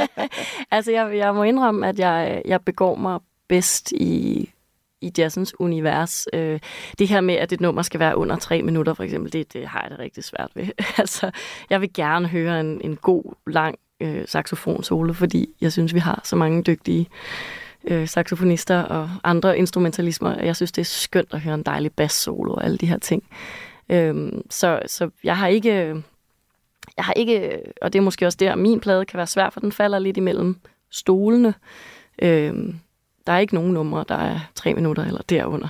altså, 0.70 0.92
jeg, 0.92 1.16
jeg 1.16 1.34
må 1.34 1.42
indrømme, 1.42 1.88
at 1.88 1.98
jeg, 1.98 2.42
jeg 2.44 2.60
begår 2.60 2.94
mig 2.94 3.20
bedst 3.48 3.92
i, 3.92 4.50
i 5.00 5.12
jazzens 5.18 5.60
univers. 5.60 6.26
Øh, 6.32 6.60
det 6.98 7.08
her 7.08 7.20
med, 7.20 7.34
at 7.34 7.52
et 7.52 7.60
nummer 7.60 7.82
skal 7.82 8.00
være 8.00 8.16
under 8.16 8.36
tre 8.36 8.62
minutter, 8.62 8.94
for 8.94 9.02
eksempel, 9.02 9.32
det, 9.32 9.52
det 9.52 9.66
har 9.66 9.82
jeg 9.82 9.90
det 9.90 9.98
rigtig 9.98 10.24
svært 10.24 10.50
ved. 10.54 10.66
altså, 10.98 11.30
jeg 11.70 11.80
vil 11.80 11.92
gerne 11.92 12.28
høre 12.28 12.60
en, 12.60 12.80
en 12.84 12.96
god, 12.96 13.34
lang 13.46 13.78
øh, 14.00 14.24
saxofon-solo, 14.26 15.12
fordi 15.12 15.48
jeg 15.60 15.72
synes, 15.72 15.94
vi 15.94 15.98
har 15.98 16.20
så 16.24 16.36
mange 16.36 16.62
dygtige 16.62 17.08
øh, 17.84 18.08
saxofonister 18.08 18.82
og 18.82 19.10
andre 19.24 19.58
instrumentalismer. 19.58 20.42
Jeg 20.42 20.56
synes, 20.56 20.72
det 20.72 20.80
er 20.80 20.86
skønt 20.86 21.34
at 21.34 21.40
høre 21.40 21.54
en 21.54 21.62
dejlig 21.62 21.92
bass-solo 21.92 22.52
og 22.52 22.64
alle 22.64 22.76
de 22.76 22.86
her 22.86 22.98
ting. 22.98 23.22
Øhm, 23.88 24.42
så, 24.50 24.80
så 24.86 25.10
jeg 25.24 25.38
har 25.38 25.46
ikke... 25.46 26.02
Jeg 26.96 27.04
har 27.04 27.12
ikke, 27.12 27.62
og 27.82 27.92
det 27.92 27.98
er 27.98 28.02
måske 28.02 28.26
også 28.26 28.36
der, 28.40 28.54
min 28.54 28.80
plade 28.80 29.04
kan 29.04 29.16
være 29.16 29.26
svær, 29.26 29.50
for 29.50 29.60
den 29.60 29.72
falder 29.72 29.98
lidt 29.98 30.16
imellem 30.16 30.56
stolene. 30.90 31.54
Øhm, 32.22 32.74
der 33.26 33.32
er 33.32 33.38
ikke 33.38 33.54
nogen 33.54 33.72
numre, 33.72 34.04
der 34.08 34.14
er 34.14 34.38
tre 34.54 34.74
minutter 34.74 35.04
eller 35.04 35.22
derunder. 35.28 35.68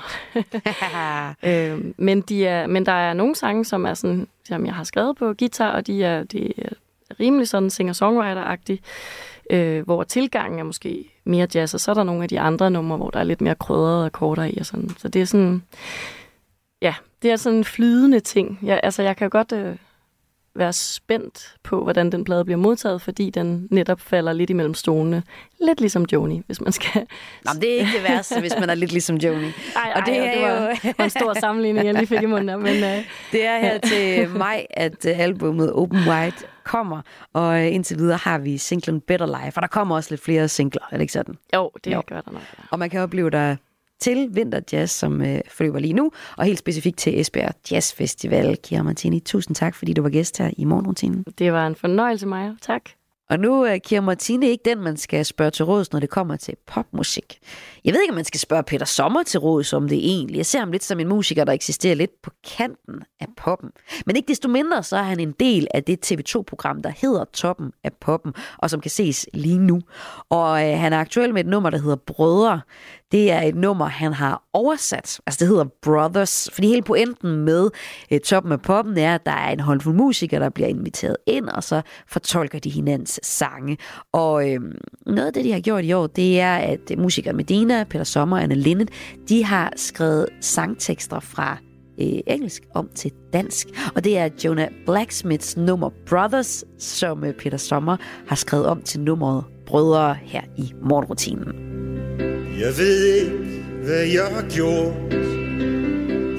øhm, 1.48 1.94
men, 1.96 2.20
de 2.20 2.46
er, 2.46 2.66
men 2.66 2.86
der 2.86 2.92
er 2.92 3.12
nogle 3.12 3.34
sange, 3.34 3.64
som 3.64 3.84
er 3.84 3.94
sådan, 3.94 4.28
som 4.44 4.66
jeg 4.66 4.74
har 4.74 4.84
skrevet 4.84 5.16
på 5.16 5.34
guitar, 5.38 5.70
og 5.70 5.86
de 5.86 6.04
er, 6.04 6.24
de 6.24 6.60
er 6.60 6.68
rimelig 7.20 7.48
sådan 7.48 7.70
singer-songwriter-agtige, 7.70 8.78
øh, 9.50 9.82
hvor 9.84 10.02
tilgangen 10.02 10.58
er 10.58 10.64
måske 10.64 11.04
mere 11.24 11.46
jazz, 11.54 11.74
og 11.74 11.80
så 11.80 11.90
er 11.90 11.94
der 11.94 12.02
nogle 12.02 12.22
af 12.22 12.28
de 12.28 12.40
andre 12.40 12.70
numre, 12.70 12.96
hvor 12.96 13.10
der 13.10 13.20
er 13.20 13.24
lidt 13.24 13.40
mere 13.40 13.54
krydrede 13.54 14.06
akkorder 14.06 14.44
i 14.44 14.56
og 14.60 14.66
sådan. 14.66 14.90
Så 14.98 15.08
det 15.08 15.22
er 15.22 15.26
sådan, 15.26 15.62
ja, 16.82 16.94
det 17.22 17.30
er 17.30 17.36
sådan 17.36 17.58
en 17.58 17.64
flydende 17.64 18.20
ting. 18.20 18.58
Jeg, 18.62 18.80
altså, 18.82 19.02
jeg 19.02 19.16
kan 19.16 19.30
godt 19.30 19.52
øh, 19.52 19.76
være 20.54 20.72
spændt 20.72 21.54
på, 21.62 21.82
hvordan 21.82 22.12
den 22.12 22.24
plade 22.24 22.44
bliver 22.44 22.58
modtaget, 22.58 23.02
fordi 23.02 23.30
den 23.30 23.68
netop 23.70 24.00
falder 24.00 24.32
lidt 24.32 24.50
imellem 24.50 24.74
stolene. 24.74 25.22
Lidt 25.60 25.80
ligesom 25.80 26.06
Joni, 26.12 26.42
hvis 26.46 26.60
man 26.60 26.72
skal... 26.72 27.06
Nå, 27.44 27.50
det 27.60 27.74
er 27.74 27.78
ikke 27.78 27.92
det 27.96 28.02
værste, 28.08 28.40
hvis 28.40 28.52
man 28.60 28.70
er 28.70 28.74
lidt 28.74 28.92
ligesom 28.92 29.16
Joni. 29.16 29.46
Ej, 29.76 29.92
Og 29.96 30.02
det 30.06 30.18
ej, 30.18 30.26
er 30.26 30.32
det 30.78 30.94
var, 30.98 31.04
en 31.04 31.10
stor 31.10 31.34
sammenligning, 31.40 31.86
jeg 31.86 31.94
lige 31.94 32.06
fik 32.06 32.22
i 32.22 32.26
munden. 32.26 32.62
Men, 32.62 32.76
øh, 32.84 33.04
Det 33.32 33.46
er 33.46 33.58
her 33.58 33.78
til 33.78 34.28
maj, 34.38 34.66
at 34.70 35.06
øh, 35.08 35.18
albumet 35.20 35.72
Open 35.72 35.98
Wide 36.08 36.36
kommer, 36.64 37.00
og 37.32 37.60
øh, 37.60 37.74
indtil 37.74 37.98
videre 37.98 38.18
har 38.18 38.38
vi 38.38 38.58
singlen 38.58 39.00
Better 39.00 39.26
Life, 39.26 39.58
og 39.58 39.62
der 39.62 39.68
kommer 39.68 39.96
også 39.96 40.10
lidt 40.10 40.22
flere 40.24 40.48
singler, 40.48 40.82
er 40.90 40.96
det 40.96 41.00
ikke 41.00 41.12
sådan? 41.12 41.34
jo, 41.54 41.70
det 41.84 41.90
Jo. 41.90 41.96
jo. 41.96 42.02
gør 42.06 42.20
der 42.20 42.32
nok. 42.32 42.42
Ja. 42.58 42.62
Og 42.70 42.78
man 42.78 42.90
kan 42.90 43.00
opleve 43.00 43.30
dig 43.30 43.56
til 44.02 44.28
Vinterjazz, 44.32 44.92
som 44.92 45.22
øh, 45.22 45.40
forløber 45.48 45.78
lige 45.78 45.92
nu, 45.92 46.10
og 46.36 46.44
helt 46.44 46.58
specifikt 46.58 46.98
til 46.98 47.20
Esbjerg 47.20 47.54
Jazz 47.70 47.94
Festival. 47.94 48.56
Kira 48.56 48.82
Martini, 48.82 49.20
tusind 49.20 49.54
tak, 49.56 49.74
fordi 49.74 49.92
du 49.92 50.02
var 50.02 50.10
gæst 50.10 50.38
her 50.38 50.50
i 50.56 50.64
morgenrutinen. 50.64 51.24
Det 51.38 51.52
var 51.52 51.66
en 51.66 51.74
fornøjelse, 51.74 52.26
Maja. 52.26 52.52
Tak. 52.62 52.82
Og 53.32 53.40
nu 53.40 53.62
er 53.62 53.78
Kira 53.78 54.00
Martine 54.00 54.48
ikke 54.48 54.62
den, 54.64 54.80
man 54.80 54.96
skal 54.96 55.24
spørge 55.24 55.50
til 55.50 55.64
råds, 55.64 55.92
når 55.92 56.00
det 56.00 56.10
kommer 56.10 56.36
til 56.36 56.54
popmusik. 56.66 57.38
Jeg 57.84 57.94
ved 57.94 58.00
ikke, 58.00 58.10
om 58.10 58.14
man 58.14 58.24
skal 58.24 58.40
spørge 58.40 58.62
Peter 58.62 58.86
Sommer 58.86 59.22
til 59.22 59.40
råds 59.40 59.72
om 59.72 59.88
det 59.88 59.98
egentlig. 59.98 60.36
Jeg 60.36 60.46
ser 60.46 60.58
ham 60.58 60.72
lidt 60.72 60.84
som 60.84 61.00
en 61.00 61.08
musiker, 61.08 61.44
der 61.44 61.52
eksisterer 61.52 61.94
lidt 61.94 62.22
på 62.22 62.30
kanten 62.56 63.02
af 63.20 63.26
poppen. 63.36 63.70
Men 64.06 64.16
ikke 64.16 64.28
desto 64.28 64.48
mindre, 64.48 64.82
så 64.82 64.96
er 64.96 65.02
han 65.02 65.20
en 65.20 65.32
del 65.40 65.66
af 65.74 65.84
det 65.84 66.12
TV2-program, 66.12 66.82
der 66.82 66.92
hedder 66.96 67.24
Toppen 67.24 67.72
af 67.84 67.92
Poppen, 68.00 68.32
og 68.58 68.70
som 68.70 68.80
kan 68.80 68.90
ses 68.90 69.28
lige 69.34 69.58
nu. 69.58 69.80
Og 70.30 70.70
øh, 70.70 70.78
han 70.78 70.92
er 70.92 70.98
aktuel 70.98 71.32
med 71.34 71.40
et 71.40 71.50
nummer, 71.50 71.70
der 71.70 71.78
hedder 71.78 71.96
Brødre. 71.96 72.60
Det 73.12 73.30
er 73.30 73.40
et 73.40 73.54
nummer, 73.54 73.86
han 73.86 74.12
har 74.12 74.42
oversat. 74.52 75.20
Altså 75.26 75.38
det 75.38 75.48
hedder 75.48 75.64
Brothers. 75.82 76.50
Fordi 76.52 76.68
hele 76.68 76.82
pointen 76.82 77.36
med 77.36 77.70
øh, 78.10 78.20
Toppen 78.20 78.52
af 78.52 78.62
Poppen 78.62 78.98
er, 78.98 79.14
at 79.14 79.26
der 79.26 79.32
er 79.32 79.50
en 79.50 79.60
håndfuld 79.60 79.94
musikere, 79.94 80.40
der 80.40 80.48
bliver 80.48 80.68
inviteret 80.68 81.16
ind, 81.26 81.48
og 81.48 81.64
så 81.64 81.82
fortolker 82.06 82.58
de 82.58 82.70
hinandens 82.70 83.20
sange. 83.22 83.76
Og 84.12 84.50
øh, 84.50 84.60
noget 85.06 85.26
af 85.26 85.32
det, 85.32 85.44
de 85.44 85.52
har 85.52 85.60
gjort 85.60 85.84
i 85.84 85.92
år, 85.92 86.06
det 86.06 86.40
er, 86.40 86.56
at 86.56 86.92
musikere 86.98 87.32
Medina, 87.32 87.84
Peter 87.84 88.04
Sommer 88.04 88.36
og 88.36 88.42
Anne 88.42 88.54
Linnet, 88.54 88.90
de 89.28 89.44
har 89.44 89.72
skrevet 89.76 90.26
sangtekster 90.40 91.20
fra 91.20 91.58
øh, 92.00 92.20
engelsk 92.26 92.62
om 92.74 92.88
til 92.94 93.12
dansk. 93.32 93.66
Og 93.94 94.04
det 94.04 94.18
er 94.18 94.28
Jonah 94.44 94.68
Blacksmiths 94.86 95.56
nummer 95.56 95.90
Brothers, 96.06 96.64
som 96.78 97.24
øh, 97.24 97.34
Peter 97.34 97.56
Sommer 97.56 97.96
har 98.28 98.36
skrevet 98.36 98.66
om 98.66 98.82
til 98.82 99.00
nummeret 99.00 99.44
Brødre 99.66 100.14
her 100.14 100.42
i 100.56 100.72
morgenrutinen. 100.82 101.52
Jeg 102.60 102.72
ved 102.78 103.04
ikke, 103.04 103.64
hvad 103.84 104.04
jeg 104.06 104.26
har 104.34 104.44
gjort 104.50 105.12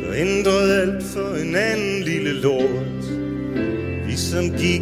Der 0.03 0.13
ændrede 0.13 0.81
alt 0.81 1.03
for 1.03 1.35
en 1.35 1.55
anden 1.55 2.03
lille 2.03 2.41
lort 2.41 3.03
Vi 4.05 4.15
som 4.15 4.49
gik 4.49 4.81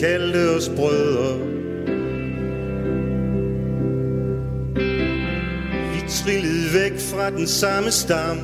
kaldte 0.00 0.56
os 0.56 0.68
brødre. 0.76 1.38
Vi 5.92 6.00
trillede 6.08 6.74
væk 6.74 7.00
fra 7.00 7.30
den 7.30 7.46
samme 7.46 7.90
stam. 7.90 8.38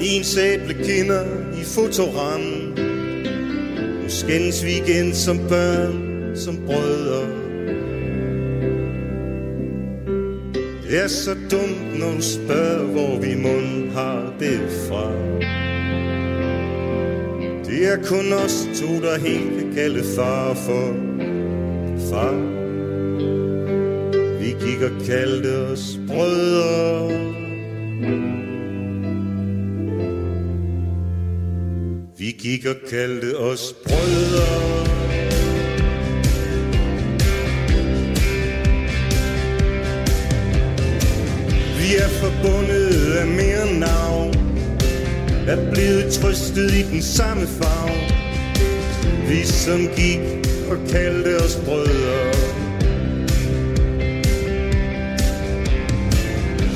En 0.00 0.24
sable 0.24 0.74
kinder 0.84 1.24
i 1.60 1.64
fotorammen 1.64 2.74
Nu 4.02 4.10
skændes 4.10 4.64
vi 4.64 4.70
igen 4.70 5.14
som 5.14 5.38
børn, 5.48 6.36
som 6.36 6.56
brødre. 6.66 7.44
Det 10.90 11.02
er 11.02 11.08
så 11.08 11.34
dumt, 11.50 11.98
når 11.98 12.12
du 12.16 12.22
spørger, 12.22 12.84
hvor 12.84 13.20
vi 13.20 13.34
mund 13.34 13.90
har 13.90 14.34
det 14.40 14.60
fra. 14.88 15.63
Det 17.74 17.86
er 17.92 17.96
kun 17.96 18.32
os 18.32 18.68
to, 18.80 19.00
der 19.02 19.18
helt 19.18 19.58
kan 19.58 19.74
kalde 19.74 20.04
far 20.16 20.54
for 20.54 20.94
far. 22.10 22.34
Vi 24.38 24.46
gik 24.46 24.82
og 24.82 25.06
kaldte 25.06 25.72
os 25.72 25.98
brødre. 26.06 27.08
Vi 32.18 32.36
gik 32.38 32.66
og 32.66 32.76
kaldte 32.90 33.38
os 33.38 33.74
brødre. 33.84 34.84
Vi 41.78 41.88
er 42.04 42.08
forbundet 42.22 43.16
af 43.20 43.26
mere 43.26 43.78
navn 43.78 44.03
er 45.48 45.70
blevet 45.72 46.12
trøstet 46.12 46.70
i 46.74 46.82
den 46.82 47.02
samme 47.02 47.46
farve. 47.46 48.00
Vi 49.28 49.44
som 49.46 49.80
gik 49.96 50.20
og 50.70 50.76
kaldte 50.90 51.36
os 51.44 51.58
brødre. 51.64 52.20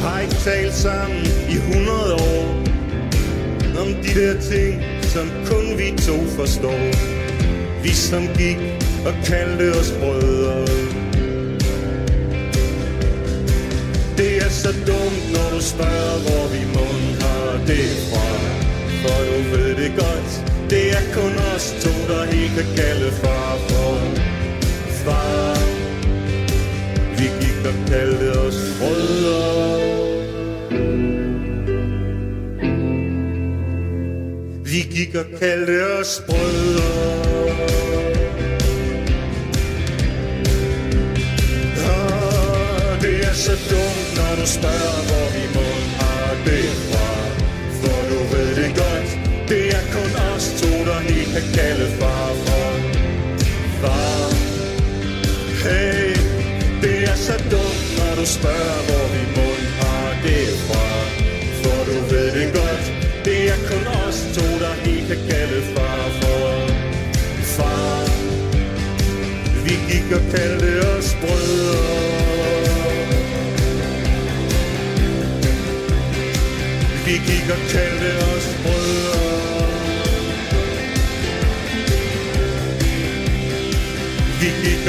Har 0.01 0.21
ikke 0.21 0.35
talt 0.35 0.75
sammen 0.75 1.27
i 1.51 1.55
100 1.55 2.15
år 2.15 2.65
Om 3.81 3.87
de 4.03 4.21
der 4.21 4.41
ting, 4.41 4.83
som 5.03 5.31
kun 5.47 5.79
vi 5.79 5.99
to 5.99 6.25
forstår? 6.25 6.81
Vi 7.83 7.95
som 7.95 8.23
gik 8.39 8.59
og 9.07 9.15
kaldte 9.25 9.79
os 9.81 9.93
brødre. 10.01 10.67
Det 14.19 14.37
er 14.37 14.51
så 14.51 14.73
dumt, 14.87 15.33
når 15.33 15.57
du 15.57 15.63
spørger, 15.63 16.19
hvor 16.25 16.45
vi 16.53 16.65
mund 16.75 17.23
har 17.23 17.67
det 17.67 17.89
fra. 18.11 18.58
For 19.03 19.19
du 19.29 19.39
ved 19.57 19.77
det 19.77 19.93
godt, 19.97 20.31
det 20.71 20.85
er 20.99 21.05
kun 21.15 21.35
os 21.55 21.67
to, 21.83 21.93
der 22.09 22.25
helt 22.33 22.53
kan 22.57 22.69
kalde 22.77 23.11
far 23.13 23.57
for 23.69 23.99
far. 25.05 25.59
Vi 27.19 27.27
gik 27.41 27.67
og 27.71 27.77
kaldte 27.91 28.39
os 28.47 28.59
brødre. 28.79 29.69
Vi 34.65 34.81
gik 34.91 35.15
og 35.15 35.27
kaldte 35.41 35.99
os 36.01 36.23
brødre. 36.27 36.89
Ah, 41.91 43.03
Det 43.03 43.15
er 43.29 43.35
så 43.35 43.53
dumt, 43.71 44.09
når 44.17 44.43
du 44.43 44.47
spørger, 44.47 45.01
hvor 45.09 45.27
vi 45.37 45.45
må 45.55 45.69
har 45.99 46.35
det 46.45 46.65
fra. 46.91 46.98
Kan 51.41 51.53
kalde 51.55 51.87
far 52.01 52.31
for 52.45 52.71
far. 53.81 54.31
Hey, 55.65 56.15
det 56.83 56.97
er 57.11 57.17
så 57.17 57.37
dumt, 57.51 57.87
når 57.99 58.13
du 58.21 58.27
spørger, 58.27 58.81
hvor 58.87 59.05
vi 59.15 59.23
mund 59.37 59.65
har 59.81 60.09
det 60.25 60.49
fra. 60.67 60.89
For 61.61 61.79
du 61.89 61.97
ved 62.11 62.29
det 62.39 62.49
godt, 62.59 62.85
det 63.25 63.41
er 63.55 63.61
kun 63.71 63.87
os 64.03 64.19
to, 64.37 64.47
der 64.65 64.75
helt 64.85 65.07
kan 65.09 65.21
kalde 65.31 65.61
far 65.75 66.05
for 66.21 66.49
far. 67.57 68.05
Vi 69.65 69.75
gik 69.91 70.09
og 70.19 70.23
kaldte 70.35 70.71
os 70.97 71.17
brødre. 71.21 72.19
Vi 77.07 77.15
gik 77.29 77.47
og 77.55 77.61
kaldte 77.73 77.98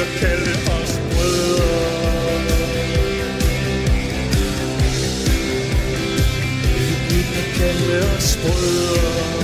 Vi 0.00 0.04
gik 0.04 0.68
og 0.68 0.82
os 0.82 0.92
brødre. 1.10 2.40
Vi 6.76 6.94
gik 7.08 7.60
og 7.90 8.16
os 8.16 8.36
brødre. 8.42 9.40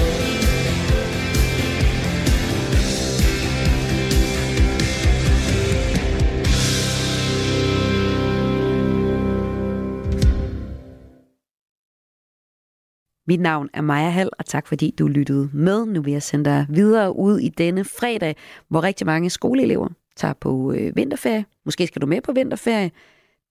Mit 13.29 13.41
navn 13.41 13.69
er 13.75 13.81
Maja 13.81 14.09
Hall, 14.11 14.31
og 14.39 14.47
tak 14.47 14.67
fordi 14.67 14.95
du 14.99 15.07
lyttede 15.07 15.51
med. 15.53 15.87
Nu 15.87 16.03
vil 16.03 16.13
jeg 16.13 16.23
sende 16.23 16.45
dig 16.45 16.67
videre 16.69 17.17
ud 17.17 17.39
i 17.39 17.49
denne 17.49 17.85
fredag, 17.85 18.37
hvor 18.69 18.83
rigtig 18.83 19.07
mange 19.07 19.31
skoleelever 19.31 19.89
tager 20.17 20.35
på 20.35 20.73
øh, 20.73 20.97
vinterferie. 20.97 21.45
Måske 21.65 21.87
skal 21.87 22.03
du 22.03 22.07
med 22.07 22.21
på 22.21 22.33
vinterferie. 22.33 22.91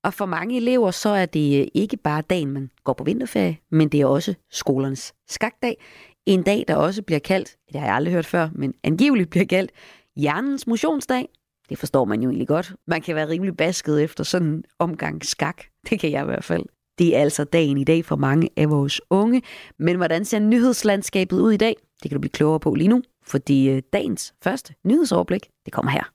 Og 0.03 0.13
for 0.13 0.25
mange 0.25 0.57
elever, 0.57 0.91
så 0.91 1.09
er 1.09 1.25
det 1.25 1.61
øh, 1.61 1.67
ikke 1.73 1.97
bare 1.97 2.21
dagen, 2.21 2.51
man 2.51 2.69
går 2.83 2.93
på 2.93 3.03
vinterferie, 3.03 3.57
men 3.71 3.89
det 3.89 4.01
er 4.01 4.05
også 4.05 4.33
skolernes 4.51 5.13
skakdag. 5.27 5.77
En 6.25 6.43
dag, 6.43 6.65
der 6.67 6.75
også 6.75 7.01
bliver 7.01 7.19
kaldt, 7.19 7.55
det 7.71 7.79
har 7.79 7.87
jeg 7.87 7.95
aldrig 7.95 8.13
hørt 8.13 8.25
før, 8.25 8.49
men 8.53 8.73
angiveligt 8.83 9.29
bliver 9.29 9.45
kaldt 9.45 9.71
hjernens 10.15 10.67
motionsdag. 10.67 11.27
Det 11.69 11.77
forstår 11.77 12.05
man 12.05 12.21
jo 12.21 12.29
egentlig 12.29 12.47
godt. 12.47 12.73
Man 12.87 13.01
kan 13.01 13.15
være 13.15 13.29
rimelig 13.29 13.57
basket 13.57 14.03
efter 14.03 14.23
sådan 14.23 14.47
en 14.47 14.63
omgang 14.79 15.25
skak. 15.25 15.63
Det 15.89 15.99
kan 15.99 16.11
jeg 16.11 16.21
i 16.21 16.25
hvert 16.25 16.43
fald. 16.43 16.63
Det 16.97 17.15
er 17.15 17.21
altså 17.21 17.43
dagen 17.43 17.77
i 17.77 17.83
dag 17.83 18.05
for 18.05 18.15
mange 18.15 18.49
af 18.57 18.69
vores 18.69 19.01
unge. 19.09 19.41
Men 19.79 19.95
hvordan 19.95 20.25
ser 20.25 20.39
nyhedslandskabet 20.39 21.39
ud 21.39 21.51
i 21.51 21.57
dag? 21.57 21.75
Det 22.03 22.09
kan 22.09 22.15
du 22.15 22.21
blive 22.21 22.31
klogere 22.31 22.59
på 22.59 22.73
lige 22.73 22.87
nu, 22.87 23.01
fordi 23.23 23.69
øh, 23.69 23.81
dagens 23.93 24.33
første 24.43 24.73
nyhedsoverblik, 24.83 25.47
det 25.65 25.73
kommer 25.73 25.91
her. 25.91 26.14